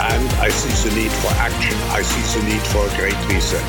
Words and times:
and 0.00 0.28
I 0.34 0.48
see 0.48 0.88
the 0.88 0.94
need 0.94 1.10
for 1.10 1.28
action. 1.32 1.76
I 1.90 2.02
see 2.02 2.40
the 2.40 2.46
need 2.48 2.62
for 2.68 2.86
a 2.86 2.96
great 2.96 3.18
reset. 3.28 3.64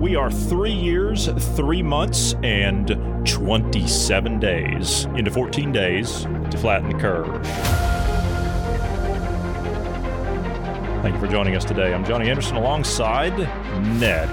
We 0.00 0.16
are 0.16 0.30
three 0.30 0.72
years, 0.72 1.28
three 1.54 1.82
months, 1.82 2.34
and 2.42 2.88
27 3.26 4.40
days 4.40 5.04
into 5.16 5.30
14 5.30 5.70
days 5.70 6.22
to 6.50 6.58
flatten 6.58 6.88
the 6.88 6.98
curve. 6.98 7.46
Thank 11.02 11.14
you 11.14 11.20
for 11.20 11.28
joining 11.28 11.56
us 11.56 11.64
today. 11.64 11.92
I'm 11.92 12.04
Johnny 12.04 12.30
Anderson 12.30 12.56
alongside 12.56 13.36
Ned, 13.98 14.30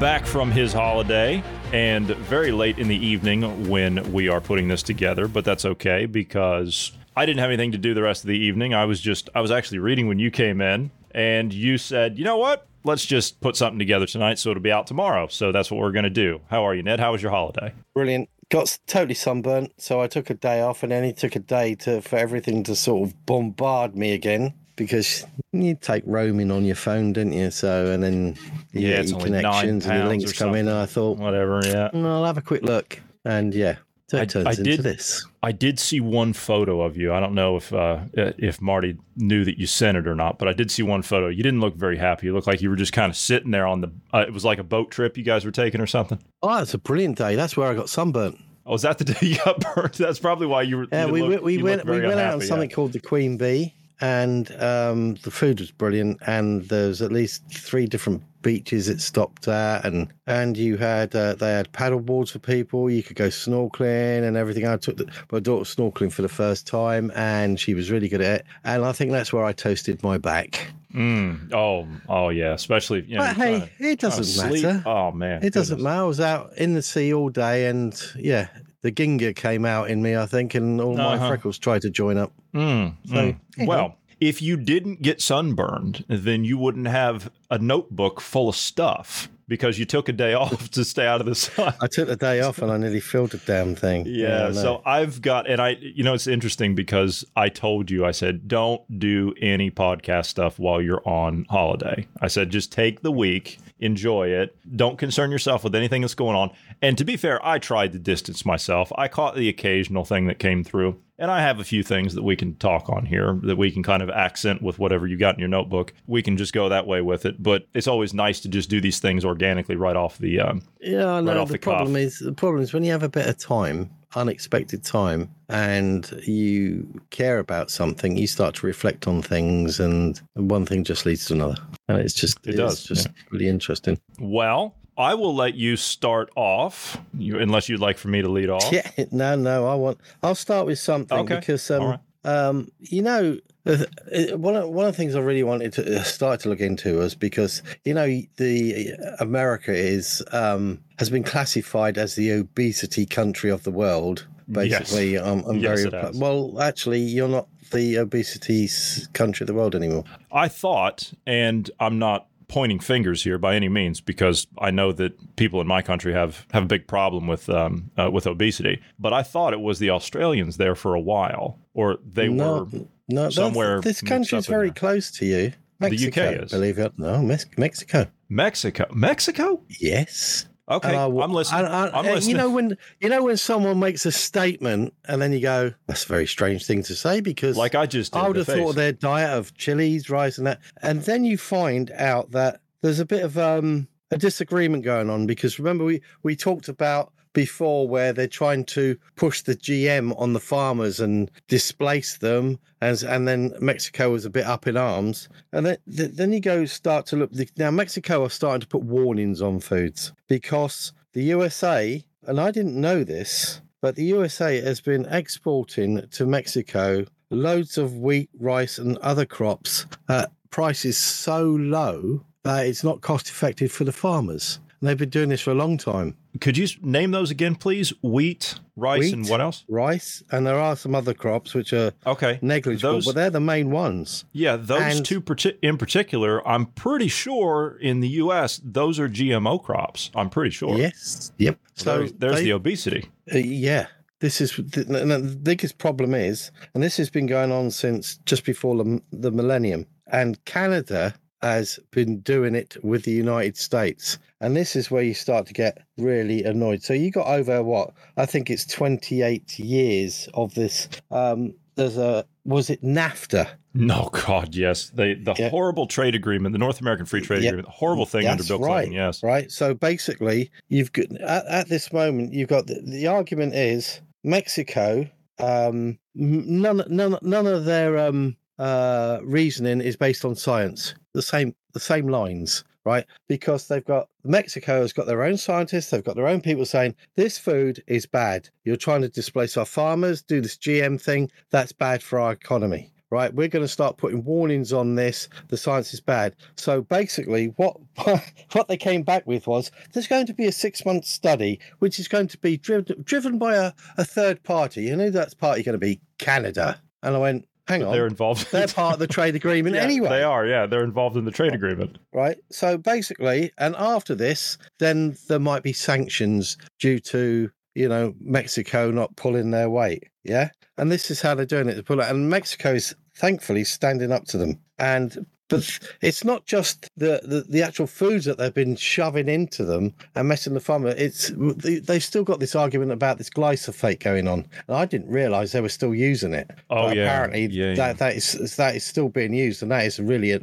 back 0.00 0.24
from 0.24 0.50
his 0.50 0.72
holiday 0.72 1.42
and 1.72 2.06
very 2.06 2.52
late 2.52 2.78
in 2.78 2.88
the 2.88 2.96
evening 2.96 3.68
when 3.68 4.12
we 4.12 4.28
are 4.28 4.40
putting 4.40 4.68
this 4.68 4.82
together, 4.82 5.26
but 5.26 5.44
that's 5.44 5.64
okay 5.64 6.04
because 6.04 6.92
I 7.16 7.24
didn't 7.24 7.40
have 7.40 7.48
anything 7.48 7.72
to 7.72 7.78
do 7.78 7.94
the 7.94 8.02
rest 8.02 8.24
of 8.24 8.28
the 8.28 8.38
evening. 8.38 8.74
I 8.74 8.84
was 8.84 9.00
just, 9.00 9.30
I 9.34 9.40
was 9.40 9.50
actually 9.50 9.78
reading 9.78 10.06
when 10.06 10.18
you 10.18 10.30
came 10.30 10.60
in 10.60 10.90
and 11.12 11.52
you 11.52 11.78
said, 11.78 12.18
you 12.18 12.24
know 12.24 12.36
what? 12.36 12.66
Let's 12.84 13.06
just 13.06 13.40
put 13.40 13.56
something 13.56 13.78
together 13.78 14.06
tonight 14.06 14.38
so 14.38 14.50
it'll 14.50 14.62
be 14.62 14.72
out 14.72 14.86
tomorrow. 14.86 15.28
So 15.28 15.50
that's 15.50 15.70
what 15.70 15.80
we're 15.80 15.92
going 15.92 16.04
to 16.04 16.10
do. 16.10 16.40
How 16.50 16.66
are 16.66 16.74
you, 16.74 16.82
Ned? 16.82 17.00
How 17.00 17.12
was 17.12 17.22
your 17.22 17.30
holiday? 17.30 17.72
Brilliant. 17.94 18.28
Got 18.50 18.78
totally 18.86 19.14
sunburnt, 19.14 19.72
so 19.78 20.02
I 20.02 20.08
took 20.08 20.28
a 20.28 20.34
day 20.34 20.60
off, 20.60 20.82
and 20.82 20.92
then 20.92 21.04
he 21.04 21.14
took 21.14 21.34
a 21.36 21.38
day 21.38 21.74
to 21.76 22.02
for 22.02 22.16
everything 22.16 22.62
to 22.64 22.76
sort 22.76 23.08
of 23.08 23.24
bombard 23.24 23.96
me 23.96 24.12
again 24.12 24.52
because 24.76 25.26
you 25.52 25.74
take 25.74 26.02
roaming 26.06 26.50
on 26.50 26.64
your 26.64 26.76
phone, 26.76 27.12
didn't 27.12 27.32
you? 27.34 27.50
So 27.50 27.90
and 27.90 28.02
then 28.02 28.36
you 28.72 28.88
Yeah, 28.88 28.96
get 29.02 29.08
your 29.10 29.20
connections 29.20 29.86
and 29.86 30.02
the 30.02 30.06
links 30.08 30.32
come 30.32 30.54
in, 30.54 30.68
and 30.68 30.76
I 30.76 30.86
thought, 30.86 31.18
Whatever, 31.18 31.60
yeah. 31.64 31.90
"Mm, 31.92 32.06
I'll 32.06 32.24
have 32.24 32.38
a 32.38 32.42
quick 32.42 32.62
look, 32.62 33.00
and 33.24 33.54
yeah, 33.54 33.76
so 34.08 34.18
it 34.18 34.20
I- 34.22 34.24
turns 34.26 34.46
I 34.46 34.50
into 34.50 34.62
did- 34.64 34.82
this. 34.82 35.26
I 35.44 35.50
did 35.50 35.80
see 35.80 35.98
one 35.98 36.32
photo 36.34 36.82
of 36.82 36.96
you. 36.96 37.12
I 37.12 37.18
don't 37.18 37.34
know 37.34 37.56
if 37.56 37.72
uh, 37.72 37.98
if 38.14 38.62
Marty 38.62 38.96
knew 39.16 39.44
that 39.44 39.58
you 39.58 39.66
sent 39.66 39.96
it 39.98 40.06
or 40.06 40.14
not, 40.14 40.38
but 40.38 40.46
I 40.46 40.52
did 40.52 40.70
see 40.70 40.84
one 40.84 41.02
photo. 41.02 41.26
You 41.28 41.42
didn't 41.42 41.60
look 41.60 41.74
very 41.74 41.96
happy. 41.98 42.26
You 42.26 42.32
looked 42.32 42.46
like 42.46 42.62
you 42.62 42.70
were 42.70 42.76
just 42.76 42.92
kind 42.92 43.10
of 43.10 43.16
sitting 43.16 43.50
there 43.50 43.66
on 43.66 43.80
the. 43.80 43.90
Uh, 44.14 44.24
it 44.26 44.32
was 44.32 44.44
like 44.44 44.58
a 44.58 44.62
boat 44.64 44.90
trip 44.92 45.16
you 45.16 45.24
guys 45.24 45.44
were 45.44 45.50
taking 45.50 45.80
or 45.80 45.86
something. 45.88 46.20
Oh, 46.42 46.62
it's 46.62 46.74
a 46.74 46.78
brilliant 46.78 47.18
day. 47.18 47.34
That's 47.34 47.56
where 47.56 47.68
I 47.68 47.74
got 47.74 47.88
sunburnt. 47.88 48.38
Oh, 48.64 48.70
was 48.72 48.82
that 48.82 48.98
the 48.98 49.04
day 49.04 49.16
you 49.20 49.36
got 49.44 49.58
burnt? 49.74 49.94
That's 49.94 50.20
probably 50.20 50.46
why 50.46 50.62
you 50.62 50.76
were. 50.76 50.86
Yeah, 50.92 51.06
you 51.06 51.12
we 51.12 51.22
went 51.22 51.42
we 51.42 51.56
you 51.58 51.64
went 51.64 51.84
we 51.84 52.00
went 52.00 52.20
out 52.20 52.34
on 52.34 52.40
something 52.42 52.70
yeah. 52.70 52.76
called 52.76 52.92
the 52.92 53.00
Queen 53.00 53.36
Bee, 53.36 53.74
and 54.00 54.50
um, 54.62 55.14
the 55.22 55.30
food 55.30 55.60
was 55.60 55.70
brilliant. 55.70 56.18
And 56.26 56.62
there's 56.68 57.02
at 57.02 57.12
least 57.12 57.42
three 57.52 57.86
different 57.86 58.22
beaches 58.42 58.88
it 58.88 59.00
stopped 59.00 59.46
at, 59.46 59.84
and 59.84 60.12
and 60.26 60.56
you 60.56 60.76
had 60.76 61.14
uh, 61.14 61.34
they 61.34 61.52
had 61.52 61.70
paddle 61.72 62.00
boards 62.00 62.30
for 62.30 62.38
people. 62.40 62.90
You 62.90 63.02
could 63.02 63.16
go 63.16 63.28
snorkeling 63.28 64.24
and 64.26 64.36
everything. 64.36 64.66
I 64.66 64.76
took 64.76 64.96
the, 64.96 65.06
my 65.30 65.38
daughter 65.40 65.64
snorkeling 65.64 66.12
for 66.12 66.22
the 66.22 66.28
first 66.28 66.66
time, 66.66 67.12
and 67.14 67.58
she 67.60 67.74
was 67.74 67.90
really 67.90 68.08
good 68.08 68.20
at 68.20 68.40
it. 68.40 68.46
And 68.64 68.84
I 68.84 68.92
think 68.92 69.12
that's 69.12 69.32
where 69.32 69.44
I 69.44 69.52
toasted 69.52 70.02
my 70.02 70.18
back. 70.18 70.72
Mm. 70.94 71.52
Oh, 71.52 71.86
oh 72.08 72.28
yeah. 72.28 72.52
Especially 72.52 73.02
you 73.06 73.16
know. 73.16 73.22
But 73.22 73.36
hey, 73.36 73.60
to- 73.78 73.84
it 73.90 74.00
doesn't 74.00 74.50
matter. 74.62 74.82
Oh 74.84 75.10
man, 75.12 75.42
It 75.42 75.52
doesn't 75.54 75.80
matter. 75.80 76.02
I 76.02 76.04
was 76.04 76.20
out 76.20 76.52
in 76.58 76.74
the 76.74 76.82
sea 76.82 77.14
all 77.14 77.28
day, 77.30 77.66
and 77.68 77.98
yeah, 78.16 78.48
the 78.82 78.90
ginger 78.90 79.32
came 79.32 79.64
out 79.64 79.90
in 79.90 80.02
me, 80.02 80.16
I 80.16 80.26
think, 80.26 80.54
and 80.54 80.80
all 80.80 80.96
my 80.96 81.14
Uh-huh. 81.14 81.28
freckles 81.28 81.58
tried 81.58 81.82
to 81.82 81.90
join 81.90 82.18
up. 82.18 82.32
Mm, 82.54 82.94
So, 83.06 83.14
mm. 83.14 83.66
well, 83.66 83.96
if 84.20 84.40
you 84.42 84.56
didn't 84.56 85.02
get 85.02 85.20
sunburned, 85.20 86.04
then 86.08 86.44
you 86.44 86.56
wouldn't 86.58 86.86
have 86.86 87.30
a 87.50 87.58
notebook 87.58 88.20
full 88.20 88.48
of 88.48 88.56
stuff 88.56 89.28
because 89.48 89.78
you 89.78 89.84
took 89.84 90.08
a 90.08 90.12
day 90.12 90.32
off 90.42 90.70
to 90.70 90.84
stay 90.84 91.06
out 91.06 91.20
of 91.20 91.26
the 91.26 91.34
sun. 91.34 91.74
I 91.80 91.86
took 91.88 92.08
the 92.08 92.16
day 92.16 92.40
off 92.40 92.58
and 92.62 92.70
I 92.70 92.76
nearly 92.76 93.00
filled 93.00 93.30
the 93.32 93.38
damn 93.38 93.74
thing. 93.74 94.04
Yeah, 94.06 94.52
so 94.52 94.80
I've 94.86 95.20
got, 95.22 95.48
and 95.50 95.60
I, 95.60 95.70
you 95.80 96.04
know, 96.04 96.14
it's 96.14 96.26
interesting 96.28 96.74
because 96.74 97.24
I 97.36 97.48
told 97.48 97.90
you, 97.90 98.04
I 98.04 98.12
said, 98.12 98.46
don't 98.48 98.82
do 98.98 99.34
any 99.40 99.70
podcast 99.70 100.26
stuff 100.26 100.58
while 100.58 100.80
you're 100.80 101.06
on 101.06 101.44
holiday. 101.50 102.06
I 102.20 102.28
said, 102.28 102.50
just 102.50 102.70
take 102.72 103.02
the 103.02 103.12
week, 103.12 103.58
enjoy 103.82 104.28
it, 104.28 104.56
don't 104.76 104.96
concern 104.96 105.30
yourself 105.30 105.64
with 105.64 105.74
anything 105.74 106.00
that's 106.02 106.14
going 106.14 106.36
on. 106.36 106.50
And 106.80 106.96
to 106.98 107.04
be 107.04 107.16
fair, 107.16 107.44
I 107.44 107.58
tried 107.58 107.92
to 107.92 107.98
distance 107.98 108.46
myself. 108.46 108.92
I 108.96 109.08
caught 109.08 109.34
the 109.34 109.48
occasional 109.48 110.04
thing 110.04 110.26
that 110.28 110.38
came 110.38 110.62
through, 110.62 111.00
and 111.18 111.30
I 111.30 111.42
have 111.42 111.58
a 111.58 111.64
few 111.64 111.82
things 111.82 112.14
that 112.14 112.22
we 112.22 112.36
can 112.36 112.54
talk 112.56 112.88
on 112.88 113.06
here 113.06 113.38
that 113.42 113.56
we 113.56 113.70
can 113.70 113.82
kind 113.82 114.02
of 114.02 114.08
accent 114.08 114.62
with 114.62 114.78
whatever 114.78 115.06
you 115.06 115.16
got 115.16 115.34
in 115.34 115.40
your 115.40 115.48
notebook. 115.48 115.92
We 116.06 116.22
can 116.22 116.36
just 116.36 116.52
go 116.52 116.68
that 116.68 116.86
way 116.86 117.00
with 117.00 117.26
it, 117.26 117.42
but 117.42 117.66
it's 117.74 117.88
always 117.88 118.14
nice 118.14 118.40
to 118.40 118.48
just 118.48 118.70
do 118.70 118.80
these 118.80 119.00
things 119.00 119.24
organically 119.24 119.76
right 119.76 119.96
off 119.96 120.18
the. 120.18 120.40
Um, 120.40 120.62
yeah, 120.80 121.14
I 121.14 121.20
know. 121.20 121.40
off 121.40 121.48
the, 121.48 121.54
the 121.54 121.58
problem 121.58 121.94
cuff. 121.94 122.02
is 122.02 122.18
the 122.20 122.32
problem 122.32 122.62
is 122.62 122.72
when 122.72 122.84
you 122.84 122.92
have 122.92 123.02
a 123.02 123.08
bit 123.08 123.26
of 123.26 123.36
time, 123.36 123.90
unexpected 124.14 124.84
time, 124.84 125.30
and 125.48 126.10
you 126.26 126.86
care 127.10 127.38
about 127.38 127.70
something, 127.70 128.16
you 128.16 128.26
start 128.26 128.54
to 128.56 128.66
reflect 128.66 129.06
on 129.06 129.22
things, 129.22 129.80
and 129.80 130.20
one 130.34 130.66
thing 130.66 130.84
just 130.84 131.06
leads 131.06 131.26
to 131.26 131.34
another, 131.34 131.56
and 131.88 131.98
it's 131.98 132.14
just 132.14 132.38
It 132.46 132.50
it's 132.50 132.56
does, 132.56 132.84
just 132.84 133.06
yeah. 133.06 133.22
really 133.30 133.48
interesting. 133.48 133.98
well, 134.20 134.74
I 134.98 135.14
will 135.14 135.34
let 135.34 135.54
you 135.54 135.76
start 135.76 136.30
off, 136.36 136.98
you, 137.16 137.38
unless 137.38 137.68
you'd 137.68 137.80
like 137.80 137.96
for 137.96 138.08
me 138.08 138.20
to 138.22 138.28
lead 138.28 138.50
off. 138.50 138.70
Yeah, 138.72 138.90
no, 139.10 139.34
no, 139.36 139.66
I 139.66 139.74
want. 139.74 139.98
I'll 140.22 140.34
start 140.34 140.66
with 140.66 140.78
something 140.78 141.18
Okay, 141.20 141.36
because 141.36 141.70
um, 141.70 141.82
right. 141.82 141.98
um, 142.24 142.68
you 142.78 143.00
know, 143.02 143.38
one 143.64 144.56
of 144.56 144.68
one 144.68 144.86
of 144.86 144.92
the 144.92 144.96
things 144.96 145.14
I 145.14 145.20
really 145.20 145.44
wanted 145.44 145.72
to 145.74 146.00
uh, 146.00 146.02
start 146.02 146.40
to 146.40 146.48
look 146.48 146.60
into 146.60 146.98
was 146.98 147.14
because 147.14 147.62
you 147.84 147.94
know 147.94 148.06
the 148.06 148.92
America 149.20 149.72
is 149.72 150.22
um 150.32 150.80
has 150.98 151.10
been 151.10 151.22
classified 151.22 151.96
as 151.96 152.16
the 152.16 152.32
obesity 152.32 153.06
country 153.06 153.50
of 153.50 153.62
the 153.62 153.70
world. 153.70 154.26
Yes. 154.48 154.90
Basically, 154.90 155.18
I'm, 155.18 155.44
I'm 155.44 155.58
Yes, 155.58 155.84
very 155.84 156.10
well. 156.14 156.60
Actually, 156.60 157.00
you're 157.00 157.28
not 157.28 157.46
the 157.70 157.96
obesity 157.96 158.68
country 159.12 159.44
of 159.44 159.48
the 159.48 159.54
world 159.54 159.74
anymore. 159.74 160.04
I 160.30 160.48
thought, 160.48 161.12
and 161.26 161.70
I'm 161.78 161.98
not 161.98 162.26
pointing 162.48 162.80
fingers 162.80 163.22
here 163.22 163.38
by 163.38 163.54
any 163.54 163.68
means, 163.68 164.00
because 164.00 164.46
I 164.58 164.70
know 164.70 164.92
that 164.92 165.36
people 165.36 165.60
in 165.60 165.66
my 165.66 165.82
country 165.82 166.12
have 166.12 166.46
have 166.52 166.64
a 166.64 166.66
big 166.66 166.86
problem 166.86 167.26
with 167.28 167.48
um, 167.48 167.90
uh, 167.96 168.10
with 168.10 168.26
obesity. 168.26 168.82
But 168.98 169.12
I 169.12 169.22
thought 169.22 169.52
it 169.52 169.60
was 169.60 169.78
the 169.78 169.90
Australians 169.90 170.56
there 170.56 170.74
for 170.74 170.94
a 170.94 171.00
while, 171.00 171.58
or 171.74 171.98
they 172.04 172.28
no, 172.28 172.68
were. 172.72 172.80
No, 173.12 173.30
somewhere 173.30 173.80
This 173.80 174.02
is 174.02 174.46
very 174.46 174.70
close 174.70 175.10
to 175.12 175.26
you. 175.26 175.52
The 175.80 176.08
UK 176.08 176.42
is. 176.44 176.50
believe 176.52 176.78
it. 176.78 176.92
No, 176.96 177.20
Mex- 177.22 177.46
Mexico. 177.56 178.06
Mexico, 178.28 178.86
Mexico. 178.94 179.62
Yes. 179.80 180.46
Okay, 180.70 180.90
I 180.90 180.92
w- 181.02 181.20
I'm 181.20 181.32
listening. 181.32 181.64
and 181.64 181.74
I- 181.74 181.90
I'm 181.92 182.04
listening. 182.06 182.30
You 182.30 182.36
know 182.36 182.50
when 182.50 182.78
you 183.00 183.08
know 183.08 183.24
when 183.24 183.36
someone 183.36 183.78
makes 183.80 184.06
a 184.06 184.12
statement 184.12 184.94
and 185.06 185.20
then 185.20 185.32
you 185.32 185.40
go, 185.40 185.72
"That's 185.88 186.04
a 186.04 186.08
very 186.08 186.26
strange 186.26 186.64
thing 186.64 186.82
to 186.84 186.94
say," 186.94 187.20
because 187.20 187.56
like 187.56 187.74
I 187.74 187.84
just 187.86 188.12
did. 188.12 188.20
I 188.20 188.28
would 188.28 188.36
have 188.36 188.46
thought 188.46 188.54
face. 188.56 188.68
of 188.70 188.74
their 188.76 188.92
diet 188.92 189.30
of 189.36 189.54
chilies, 189.54 190.08
rice, 190.08 190.38
and 190.38 190.46
that, 190.46 190.60
and 190.80 191.02
then 191.02 191.24
you 191.24 191.36
find 191.36 191.90
out 191.96 192.30
that 192.30 192.60
there's 192.80 193.00
a 193.00 193.04
bit 193.04 193.24
of 193.24 193.36
um, 193.36 193.88
a 194.12 194.16
disagreement 194.18 194.84
going 194.84 195.10
on 195.10 195.26
because 195.26 195.58
remember 195.58 195.84
we 195.84 196.00
we 196.22 196.36
talked 196.36 196.68
about 196.68 197.12
before 197.32 197.88
where 197.88 198.12
they're 198.12 198.26
trying 198.26 198.64
to 198.64 198.96
push 199.16 199.42
the 199.42 199.54
GM 199.54 200.18
on 200.20 200.32
the 200.32 200.40
farmers 200.40 201.00
and 201.00 201.30
displace 201.48 202.18
them, 202.18 202.58
and 202.80 203.02
and 203.02 203.26
then 203.28 203.54
Mexico 203.60 204.10
was 204.10 204.24
a 204.24 204.30
bit 204.30 204.46
up 204.46 204.66
in 204.66 204.76
arms, 204.76 205.28
and 205.52 205.66
then 205.66 205.76
th- 205.96 206.12
then 206.12 206.32
you 206.32 206.40
go 206.40 206.64
start 206.64 207.06
to 207.06 207.16
look 207.16 207.30
now 207.56 207.70
Mexico 207.70 208.24
are 208.24 208.30
starting 208.30 208.60
to 208.60 208.66
put 208.66 208.82
warnings 208.82 209.40
on 209.40 209.60
foods 209.60 210.12
because 210.28 210.92
the 211.12 211.22
USA 211.24 212.04
and 212.26 212.40
I 212.40 212.50
didn't 212.50 212.80
know 212.80 213.04
this. 213.04 213.60
but 213.80 213.96
the 213.96 214.04
USA 214.04 214.60
has 214.60 214.80
been 214.80 215.06
exporting 215.06 216.06
to 216.12 216.24
Mexico 216.24 217.04
loads 217.30 217.78
of 217.78 217.98
wheat, 217.98 218.30
rice, 218.38 218.78
and 218.78 218.96
other 218.98 219.26
crops 219.26 219.86
at 220.08 220.30
prices 220.50 220.96
so 220.96 221.42
low 221.44 222.24
that 222.44 222.66
it's 222.66 222.84
not 222.84 223.00
cost 223.00 223.28
effective 223.28 223.72
for 223.72 223.84
the 223.84 223.92
farmers. 223.92 224.60
They've 224.82 224.98
been 224.98 225.10
doing 225.10 225.28
this 225.28 225.40
for 225.40 225.52
a 225.52 225.54
long 225.54 225.78
time. 225.78 226.16
Could 226.40 226.56
you 226.58 226.66
name 226.82 227.12
those 227.12 227.30
again, 227.30 227.54
please? 227.54 227.92
Wheat, 228.02 228.56
rice, 228.74 229.12
and 229.12 229.28
what 229.28 229.40
else? 229.40 229.64
Rice, 229.68 230.24
and 230.32 230.44
there 230.44 230.58
are 230.58 230.74
some 230.74 230.94
other 230.94 231.14
crops 231.14 231.54
which 231.54 231.72
are 231.72 231.92
Okay. 232.04 232.40
negligible, 232.42 232.94
Those- 232.94 233.04
but 233.06 233.14
they're 233.14 233.30
the 233.30 233.38
main 233.40 233.70
ones. 233.70 234.24
Yeah, 234.32 234.56
those 234.56 234.80
And- 234.96 235.06
two 235.06 235.20
parti- 235.20 235.56
in 235.62 235.76
particular, 235.78 236.46
I'm 236.46 236.66
pretty 236.66 237.06
sure 237.08 237.78
in 237.80 238.00
the 238.00 238.08
U.S. 238.08 238.60
those 238.64 238.98
are 238.98 239.08
GMO 239.08 239.58
crops. 239.62 240.10
I'm 240.16 240.30
pretty 240.30 240.50
sure. 240.50 240.76
Yes. 240.76 241.30
Yep. 241.38 241.58
So 241.74 241.98
there's, 241.98 242.12
there's 242.14 242.34
they- 242.36 242.44
the 242.44 242.52
obesity. 242.52 243.06
Uh, 243.32 243.38
yeah. 243.38 243.86
This 244.18 244.40
is 244.40 244.52
the 244.56 245.38
biggest 245.42 245.78
problem 245.78 246.14
is, 246.14 246.50
and 246.74 246.82
this 246.82 246.96
has 246.96 247.10
been 247.10 247.26
going 247.26 247.50
on 247.52 247.70
since 247.72 248.18
just 248.24 248.44
before 248.44 248.76
the, 248.76 249.00
the 249.12 249.30
millennium. 249.32 249.86
And 250.06 250.44
Canada 250.44 251.14
has 251.42 251.78
been 251.90 252.20
doing 252.20 252.54
it 252.54 252.76
with 252.82 253.04
the 253.04 253.12
United 253.12 253.56
States, 253.56 254.18
and 254.40 254.56
this 254.56 254.76
is 254.76 254.90
where 254.90 255.02
you 255.02 255.14
start 255.14 255.46
to 255.46 255.52
get 255.52 255.78
really 255.98 256.44
annoyed. 256.44 256.82
So 256.82 256.92
you 256.94 257.10
got 257.10 257.26
over 257.26 257.62
what 257.62 257.92
I 258.16 258.26
think 258.26 258.50
it's 258.50 258.64
28 258.66 259.58
years 259.58 260.28
of 260.34 260.54
this. 260.54 260.88
Um, 261.10 261.54
there's 261.76 261.96
a 261.96 262.24
was 262.44 262.70
it 262.70 262.82
NAFTA? 262.82 263.48
No, 263.74 264.10
God, 264.12 264.54
yes. 264.54 264.90
They, 264.90 265.14
the 265.14 265.34
Yeah. 265.38 265.48
horrible 265.48 265.86
trade 265.86 266.14
agreement, 266.14 266.52
the 266.52 266.58
North 266.58 266.80
American 266.80 267.06
Free 267.06 267.22
Trade 267.22 267.42
Yeah. 267.42 267.50
Agreement, 267.50 267.68
horrible 267.68 268.04
thing 268.04 268.26
under 268.26 268.42
That's 268.42 268.48
Bill 268.48 268.58
right, 268.58 268.82
Clinton. 268.82 268.92
Yes. 268.92 269.22
Right. 269.22 269.50
So 269.50 269.72
basically, 269.72 270.50
you've 270.68 270.92
got 270.92 271.10
at, 271.22 271.46
at 271.46 271.68
this 271.68 271.92
moment, 271.92 272.34
you've 272.34 272.48
got 272.50 272.66
the, 272.66 272.82
the 272.84 273.06
argument 273.06 273.54
is 273.54 274.00
Mexico. 274.24 275.08
Um, 275.38 275.98
none, 276.14 276.82
none, 276.88 277.16
none 277.22 277.46
of 277.46 277.64
their 277.64 277.96
um, 277.98 278.36
uh, 278.58 279.20
reasoning 279.22 279.80
is 279.80 279.96
based 279.96 280.24
on 280.26 280.34
science. 280.34 280.94
The 281.14 281.22
same, 281.22 281.54
the 281.72 281.80
same 281.80 282.08
lines, 282.08 282.64
right? 282.84 283.04
Because 283.28 283.68
they've 283.68 283.84
got 283.84 284.08
Mexico 284.24 284.80
has 284.80 284.92
got 284.92 285.06
their 285.06 285.22
own 285.22 285.36
scientists. 285.36 285.90
They've 285.90 286.04
got 286.04 286.16
their 286.16 286.28
own 286.28 286.40
people 286.40 286.64
saying 286.64 286.94
this 287.16 287.38
food 287.38 287.82
is 287.86 288.06
bad. 288.06 288.48
You're 288.64 288.76
trying 288.76 289.02
to 289.02 289.08
displace 289.08 289.56
our 289.56 289.66
farmers. 289.66 290.22
Do 290.22 290.40
this 290.40 290.56
GM 290.56 291.00
thing. 291.00 291.30
That's 291.50 291.72
bad 291.72 292.02
for 292.02 292.18
our 292.18 292.32
economy 292.32 292.92
right? 293.12 293.34
We're 293.34 293.48
going 293.48 293.64
to 293.64 293.68
start 293.68 293.98
putting 293.98 294.24
warnings 294.24 294.72
on 294.72 294.94
this. 294.94 295.28
The 295.48 295.58
science 295.58 295.92
is 295.92 296.00
bad. 296.00 296.34
So 296.56 296.80
basically, 296.80 297.52
what 297.56 297.76
what 298.52 298.68
they 298.68 298.78
came 298.78 299.02
back 299.02 299.26
with 299.26 299.46
was 299.46 299.70
there's 299.92 300.06
going 300.06 300.26
to 300.26 300.34
be 300.34 300.46
a 300.46 300.52
six 300.52 300.84
month 300.84 301.04
study, 301.04 301.60
which 301.78 302.00
is 302.00 302.08
going 302.08 302.28
to 302.28 302.38
be 302.38 302.56
driven 302.56 303.02
driven 303.04 303.38
by 303.38 303.54
a, 303.54 303.72
a 303.98 304.04
third 304.04 304.42
party. 304.42 304.84
You 304.84 304.96
know 304.96 305.10
that's 305.10 305.34
party 305.34 305.62
going 305.62 305.74
to 305.74 305.78
be 305.78 306.00
Canada. 306.18 306.80
And 307.02 307.14
I 307.14 307.18
went, 307.18 307.46
hang 307.68 307.82
on, 307.82 307.92
They're 307.92 308.06
involved. 308.06 308.50
they're 308.52 308.66
part 308.68 308.94
of 308.94 308.98
the 308.98 309.06
trade 309.06 309.34
agreement 309.34 309.74
Yeah, 309.76 309.82
anyway 309.82 310.08
They 310.08 310.22
are, 310.22 310.46
yeah. 310.46 310.66
They're 310.66 310.84
involved 310.84 311.16
in 311.16 311.24
the 311.24 311.30
trade 311.30 311.54
agreement. 311.54 311.98
right? 312.12 312.36
So 312.50 312.76
basically, 312.78 313.52
and 313.58 313.74
after 313.76 314.14
this, 314.14 314.58
then 314.78 315.16
there 315.28 315.38
might 315.38 315.62
be 315.62 315.72
sanctions 315.72 316.56
due 316.78 316.98
to 317.00 317.50
you 317.74 317.88
know 317.88 318.14
Mexico 318.20 318.90
not 318.90 319.16
pulling 319.16 319.50
their 319.50 319.70
weight, 319.70 320.04
yeah. 320.24 320.50
And 320.78 320.90
this 320.90 321.10
is 321.10 321.20
how 321.20 321.34
they're 321.34 321.46
doing 321.46 321.68
it. 321.68 321.74
They 321.74 321.82
pull 321.82 322.00
it, 322.00 322.08
and 322.10 322.28
Mexico 322.30 322.72
is 322.74 322.94
thankfully 323.16 323.62
standing 323.64 324.10
up 324.10 324.24
to 324.26 324.38
them. 324.38 324.58
And 324.78 325.26
but 325.52 325.78
it's 326.00 326.24
not 326.24 326.44
just 326.46 326.88
the, 326.96 327.20
the, 327.22 327.44
the 327.48 327.62
actual 327.62 327.86
foods 327.86 328.24
that 328.24 328.38
they've 328.38 328.52
been 328.52 328.74
shoving 328.76 329.28
into 329.28 329.64
them 329.64 329.94
and 330.16 330.26
messing 330.28 330.54
the 330.54 330.60
farmer. 330.60 330.88
It's 330.88 331.30
they, 331.36 331.78
they've 331.78 332.02
still 332.02 332.24
got 332.24 332.40
this 332.40 332.56
argument 332.56 332.90
about 332.92 333.18
this 333.18 333.30
glyphosate 333.30 334.00
going 334.00 334.26
on, 334.26 334.46
and 334.66 334.76
I 334.76 334.84
didn't 334.84 335.10
realise 335.10 335.52
they 335.52 335.60
were 335.60 335.68
still 335.68 335.94
using 335.94 336.34
it. 336.34 336.50
Oh, 336.70 336.88
But 336.88 336.96
yeah. 336.96 337.04
apparently 337.04 337.46
Yeah, 337.46 337.74
that 337.74 337.98
that 337.98 338.16
is 338.16 338.56
that 338.56 338.74
is 338.74 338.84
still 338.84 339.08
being 339.08 339.32
used, 339.34 339.62
and 339.62 339.70
that 339.70 339.84
is 339.86 340.00
really 340.00 340.32
a 340.32 340.40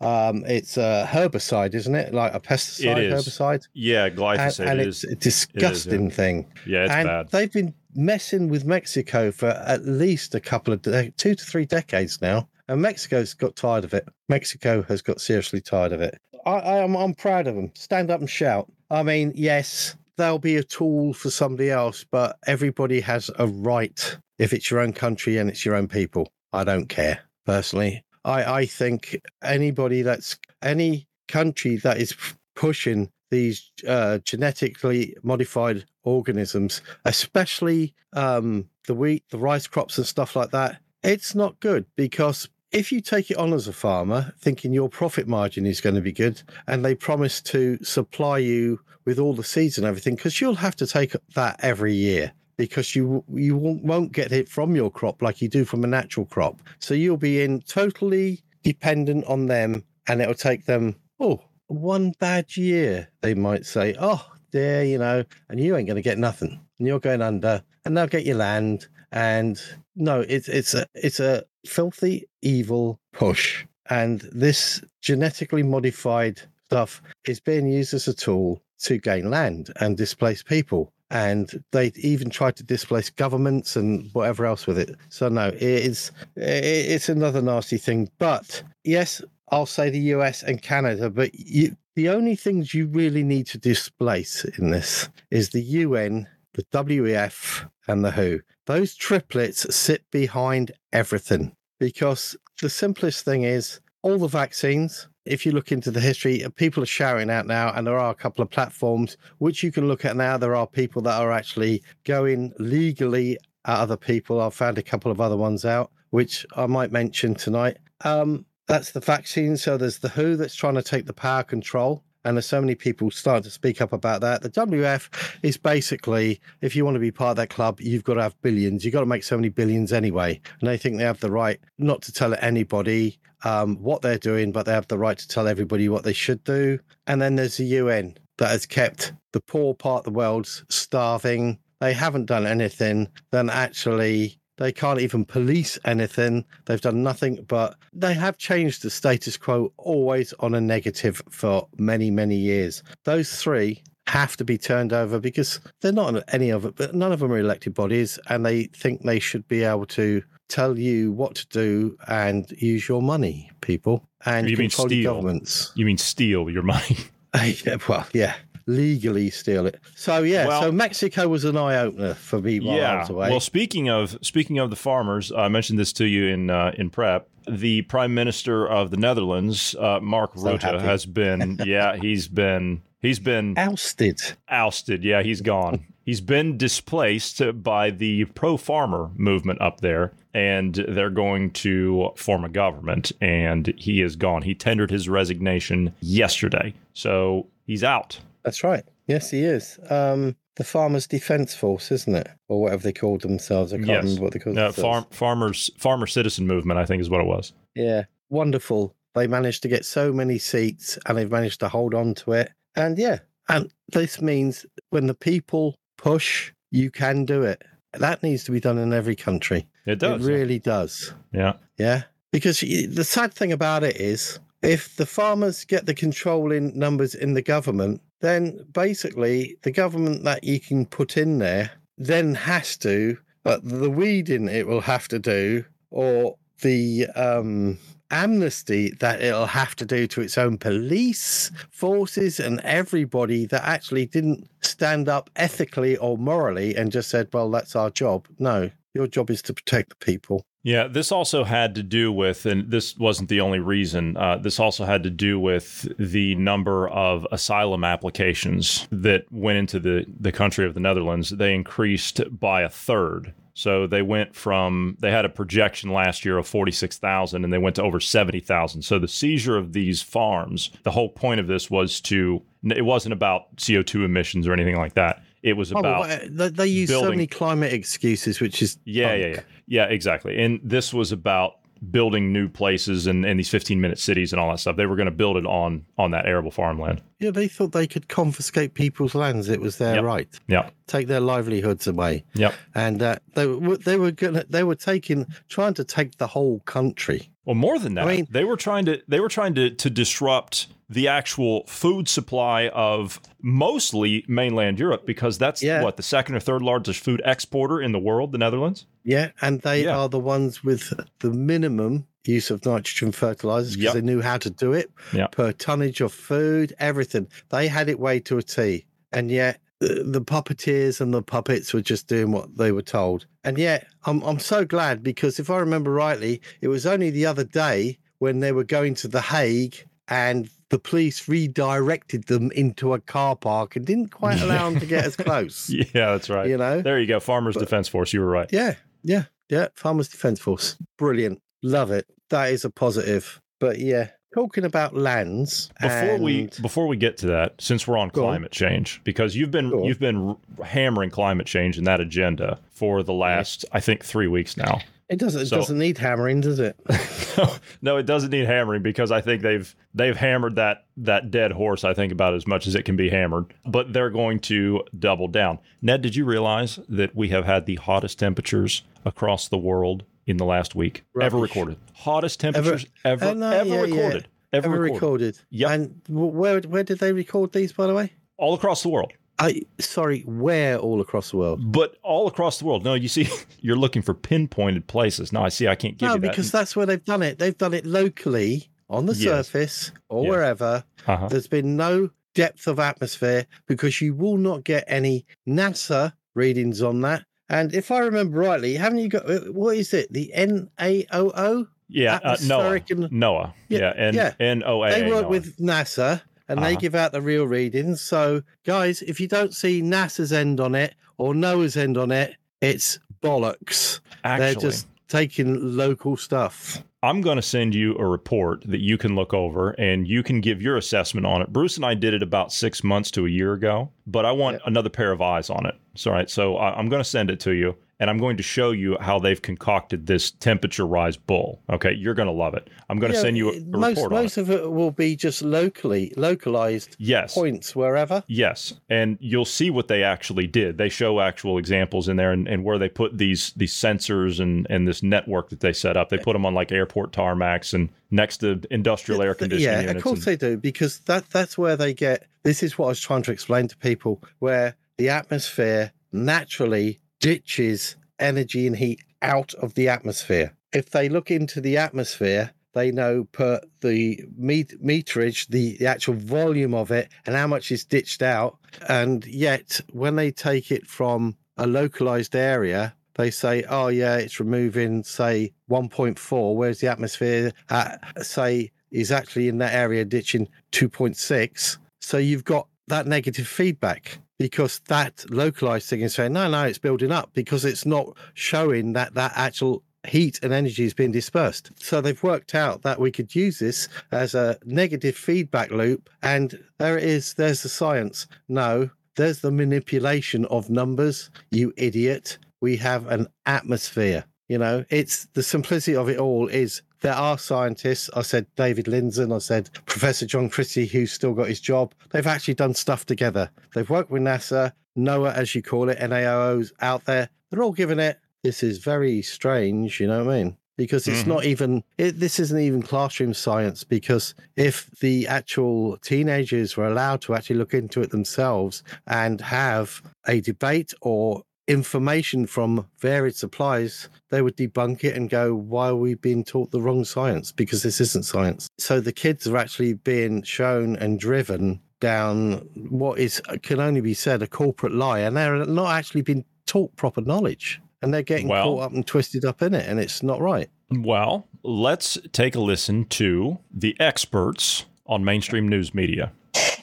um, 0.00 0.44
it's 0.46 0.76
a 0.76 1.06
herbicide, 1.10 1.74
isn't 1.74 1.94
it? 1.94 2.14
Like 2.14 2.34
a 2.34 2.40
pesticide 2.40 3.10
herbicide, 3.12 3.68
Yeah, 3.74 4.08
glyphosate 4.08 4.66
and 4.68 4.80
is. 4.80 5.04
it's 5.04 5.12
a 5.12 5.16
disgusting 5.16 6.10
thing. 6.10 6.50
Yeah, 6.66 6.84
it's 6.84 6.92
and 6.94 7.06
bad. 7.08 7.28
they've 7.30 7.52
been 7.52 7.74
messing 7.94 8.48
with 8.48 8.64
Mexico 8.64 9.30
for 9.30 9.48
at 9.48 9.84
least 9.84 10.34
a 10.34 10.40
couple 10.40 10.72
of 10.72 10.80
de- 10.82 11.10
two 11.12 11.34
to 11.34 11.44
three 11.44 11.66
decades 11.66 12.20
now, 12.22 12.48
and 12.68 12.80
Mexico's 12.82 13.34
got 13.34 13.56
tired 13.56 13.84
of 13.84 13.94
it. 13.94 14.08
Mexico 14.28 14.82
has 14.82 15.02
got 15.02 15.20
seriously 15.20 15.60
tired 15.60 15.92
of 15.92 16.00
it. 16.00 16.18
I, 16.46 16.52
I 16.52 16.76
am 16.78 16.96
I'm 16.96 17.14
proud 17.14 17.46
of 17.46 17.54
them. 17.54 17.70
Stand 17.74 18.10
up 18.10 18.20
and 18.20 18.30
shout. 18.30 18.70
I 18.90 19.02
mean, 19.02 19.32
yes, 19.34 19.96
they'll 20.16 20.38
be 20.38 20.56
a 20.56 20.62
tool 20.62 21.14
for 21.14 21.30
somebody 21.30 21.70
else, 21.70 22.04
but 22.04 22.36
everybody 22.46 23.00
has 23.00 23.30
a 23.38 23.46
right 23.46 24.16
if 24.38 24.52
it's 24.52 24.70
your 24.70 24.80
own 24.80 24.92
country 24.92 25.38
and 25.38 25.48
it's 25.48 25.64
your 25.64 25.74
own 25.74 25.88
people. 25.88 26.32
I 26.52 26.64
don't 26.64 26.88
care 26.88 27.20
personally. 27.46 28.04
I 28.24 28.44
I 28.44 28.66
think 28.66 29.20
anybody 29.42 30.02
that's 30.02 30.38
any 30.62 31.06
country 31.28 31.76
that 31.76 31.98
is 31.98 32.14
pushing 32.54 33.10
these 33.30 33.70
uh, 33.88 34.18
genetically 34.18 35.16
modified 35.22 35.86
organisms, 36.04 36.82
especially 37.06 37.94
um, 38.12 38.68
the 38.86 38.94
wheat, 38.94 39.24
the 39.30 39.38
rice 39.38 39.66
crops, 39.66 39.96
and 39.96 40.06
stuff 40.06 40.36
like 40.36 40.50
that, 40.50 40.78
it's 41.02 41.34
not 41.34 41.58
good 41.60 41.86
because 41.96 42.48
if 42.72 42.90
you 42.90 43.00
take 43.00 43.30
it 43.30 43.36
on 43.36 43.52
as 43.52 43.68
a 43.68 43.72
farmer, 43.72 44.32
thinking 44.38 44.72
your 44.72 44.88
profit 44.88 45.28
margin 45.28 45.66
is 45.66 45.80
going 45.80 45.94
to 45.94 46.00
be 46.00 46.12
good, 46.12 46.42
and 46.66 46.84
they 46.84 46.94
promise 46.94 47.40
to 47.42 47.82
supply 47.84 48.38
you 48.38 48.80
with 49.04 49.18
all 49.18 49.34
the 49.34 49.44
seeds 49.44 49.78
and 49.78 49.86
everything, 49.86 50.14
because 50.14 50.40
you'll 50.40 50.54
have 50.54 50.76
to 50.76 50.86
take 50.86 51.14
that 51.34 51.56
every 51.60 51.94
year 51.94 52.32
because 52.56 52.94
you 52.94 53.24
you 53.32 53.56
won't, 53.56 54.12
get 54.12 54.30
it 54.30 54.48
from 54.48 54.76
your 54.76 54.90
crop 54.90 55.22
like 55.22 55.40
you 55.40 55.48
do 55.48 55.64
from 55.64 55.84
a 55.84 55.86
natural 55.86 56.26
crop. 56.26 56.60
So 56.78 56.94
you'll 56.94 57.16
be 57.16 57.42
in 57.42 57.60
totally 57.62 58.42
dependent 58.62 59.24
on 59.26 59.46
them, 59.46 59.84
and 60.06 60.20
it'll 60.20 60.34
take 60.34 60.66
them 60.66 60.96
oh 61.18 61.42
one 61.66 62.12
bad 62.20 62.56
year. 62.56 63.08
They 63.20 63.34
might 63.34 63.66
say, 63.66 63.96
oh 63.98 64.24
dear, 64.50 64.84
you 64.84 64.98
know, 64.98 65.24
and 65.48 65.58
you 65.58 65.76
ain't 65.76 65.86
going 65.86 65.96
to 65.96 66.02
get 66.02 66.18
nothing, 66.18 66.60
and 66.78 66.88
you're 66.88 67.00
going 67.00 67.22
under, 67.22 67.62
and 67.84 67.96
they'll 67.96 68.06
get 68.06 68.26
your 68.26 68.36
land. 68.36 68.86
And 69.10 69.60
no, 69.96 70.20
it's 70.20 70.48
it's 70.48 70.74
a 70.74 70.86
it's 70.94 71.20
a 71.20 71.44
filthy 71.66 72.28
evil 72.42 72.98
push, 73.12 73.64
and 73.90 74.20
this 74.32 74.82
genetically 75.00 75.62
modified 75.62 76.40
stuff 76.64 77.02
is 77.26 77.40
being 77.40 77.66
used 77.66 77.94
as 77.94 78.08
a 78.08 78.14
tool 78.14 78.62
to 78.80 78.98
gain 78.98 79.30
land 79.30 79.70
and 79.80 79.96
displace 79.96 80.42
people 80.42 80.92
and 81.12 81.62
they 81.72 81.92
even 81.96 82.30
tried 82.30 82.56
to 82.56 82.64
displace 82.64 83.10
governments 83.10 83.76
and 83.76 84.08
whatever 84.14 84.46
else 84.46 84.66
with 84.66 84.78
it. 84.78 84.96
So 85.10 85.28
no, 85.28 85.48
it 85.48 85.62
is 85.62 86.10
it's 86.36 87.10
another 87.10 87.42
nasty 87.42 87.76
thing. 87.76 88.10
But 88.18 88.62
yes, 88.82 89.20
I'll 89.50 89.66
say 89.66 89.90
the 89.90 89.98
US 90.16 90.42
and 90.42 90.62
Canada, 90.62 91.10
but 91.10 91.34
you, 91.34 91.76
the 91.94 92.08
only 92.08 92.34
things 92.34 92.72
you 92.72 92.86
really 92.86 93.22
need 93.22 93.46
to 93.48 93.58
displace 93.58 94.44
in 94.58 94.70
this 94.70 95.10
is 95.30 95.50
the 95.50 95.60
UN, 95.60 96.26
the 96.54 96.64
WEF, 96.72 97.68
and 97.86 98.02
the 98.02 98.10
WHO. 98.10 98.40
Those 98.66 98.94
triplets 98.94 99.74
sit 99.74 100.08
behind 100.12 100.70
everything 100.92 101.56
because 101.80 102.36
the 102.60 102.70
simplest 102.70 103.24
thing 103.24 103.42
is 103.42 103.80
all 104.02 104.18
the 104.18 104.28
vaccines. 104.28 105.08
If 105.24 105.44
you 105.44 105.52
look 105.52 105.72
into 105.72 105.90
the 105.90 106.00
history, 106.00 106.44
people 106.54 106.82
are 106.82 106.86
shouting 106.86 107.30
out 107.30 107.46
now, 107.46 107.72
and 107.72 107.86
there 107.86 107.98
are 107.98 108.10
a 108.10 108.14
couple 108.14 108.42
of 108.42 108.50
platforms 108.50 109.16
which 109.38 109.62
you 109.62 109.72
can 109.72 109.88
look 109.88 110.04
at 110.04 110.16
now. 110.16 110.36
There 110.36 110.54
are 110.54 110.66
people 110.66 111.02
that 111.02 111.20
are 111.20 111.32
actually 111.32 111.82
going 112.04 112.52
legally 112.58 113.36
at 113.64 113.78
other 113.78 113.96
people. 113.96 114.40
I've 114.40 114.54
found 114.54 114.78
a 114.78 114.82
couple 114.82 115.10
of 115.10 115.20
other 115.20 115.36
ones 115.36 115.64
out, 115.64 115.90
which 116.10 116.46
I 116.56 116.66
might 116.66 116.92
mention 116.92 117.34
tonight. 117.34 117.78
Um, 118.04 118.46
that's 118.66 118.92
the 118.92 119.00
vaccine. 119.00 119.56
So 119.56 119.76
there's 119.76 119.98
the 119.98 120.08
WHO 120.08 120.36
that's 120.36 120.54
trying 120.54 120.74
to 120.74 120.82
take 120.82 121.06
the 121.06 121.12
power 121.12 121.42
control. 121.42 122.04
And 122.24 122.36
there's 122.36 122.46
so 122.46 122.60
many 122.60 122.74
people 122.74 123.10
starting 123.10 123.42
to 123.44 123.50
speak 123.50 123.80
up 123.80 123.92
about 123.92 124.20
that. 124.20 124.42
The 124.42 124.50
WF 124.50 125.38
is 125.42 125.56
basically, 125.56 126.40
if 126.60 126.76
you 126.76 126.84
want 126.84 126.94
to 126.94 127.00
be 127.00 127.10
part 127.10 127.30
of 127.30 127.36
that 127.36 127.50
club, 127.50 127.80
you've 127.80 128.04
got 128.04 128.14
to 128.14 128.22
have 128.22 128.40
billions. 128.42 128.84
You've 128.84 128.94
got 128.94 129.00
to 129.00 129.06
make 129.06 129.24
so 129.24 129.36
many 129.36 129.48
billions 129.48 129.92
anyway. 129.92 130.40
And 130.60 130.68
they 130.68 130.76
think 130.76 130.98
they 130.98 131.04
have 131.04 131.20
the 131.20 131.30
right 131.30 131.58
not 131.78 132.02
to 132.02 132.12
tell 132.12 132.34
anybody 132.40 133.18
um, 133.44 133.76
what 133.76 134.02
they're 134.02 134.18
doing, 134.18 134.52
but 134.52 134.66
they 134.66 134.72
have 134.72 134.88
the 134.88 134.98
right 134.98 135.18
to 135.18 135.28
tell 135.28 135.48
everybody 135.48 135.88
what 135.88 136.04
they 136.04 136.12
should 136.12 136.44
do. 136.44 136.78
And 137.06 137.20
then 137.20 137.36
there's 137.36 137.56
the 137.56 137.64
UN 137.64 138.16
that 138.38 138.50
has 138.50 138.66
kept 138.66 139.12
the 139.32 139.40
poor 139.40 139.74
part 139.74 140.00
of 140.00 140.12
the 140.12 140.18
world 140.18 140.46
starving. 140.68 141.58
They 141.80 141.92
haven't 141.92 142.26
done 142.26 142.46
anything. 142.46 143.08
Then 143.32 143.50
actually, 143.50 144.38
they 144.62 144.72
can't 144.72 145.00
even 145.00 145.24
police 145.24 145.78
anything. 145.84 146.44
They've 146.66 146.80
done 146.80 147.02
nothing, 147.02 147.44
but 147.48 147.76
they 147.92 148.14
have 148.14 148.38
changed 148.38 148.82
the 148.82 148.90
status 148.90 149.36
quo 149.36 149.72
always 149.76 150.32
on 150.40 150.54
a 150.54 150.60
negative 150.60 151.20
for 151.30 151.68
many, 151.78 152.10
many 152.10 152.36
years. 152.36 152.82
Those 153.04 153.34
three 153.42 153.82
have 154.06 154.36
to 154.36 154.44
be 154.44 154.58
turned 154.58 154.92
over 154.92 155.18
because 155.20 155.60
they're 155.80 155.92
not 155.92 156.22
any 156.34 156.50
of 156.50 156.64
it, 156.64 156.76
but 156.76 156.94
none 156.94 157.12
of 157.12 157.20
them 157.20 157.32
are 157.32 157.38
elected 157.38 157.74
bodies, 157.74 158.18
and 158.28 158.44
they 158.44 158.64
think 158.64 159.02
they 159.02 159.18
should 159.18 159.46
be 159.48 159.62
able 159.62 159.86
to 159.86 160.22
tell 160.48 160.78
you 160.78 161.12
what 161.12 161.34
to 161.34 161.46
do 161.48 161.96
and 162.08 162.50
use 162.58 162.88
your 162.88 163.00
money, 163.00 163.50
people, 163.60 164.06
and 164.26 164.50
You 164.50 164.56
mean 164.56 164.68
control 164.68 164.92
your 164.92 165.02
steal. 165.02 165.14
governments. 165.14 165.72
You 165.74 165.86
mean 165.86 165.98
steal 165.98 166.50
your 166.50 166.62
money? 166.62 166.98
yeah, 167.34 167.78
well, 167.88 168.06
yeah. 168.12 168.34
Legally 168.66 169.30
steal 169.30 169.66
it. 169.66 169.80
So 169.94 170.22
yeah, 170.22 170.46
Well- 170.46 170.62
so 170.62 170.72
Mexico 170.72 171.28
was 171.28 171.44
an 171.44 171.56
eye 171.56 171.76
opener 171.78 172.14
for 172.14 172.40
me 172.40 172.60
while 172.60 172.74
I 172.76 172.78
yeah. 172.78 173.00
was 173.00 173.10
away. 173.10 173.30
Well, 173.30 173.40
speaking 173.40 173.88
of 173.88 174.18
speaking 174.22 174.58
of 174.58 174.70
the 174.70 174.76
farmers, 174.76 175.32
I 175.32 175.48
mentioned 175.48 175.78
this 175.78 175.92
to 175.94 176.06
you 176.06 176.26
in 176.28 176.50
uh, 176.50 176.72
in 176.76 176.90
prep. 176.90 177.28
The 177.50 177.82
Prime 177.82 178.14
Minister 178.14 178.68
of 178.68 178.90
the 178.92 178.96
Netherlands, 178.96 179.74
uh, 179.78 179.98
Mark 180.00 180.34
Rutte, 180.34 180.62
happy. 180.62 180.78
has 180.78 181.06
been 181.06 181.58
yeah 181.66 181.96
he's 181.96 182.28
been 182.28 182.82
he's 183.00 183.18
been 183.18 183.54
Ousted. 183.56 184.20
ousted. 184.48 185.02
Yeah, 185.02 185.22
he's 185.22 185.40
gone. 185.40 185.84
he's 186.04 186.20
been 186.20 186.56
displaced 186.56 187.42
by 187.62 187.90
the 187.90 188.26
pro 188.26 188.56
farmer 188.56 189.10
movement 189.16 189.60
up 189.60 189.80
there, 189.80 190.12
and 190.32 190.74
they're 190.88 191.10
going 191.10 191.50
to 191.50 192.10
form 192.16 192.44
a 192.44 192.48
government. 192.48 193.10
And 193.20 193.74
he 193.76 194.02
is 194.02 194.14
gone. 194.14 194.42
He 194.42 194.54
tendered 194.54 194.90
his 194.92 195.08
resignation 195.08 195.94
yesterday, 196.00 196.74
so 196.92 197.48
he's 197.66 197.82
out. 197.82 198.20
That's 198.44 198.64
right. 198.64 198.84
Yes, 199.06 199.30
he 199.30 199.42
is. 199.44 199.78
Um, 199.90 200.36
the 200.56 200.64
Farmers 200.64 201.06
Defence 201.06 201.54
Force, 201.54 201.90
isn't 201.92 202.14
it, 202.14 202.28
or 202.48 202.60
whatever 202.62 202.82
they 202.82 202.92
called 202.92 203.22
themselves? 203.22 203.72
I 203.72 203.76
can't 203.78 203.88
Yes. 203.88 204.02
remember 204.04 204.22
what 204.22 204.32
they 204.32 204.38
called 204.38 204.56
themselves. 204.56 204.78
farm 204.80 205.06
farmers 205.10 205.70
farmer 205.78 206.06
citizen 206.06 206.46
movement, 206.46 206.78
I 206.78 206.84
think, 206.84 207.00
is 207.00 207.08
what 207.10 207.20
it 207.20 207.26
was. 207.26 207.52
Yeah, 207.74 208.04
wonderful. 208.30 208.94
They 209.14 209.26
managed 209.26 209.62
to 209.62 209.68
get 209.68 209.84
so 209.84 210.12
many 210.12 210.38
seats, 210.38 210.98
and 211.06 211.16
they've 211.16 211.30
managed 211.30 211.60
to 211.60 211.68
hold 211.68 211.94
on 211.94 212.14
to 212.16 212.32
it. 212.32 212.50
And 212.76 212.98
yeah, 212.98 213.18
and 213.48 213.70
this 213.92 214.20
means 214.20 214.66
when 214.90 215.06
the 215.06 215.14
people 215.14 215.74
push, 215.98 216.52
you 216.70 216.90
can 216.90 217.24
do 217.24 217.42
it. 217.42 217.62
That 217.94 218.22
needs 218.22 218.44
to 218.44 218.52
be 218.52 218.60
done 218.60 218.78
in 218.78 218.92
every 218.92 219.14
country. 219.16 219.68
It 219.86 219.98
does. 219.98 220.26
It 220.26 220.30
really 220.32 220.58
does. 220.58 221.12
yeah. 221.32 221.54
Yeah. 221.78 222.02
Because 222.30 222.60
the 222.60 223.04
sad 223.04 223.34
thing 223.34 223.52
about 223.52 223.84
it 223.84 223.96
is, 224.00 224.38
if 224.62 224.96
the 224.96 225.04
farmers 225.04 225.64
get 225.66 225.84
the 225.84 225.92
controlling 225.94 226.78
numbers 226.78 227.14
in 227.14 227.34
the 227.34 227.42
government, 227.42 228.00
then 228.22 228.64
basically 228.72 229.56
the 229.62 229.70
government 229.70 230.24
that 230.24 230.44
you 230.44 230.58
can 230.58 230.86
put 230.86 231.16
in 231.16 231.38
there 231.38 231.72
then 231.98 232.34
has 232.34 232.76
to, 232.78 233.18
but 233.42 233.60
the 233.68 233.90
weeding 233.90 234.48
it 234.48 234.66
will 234.66 234.80
have 234.80 235.08
to 235.08 235.18
do, 235.18 235.64
or 235.90 236.36
the 236.62 237.06
um, 237.14 237.78
amnesty 238.10 238.90
that 239.00 239.20
it'll 239.20 239.46
have 239.46 239.74
to 239.76 239.84
do 239.84 240.06
to 240.06 240.20
its 240.20 240.38
own 240.38 240.56
police 240.56 241.50
forces 241.70 242.38
and 242.38 242.60
everybody 242.60 243.46
that 243.46 243.64
actually 243.64 244.06
didn't 244.06 244.48
stand 244.60 245.08
up 245.08 245.28
ethically 245.36 245.96
or 245.96 246.16
morally 246.16 246.76
and 246.76 246.92
just 246.92 247.10
said, 247.10 247.28
well, 247.32 247.50
that's 247.50 247.74
our 247.74 247.90
job. 247.90 248.28
No, 248.38 248.70
your 248.94 249.06
job 249.06 249.30
is 249.30 249.42
to 249.42 249.54
protect 249.54 249.90
the 249.90 249.96
people. 249.96 250.44
Yeah, 250.64 250.86
this 250.86 251.10
also 251.10 251.42
had 251.42 251.74
to 251.74 251.82
do 251.82 252.12
with, 252.12 252.46
and 252.46 252.70
this 252.70 252.96
wasn't 252.96 253.28
the 253.28 253.40
only 253.40 253.58
reason, 253.58 254.16
uh, 254.16 254.36
this 254.36 254.60
also 254.60 254.84
had 254.84 255.02
to 255.02 255.10
do 255.10 255.40
with 255.40 255.88
the 255.98 256.36
number 256.36 256.88
of 256.88 257.26
asylum 257.32 257.82
applications 257.82 258.86
that 258.92 259.24
went 259.32 259.58
into 259.58 259.80
the, 259.80 260.06
the 260.20 260.30
country 260.30 260.64
of 260.64 260.74
the 260.74 260.80
Netherlands. 260.80 261.30
They 261.30 261.52
increased 261.52 262.20
by 262.38 262.62
a 262.62 262.68
third. 262.68 263.34
So 263.54 263.86
they 263.86 264.02
went 264.02 264.34
from, 264.36 264.96
they 265.00 265.10
had 265.10 265.24
a 265.24 265.28
projection 265.28 265.90
last 265.90 266.24
year 266.24 266.38
of 266.38 266.46
46,000 266.46 267.44
and 267.44 267.52
they 267.52 267.58
went 267.58 267.76
to 267.76 267.82
over 267.82 268.00
70,000. 268.00 268.82
So 268.82 268.98
the 268.98 269.08
seizure 269.08 269.58
of 269.58 269.72
these 269.72 270.00
farms, 270.00 270.70
the 270.84 270.92
whole 270.92 271.08
point 271.08 271.40
of 271.40 271.48
this 271.48 271.70
was 271.70 272.00
to, 272.02 272.40
it 272.64 272.84
wasn't 272.84 273.12
about 273.12 273.54
CO2 273.56 274.04
emissions 274.04 274.46
or 274.46 274.52
anything 274.52 274.76
like 274.76 274.94
that. 274.94 275.22
It 275.42 275.54
was 275.54 275.72
Oh, 275.72 275.78
about 275.78 276.00
well, 276.08 276.20
they, 276.30 276.48
they 276.48 276.66
use 276.66 276.88
so 276.90 277.10
many 277.10 277.26
climate 277.26 277.72
excuses, 277.72 278.40
which 278.40 278.62
is 278.62 278.78
yeah, 278.84 279.14
yeah, 279.14 279.26
yeah, 279.26 279.40
yeah, 279.66 279.84
exactly. 279.84 280.42
And 280.42 280.60
this 280.62 280.94
was 280.94 281.10
about 281.12 281.54
building 281.90 282.32
new 282.32 282.48
places 282.48 283.08
and, 283.08 283.26
and 283.26 283.40
these 283.40 283.48
15 283.48 283.80
minute 283.80 283.98
cities 283.98 284.32
and 284.32 284.38
all 284.38 284.48
that 284.50 284.60
stuff. 284.60 284.76
They 284.76 284.86
were 284.86 284.94
going 284.94 285.06
to 285.06 285.10
build 285.10 285.36
it 285.36 285.44
on 285.46 285.84
on 285.98 286.12
that 286.12 286.26
arable 286.26 286.52
farmland. 286.52 287.02
Yeah, 287.18 287.32
they 287.32 287.48
thought 287.48 287.72
they 287.72 287.88
could 287.88 288.08
confiscate 288.08 288.74
people's 288.74 289.16
lands. 289.16 289.48
It 289.48 289.60
was 289.60 289.78
their 289.78 289.96
Yep. 289.96 290.04
right, 290.04 290.28
Yeah, 290.46 290.70
take 290.86 291.08
their 291.08 291.18
livelihoods 291.20 291.88
away, 291.88 292.22
yep. 292.34 292.54
and 292.76 293.02
uh, 293.02 293.16
they 293.34 293.46
were 293.48 293.76
they 293.78 293.96
were 293.96 294.12
gonna 294.12 294.44
they 294.48 294.62
were 294.62 294.76
taking 294.76 295.26
trying 295.48 295.74
to 295.74 295.82
take 295.84 296.18
the 296.18 296.28
whole 296.28 296.60
country. 296.60 297.30
Well, 297.44 297.56
more 297.56 297.80
than 297.80 297.94
that, 297.94 298.06
I 298.06 298.16
mean- 298.16 298.28
they 298.30 298.44
were 298.44 298.56
trying 298.56 298.84
to 298.84 299.02
they 299.08 299.18
were 299.18 299.28
trying 299.28 299.54
to 299.56 299.70
to 299.70 299.90
disrupt 299.90 300.68
the 300.92 301.08
actual 301.08 301.64
food 301.66 302.08
supply 302.08 302.68
of 302.68 303.20
mostly 303.40 304.24
mainland 304.28 304.78
Europe 304.78 305.06
because 305.06 305.38
that's 305.38 305.62
Yeah. 305.62 305.82
what 305.82 305.96
the 305.96 306.02
second 306.02 306.34
or 306.34 306.40
third 306.40 306.62
largest 306.62 307.00
food 307.02 307.22
exporter 307.24 307.80
in 307.80 307.92
the 307.92 307.98
world, 307.98 308.32
the 308.32 308.38
Netherlands. 308.38 308.86
Yeah, 309.04 309.30
and 309.40 309.60
they 309.62 309.84
Yeah. 309.84 309.96
are 309.98 310.08
the 310.08 310.18
ones 310.18 310.62
with 310.64 310.92
the 311.20 311.30
minimum 311.30 312.06
use 312.24 312.50
of 312.50 312.64
nitrogen 312.64 313.12
fertilizers 313.12 313.74
because 313.76 313.94
Yep. 313.94 313.94
they 313.94 314.00
knew 314.12 314.20
how 314.20 314.38
to 314.38 314.50
do 314.50 314.72
it 314.72 314.90
Yeah. 315.12 315.26
per 315.26 315.52
tonnage 315.52 316.00
of 316.00 316.12
food, 316.12 316.72
everything. 316.78 317.26
They 317.50 317.68
had 317.68 317.88
it 317.88 317.98
way 317.98 318.20
to 318.20 318.38
a 318.38 318.42
T, 318.42 318.84
and 319.12 319.30
yet 319.30 319.58
the, 319.80 320.04
the 320.06 320.20
puppeteers 320.20 321.00
and 321.00 321.12
the 321.12 321.22
puppets 321.22 321.72
were 321.74 321.80
just 321.80 322.06
doing 322.06 322.30
what 322.30 322.56
they 322.56 322.70
were 322.70 322.82
told. 322.82 323.26
And 323.42 323.58
yet, 323.58 323.86
I'm 324.04 324.22
I'm 324.22 324.38
so 324.38 324.64
glad 324.64 325.02
because 325.02 325.40
if 325.40 325.50
I 325.50 325.58
remember 325.58 325.90
rightly, 325.90 326.40
it 326.60 326.68
was 326.68 326.86
only 326.86 327.10
the 327.10 327.26
other 327.26 327.44
day 327.44 327.98
when 328.18 328.38
they 328.38 328.52
were 328.52 328.62
going 328.64 328.94
to 328.94 329.08
The 329.08 329.20
Hague 329.22 329.76
and 330.06 330.48
the 330.72 330.78
police 330.78 331.28
redirected 331.28 332.24
them 332.28 332.50
into 332.52 332.94
a 332.94 332.98
car 332.98 333.36
park 333.36 333.76
and 333.76 333.86
didn't 333.86 334.08
quite 334.10 334.40
allow 334.40 334.70
them 334.70 334.80
to 334.80 334.86
get 334.86 335.04
as 335.04 335.14
close. 335.16 335.70
Yeah, 335.94 336.12
that's 336.12 336.30
right. 336.30 336.48
You 336.48 336.56
know? 336.56 336.80
There 336.80 336.98
you 336.98 337.06
go, 337.06 337.20
Farmers 337.20 337.56
Defense 337.56 337.88
Force. 337.88 338.12
You 338.14 338.20
were 338.20 338.26
right. 338.26 338.48
Yeah, 338.50 338.76
yeah, 339.02 339.24
yeah. 339.50 339.68
Farmers 339.74 340.08
Defence 340.08 340.40
Force. 340.40 340.78
Brilliant. 340.96 341.42
Love 341.62 341.90
it. 341.90 342.06
That 342.30 342.50
is 342.50 342.64
a 342.64 342.70
positive. 342.70 343.40
But 343.60 343.78
yeah, 343.78 344.08
talking 344.34 344.64
about 344.64 344.96
lands. 344.96 345.70
Before 345.80 346.16
we 346.18 346.48
before 346.62 346.86
we 346.86 346.96
get 346.96 347.18
to 347.18 347.26
that, 347.26 347.60
since 347.60 347.86
we're 347.86 347.98
on 347.98 348.08
Go 348.08 348.22
on. 348.22 348.30
climate 348.32 348.52
change, 348.52 349.02
because 349.04 349.36
you've 349.36 349.50
been 349.50 349.84
you've 349.84 350.00
been 350.00 350.36
hammering 350.64 351.10
climate 351.10 351.46
change 351.46 351.76
in 351.76 351.84
that 351.84 352.00
agenda 352.00 352.58
for 352.70 353.02
the 353.02 353.12
last 353.12 353.66
I 353.72 353.80
think 353.80 354.04
three 354.04 354.28
weeks 354.28 354.56
now. 354.56 354.80
It 355.12 355.18
doesn't 355.18 355.42
it 355.42 355.46
so- 355.46 355.56
doesn't 355.56 355.78
need 355.78 355.98
hammering, 355.98 356.40
does 356.40 356.58
it? 356.58 356.76
no, 357.82 357.96
it 357.96 358.06
doesn't 358.06 358.30
need 358.30 358.46
hammering 358.46 358.82
because 358.82 359.10
I 359.10 359.20
think 359.20 359.42
they've 359.42 359.74
they've 359.94 360.16
hammered 360.16 360.56
that 360.56 360.86
that 360.98 361.30
dead 361.30 361.52
horse. 361.52 361.84
I 361.84 361.94
think 361.94 362.12
about 362.12 362.34
as 362.34 362.46
much 362.46 362.66
as 362.66 362.74
it 362.74 362.84
can 362.84 362.96
be 362.96 363.08
hammered, 363.10 363.54
but 363.66 363.92
they're 363.92 364.10
going 364.10 364.40
to 364.40 364.82
double 364.98 365.28
down. 365.28 365.58
Ned, 365.80 366.02
did 366.02 366.16
you 366.16 366.24
realize 366.24 366.78
that 366.88 367.14
we 367.14 367.28
have 367.28 367.44
had 367.44 367.66
the 367.66 367.76
hottest 367.76 368.18
temperatures 368.18 368.82
across 369.04 369.48
the 369.48 369.58
world 369.58 370.04
in 370.26 370.36
the 370.36 370.44
last 370.44 370.74
week 370.74 371.04
ever 371.20 371.38
recorded? 371.38 371.76
Hottest 371.94 372.40
temperatures 372.40 372.86
ever 373.04 373.26
Uh, 373.26 373.34
no, 373.34 373.50
ever 373.50 373.68
yeah, 373.68 373.74
yeah. 373.74 373.80
recorded. 373.82 374.28
Ever, 374.54 374.66
Ever 374.66 374.80
recorded. 374.80 374.94
recorded. 374.94 375.38
Yep. 375.50 375.70
And 375.70 376.00
where 376.08 376.60
where 376.60 376.82
did 376.84 376.98
they 376.98 377.12
record 377.12 377.52
these, 377.52 377.72
by 377.72 377.86
the 377.86 377.94
way? 377.94 378.12
all 378.38 378.54
across 378.54 378.82
the 378.82 378.88
world. 378.88 379.12
I 379.42 379.62
sorry, 379.78 380.22
where 380.22 380.78
all 380.78 381.00
across 381.00 381.30
the 381.30 381.36
world? 381.38 381.72
But 381.72 381.96
all 382.02 382.26
across 382.26 382.58
the 382.58 382.64
world. 382.64 382.84
No, 382.84 382.94
you 382.94 383.08
see, 383.08 383.28
you're 383.60 383.76
looking 383.76 384.02
for 384.02 384.14
pinpointed 384.14 384.86
places. 384.86 385.32
No, 385.32 385.42
I 385.42 385.48
see. 385.48 385.68
I 385.68 385.74
can't 385.74 385.96
give 385.98 386.08
No, 386.08 386.14
you 386.14 386.20
that. 386.20 386.30
because 386.30 386.50
that's 386.50 386.74
where 386.76 386.86
they've 386.86 387.04
done 387.04 387.22
it. 387.22 387.38
They've 387.38 387.56
done 387.56 387.74
it 387.74 387.84
locally 387.86 388.68
on 388.90 389.06
the 389.06 389.14
Yes. 389.14 389.22
surface 389.48 389.92
or 390.08 390.22
Yes. 390.24 390.30
wherever. 390.30 390.84
uh-huh. 391.06 391.28
There's 391.28 391.48
been 391.48 391.76
no 391.76 392.10
depth 392.34 392.66
of 392.66 392.78
atmosphere 392.78 393.46
because 393.66 394.00
you 394.00 394.14
will 394.14 394.36
not 394.38 394.64
get 394.64 394.84
any 394.86 395.26
NASA 395.48 396.12
readings 396.34 396.80
on 396.82 397.00
that. 397.02 397.24
And 397.48 397.74
if 397.74 397.90
I 397.90 397.98
remember 397.98 398.38
rightly, 398.38 398.74
haven't 398.76 399.00
you 399.00 399.08
got 399.08 399.28
uh, 399.30 399.40
what 399.52 399.76
is 399.76 399.92
it? 399.92 400.10
The 400.12 400.32
NAOO? 400.34 401.66
yeah, 401.88 402.14
uh, 402.24 402.32
atmospheric 402.32 402.90
and- 402.90 403.12
Noah. 403.12 403.54
Yeah, 403.68 403.78
Yeah, 403.80 403.92
and 403.96 404.16
yeah. 404.16 404.32
N 404.40 404.62
O 404.64 404.82
A. 404.82 404.90
They 404.90 405.02
work 405.10 405.22
Noah. 405.22 405.28
with 405.28 405.56
NASA 405.58 406.22
and 406.52 406.62
they 406.62 406.72
Uh-huh. 406.72 406.80
give 406.80 406.94
out 406.94 407.12
the 407.12 407.22
real 407.22 407.46
readings. 407.46 408.00
So, 408.00 408.42
guys, 408.64 409.02
if 409.02 409.18
you 409.20 409.26
don't 409.28 409.54
see 409.54 409.82
NASA's 409.82 410.32
end 410.32 410.60
on 410.60 410.74
it 410.74 410.94
or 411.18 411.34
NOAA's 411.34 411.76
end 411.76 411.96
on 411.98 412.10
it, 412.12 412.36
it's 412.60 412.98
bollocks. 413.22 414.00
They're 414.24 414.54
just 414.54 414.86
taking 415.08 415.76
local 415.76 416.16
stuff. 416.16 416.82
I'm 417.04 417.20
going 417.20 417.36
to 417.36 417.42
send 417.42 417.74
you 417.74 417.96
a 417.98 418.06
report 418.06 418.62
that 418.68 418.80
you 418.80 418.96
can 418.96 419.16
look 419.16 419.34
over 419.34 419.70
and 419.70 420.06
you 420.06 420.22
can 420.22 420.40
give 420.40 420.62
your 420.62 420.76
assessment 420.76 421.26
on 421.26 421.42
it. 421.42 421.52
Bruce 421.52 421.76
and 421.76 421.84
I 421.84 421.94
did 421.94 422.14
it 422.14 422.22
about 422.22 422.52
six 422.52 422.84
months 422.84 423.10
to 423.12 423.26
a 423.26 423.28
year 423.28 423.52
ago, 423.54 423.90
but 424.06 424.24
I 424.24 424.30
want 424.30 424.62
another 424.66 424.88
pair 424.88 425.10
of 425.10 425.20
eyes 425.20 425.50
on 425.50 425.66
it. 425.66 425.74
So, 425.96 426.10
all 426.10 426.16
right. 426.16 426.30
So 426.30 426.58
I'm 426.58 426.88
going 426.88 427.00
to 427.02 427.08
send 427.08 427.28
it 427.30 427.40
to 427.40 427.50
you 427.52 427.74
and 428.02 428.10
I'm 428.10 428.18
going 428.18 428.36
to 428.36 428.42
show 428.42 428.72
you 428.72 428.96
how 429.00 429.20
they've 429.20 429.40
concocted 429.40 430.08
this 430.08 430.32
temperature 430.32 430.84
rise 430.84 431.16
bull. 431.16 431.60
Okay. 431.70 431.92
You're 431.92 432.14
going 432.14 432.26
to 432.26 432.32
love 432.32 432.54
it. 432.54 432.68
I'm 432.90 432.98
going 432.98 433.12
to 433.12 433.16
Yeah, 433.16 433.22
send 433.22 433.36
you 433.36 433.50
a, 433.50 433.56
a 433.58 433.60
most 433.60 433.96
report 433.96 434.12
on 434.12 434.22
most 434.24 434.36
of 434.38 434.50
it 434.50 434.72
will 434.72 434.90
be 434.90 435.14
just 435.14 435.40
locally 435.40 436.12
localized 436.16 436.96
Yes. 436.98 437.32
points 437.34 437.76
wherever. 437.76 438.24
Yes, 438.26 438.74
and 438.90 439.18
you'll 439.20 439.44
see 439.44 439.70
what 439.70 439.86
they 439.86 440.02
actually 440.02 440.48
did. 440.48 440.78
They 440.78 440.88
show 440.88 441.20
actual 441.20 441.58
examples 441.58 442.08
in 442.08 442.16
there, 442.16 442.32
and, 442.32 442.48
and 442.48 442.64
where 442.64 442.76
they 442.76 442.88
put 442.88 443.18
these 443.18 443.52
these 443.56 443.72
sensors 443.72 444.40
and 444.40 444.66
and 444.68 444.88
this 444.88 445.00
network 445.04 445.50
that 445.50 445.60
they 445.60 445.72
set 445.72 445.96
up. 445.96 446.08
They 446.08 446.18
put 446.18 446.32
them 446.32 446.44
on 446.44 446.54
like 446.54 446.72
airport 446.72 447.12
tarmacs 447.12 447.72
and 447.72 447.88
next 448.10 448.38
to 448.38 448.60
industrial 448.72 449.22
air 449.22 449.34
conditioning 449.34 449.72
yeah, 449.72 449.80
units. 449.82 449.98
of 449.98 450.02
course 450.02 450.26
and- 450.26 450.26
they 450.26 450.36
do 450.48 450.56
because 450.56 450.98
that 451.06 451.30
that's 451.30 451.56
where 451.56 451.76
they 451.76 451.94
get. 451.94 452.26
This 452.42 452.64
is 452.64 452.76
what 452.76 452.86
I 452.86 452.88
was 452.88 453.00
trying 453.00 453.22
to 453.22 453.30
explain 453.30 453.68
to 453.68 453.76
people, 453.76 454.20
where 454.40 454.74
the 454.98 455.08
atmosphere 455.08 455.92
naturally 456.12 456.98
ditches 457.22 457.96
energy 458.18 458.66
and 458.66 458.76
heat 458.76 459.00
out 459.22 459.54
of 459.54 459.72
the 459.74 459.88
atmosphere. 459.88 460.54
If 460.72 460.90
they 460.90 461.08
look 461.08 461.30
into 461.30 461.60
the 461.60 461.78
atmosphere, 461.78 462.52
they 462.74 462.90
know 462.90 463.24
per 463.32 463.60
the 463.80 464.24
met- 464.36 464.82
meterage, 464.82 465.48
the, 465.48 465.76
the 465.78 465.86
actual 465.86 466.14
volume 466.14 466.74
of 466.74 466.90
it, 466.90 467.10
and 467.24 467.34
how 467.34 467.46
much 467.46 467.70
is 467.70 467.84
ditched 467.84 468.22
out. 468.22 468.58
And 468.88 469.24
yet, 469.26 469.80
when 469.92 470.16
they 470.16 470.30
take 470.30 470.70
it 470.70 470.86
from 470.86 471.36
a 471.56 471.66
localized 471.66 472.34
area, 472.34 472.94
they 473.14 473.30
say, 473.30 473.64
oh, 473.68 473.88
yeah, 473.88 474.16
it's 474.16 474.40
removing, 474.40 475.04
say, 475.04 475.52
1.4, 475.70 476.56
whereas 476.56 476.80
the 476.80 476.88
atmosphere, 476.88 477.52
at, 477.68 478.00
say, 478.24 478.72
is 478.90 479.12
actually 479.12 479.48
in 479.48 479.58
that 479.58 479.74
area 479.74 480.04
ditching 480.04 480.48
2.6. 480.72 481.76
So 482.00 482.16
you've 482.16 482.44
got 482.44 482.68
that 482.88 483.06
negative 483.06 483.46
feedback 483.46 484.18
because 484.38 484.80
that 484.88 485.24
localized 485.30 485.88
thing 485.88 486.00
is 486.00 486.14
saying, 486.14 486.32
no, 486.32 486.50
no, 486.50 486.64
it's 486.64 486.78
building 486.78 487.12
up 487.12 487.30
because 487.34 487.64
it's 487.64 487.86
not 487.86 488.16
showing 488.34 488.92
that 488.94 489.14
that 489.14 489.32
actual 489.36 489.82
heat 490.06 490.40
and 490.42 490.52
energy 490.52 490.84
is 490.84 490.94
being 490.94 491.12
dispersed. 491.12 491.70
So 491.76 492.00
they've 492.00 492.22
worked 492.22 492.54
out 492.54 492.82
that 492.82 492.98
we 492.98 493.12
could 493.12 493.34
use 493.34 493.58
this 493.58 493.88
as 494.10 494.34
a 494.34 494.58
negative 494.64 495.16
feedback 495.16 495.70
loop. 495.70 496.10
And 496.22 496.58
there 496.78 496.98
it 496.98 497.04
is. 497.04 497.34
There's 497.34 497.62
the 497.62 497.68
science. 497.68 498.26
No, 498.48 498.90
there's 499.16 499.40
the 499.40 499.52
manipulation 499.52 500.44
of 500.46 500.70
numbers, 500.70 501.30
you 501.50 501.72
idiot. 501.76 502.38
We 502.60 502.76
have 502.78 503.06
an 503.08 503.28
atmosphere. 503.46 504.24
You 504.52 504.58
know, 504.58 504.84
it's 504.90 505.28
the 505.32 505.42
simplicity 505.42 505.96
of 505.96 506.10
it 506.10 506.18
all 506.18 506.46
is 506.46 506.82
there 507.00 507.14
are 507.14 507.38
scientists. 507.38 508.10
I 508.14 508.20
said 508.20 508.44
David 508.54 508.84
Lindzen, 508.84 509.34
I 509.34 509.38
said 509.38 509.70
Professor 509.86 510.26
John 510.26 510.50
Christy, 510.50 510.84
who's 510.84 511.10
still 511.10 511.32
got 511.32 511.48
his 511.48 511.58
job. 511.58 511.94
They've 512.10 512.26
actually 512.26 512.52
done 512.52 512.74
stuff 512.74 513.06
together. 513.06 513.48
They've 513.74 513.88
worked 513.88 514.10
with 514.10 514.20
NASA, 514.20 514.72
NOAA, 514.94 515.32
as 515.32 515.54
you 515.54 515.62
call 515.62 515.88
it, 515.88 515.98
NAO's 516.06 516.70
out 516.82 517.06
there. 517.06 517.30
They're 517.48 517.62
all 517.62 517.72
giving 517.72 517.98
it. 517.98 518.18
This 518.42 518.62
is 518.62 518.76
very 518.76 519.22
strange, 519.22 519.98
you 520.00 520.06
know 520.06 520.22
what 520.22 520.34
I 520.34 520.42
mean? 520.42 520.58
Because 520.76 521.08
it's 521.08 521.22
Mhm. 521.22 521.28
not 521.28 521.44
even, 521.46 521.82
it, 521.96 522.20
this 522.20 522.38
isn't 522.38 522.60
even 522.60 522.82
classroom 522.82 523.32
science. 523.32 523.84
Because 523.84 524.34
if 524.56 524.90
the 525.00 525.26
actual 525.28 525.96
teenagers 525.96 526.76
were 526.76 526.86
allowed 526.86 527.22
to 527.22 527.34
actually 527.34 527.56
look 527.56 527.72
into 527.72 528.02
it 528.02 528.10
themselves 528.10 528.82
and 529.06 529.40
have 529.40 530.02
a 530.26 530.42
debate 530.42 530.92
or 531.00 531.42
information 531.68 532.46
from 532.46 532.86
varied 532.98 533.36
supplies, 533.36 534.08
they 534.30 534.42
would 534.42 534.56
debunk 534.56 535.04
it 535.04 535.16
and 535.16 535.30
go, 535.30 535.54
Why 535.54 535.88
are 535.88 535.96
we 535.96 536.14
being 536.14 536.44
taught 536.44 536.70
the 536.70 536.80
wrong 536.80 537.04
science? 537.04 537.52
Because 537.52 537.82
this 537.82 538.00
isn't 538.00 538.24
science. 538.24 538.68
So 538.78 539.00
the 539.00 539.12
kids 539.12 539.46
are 539.46 539.56
actually 539.56 539.94
being 539.94 540.42
shown 540.42 540.96
and 540.96 541.18
driven 541.18 541.80
down 542.00 542.68
what 542.90 543.18
is 543.18 543.40
uh, 543.48 543.56
can 543.62 543.78
only 543.78 544.00
be 544.00 544.14
said 544.14 544.42
a 544.42 544.46
corporate 544.46 544.92
lie, 544.94 545.20
and 545.20 545.36
they're 545.36 545.64
not 545.64 545.92
actually 545.92 546.22
being 546.22 546.44
taught 546.66 546.94
proper 546.96 547.20
knowledge. 547.20 547.80
And 548.02 548.12
they're 548.12 548.22
getting 548.22 548.48
Well- 548.48 548.64
caught 548.64 548.82
up 548.82 548.92
and 548.92 549.06
twisted 549.06 549.44
up 549.44 549.62
in 549.62 549.74
it, 549.74 549.88
and 549.88 550.00
it's 550.00 550.22
not 550.22 550.40
right. 550.40 550.68
Well, 550.90 551.46
let's 551.62 552.18
take 552.32 552.56
a 552.56 552.60
listen 552.60 553.04
to 553.06 553.58
the 553.72 553.96
experts 554.00 554.86
on 555.06 555.24
mainstream 555.24 555.68
news 555.68 555.94
media. 555.94 556.32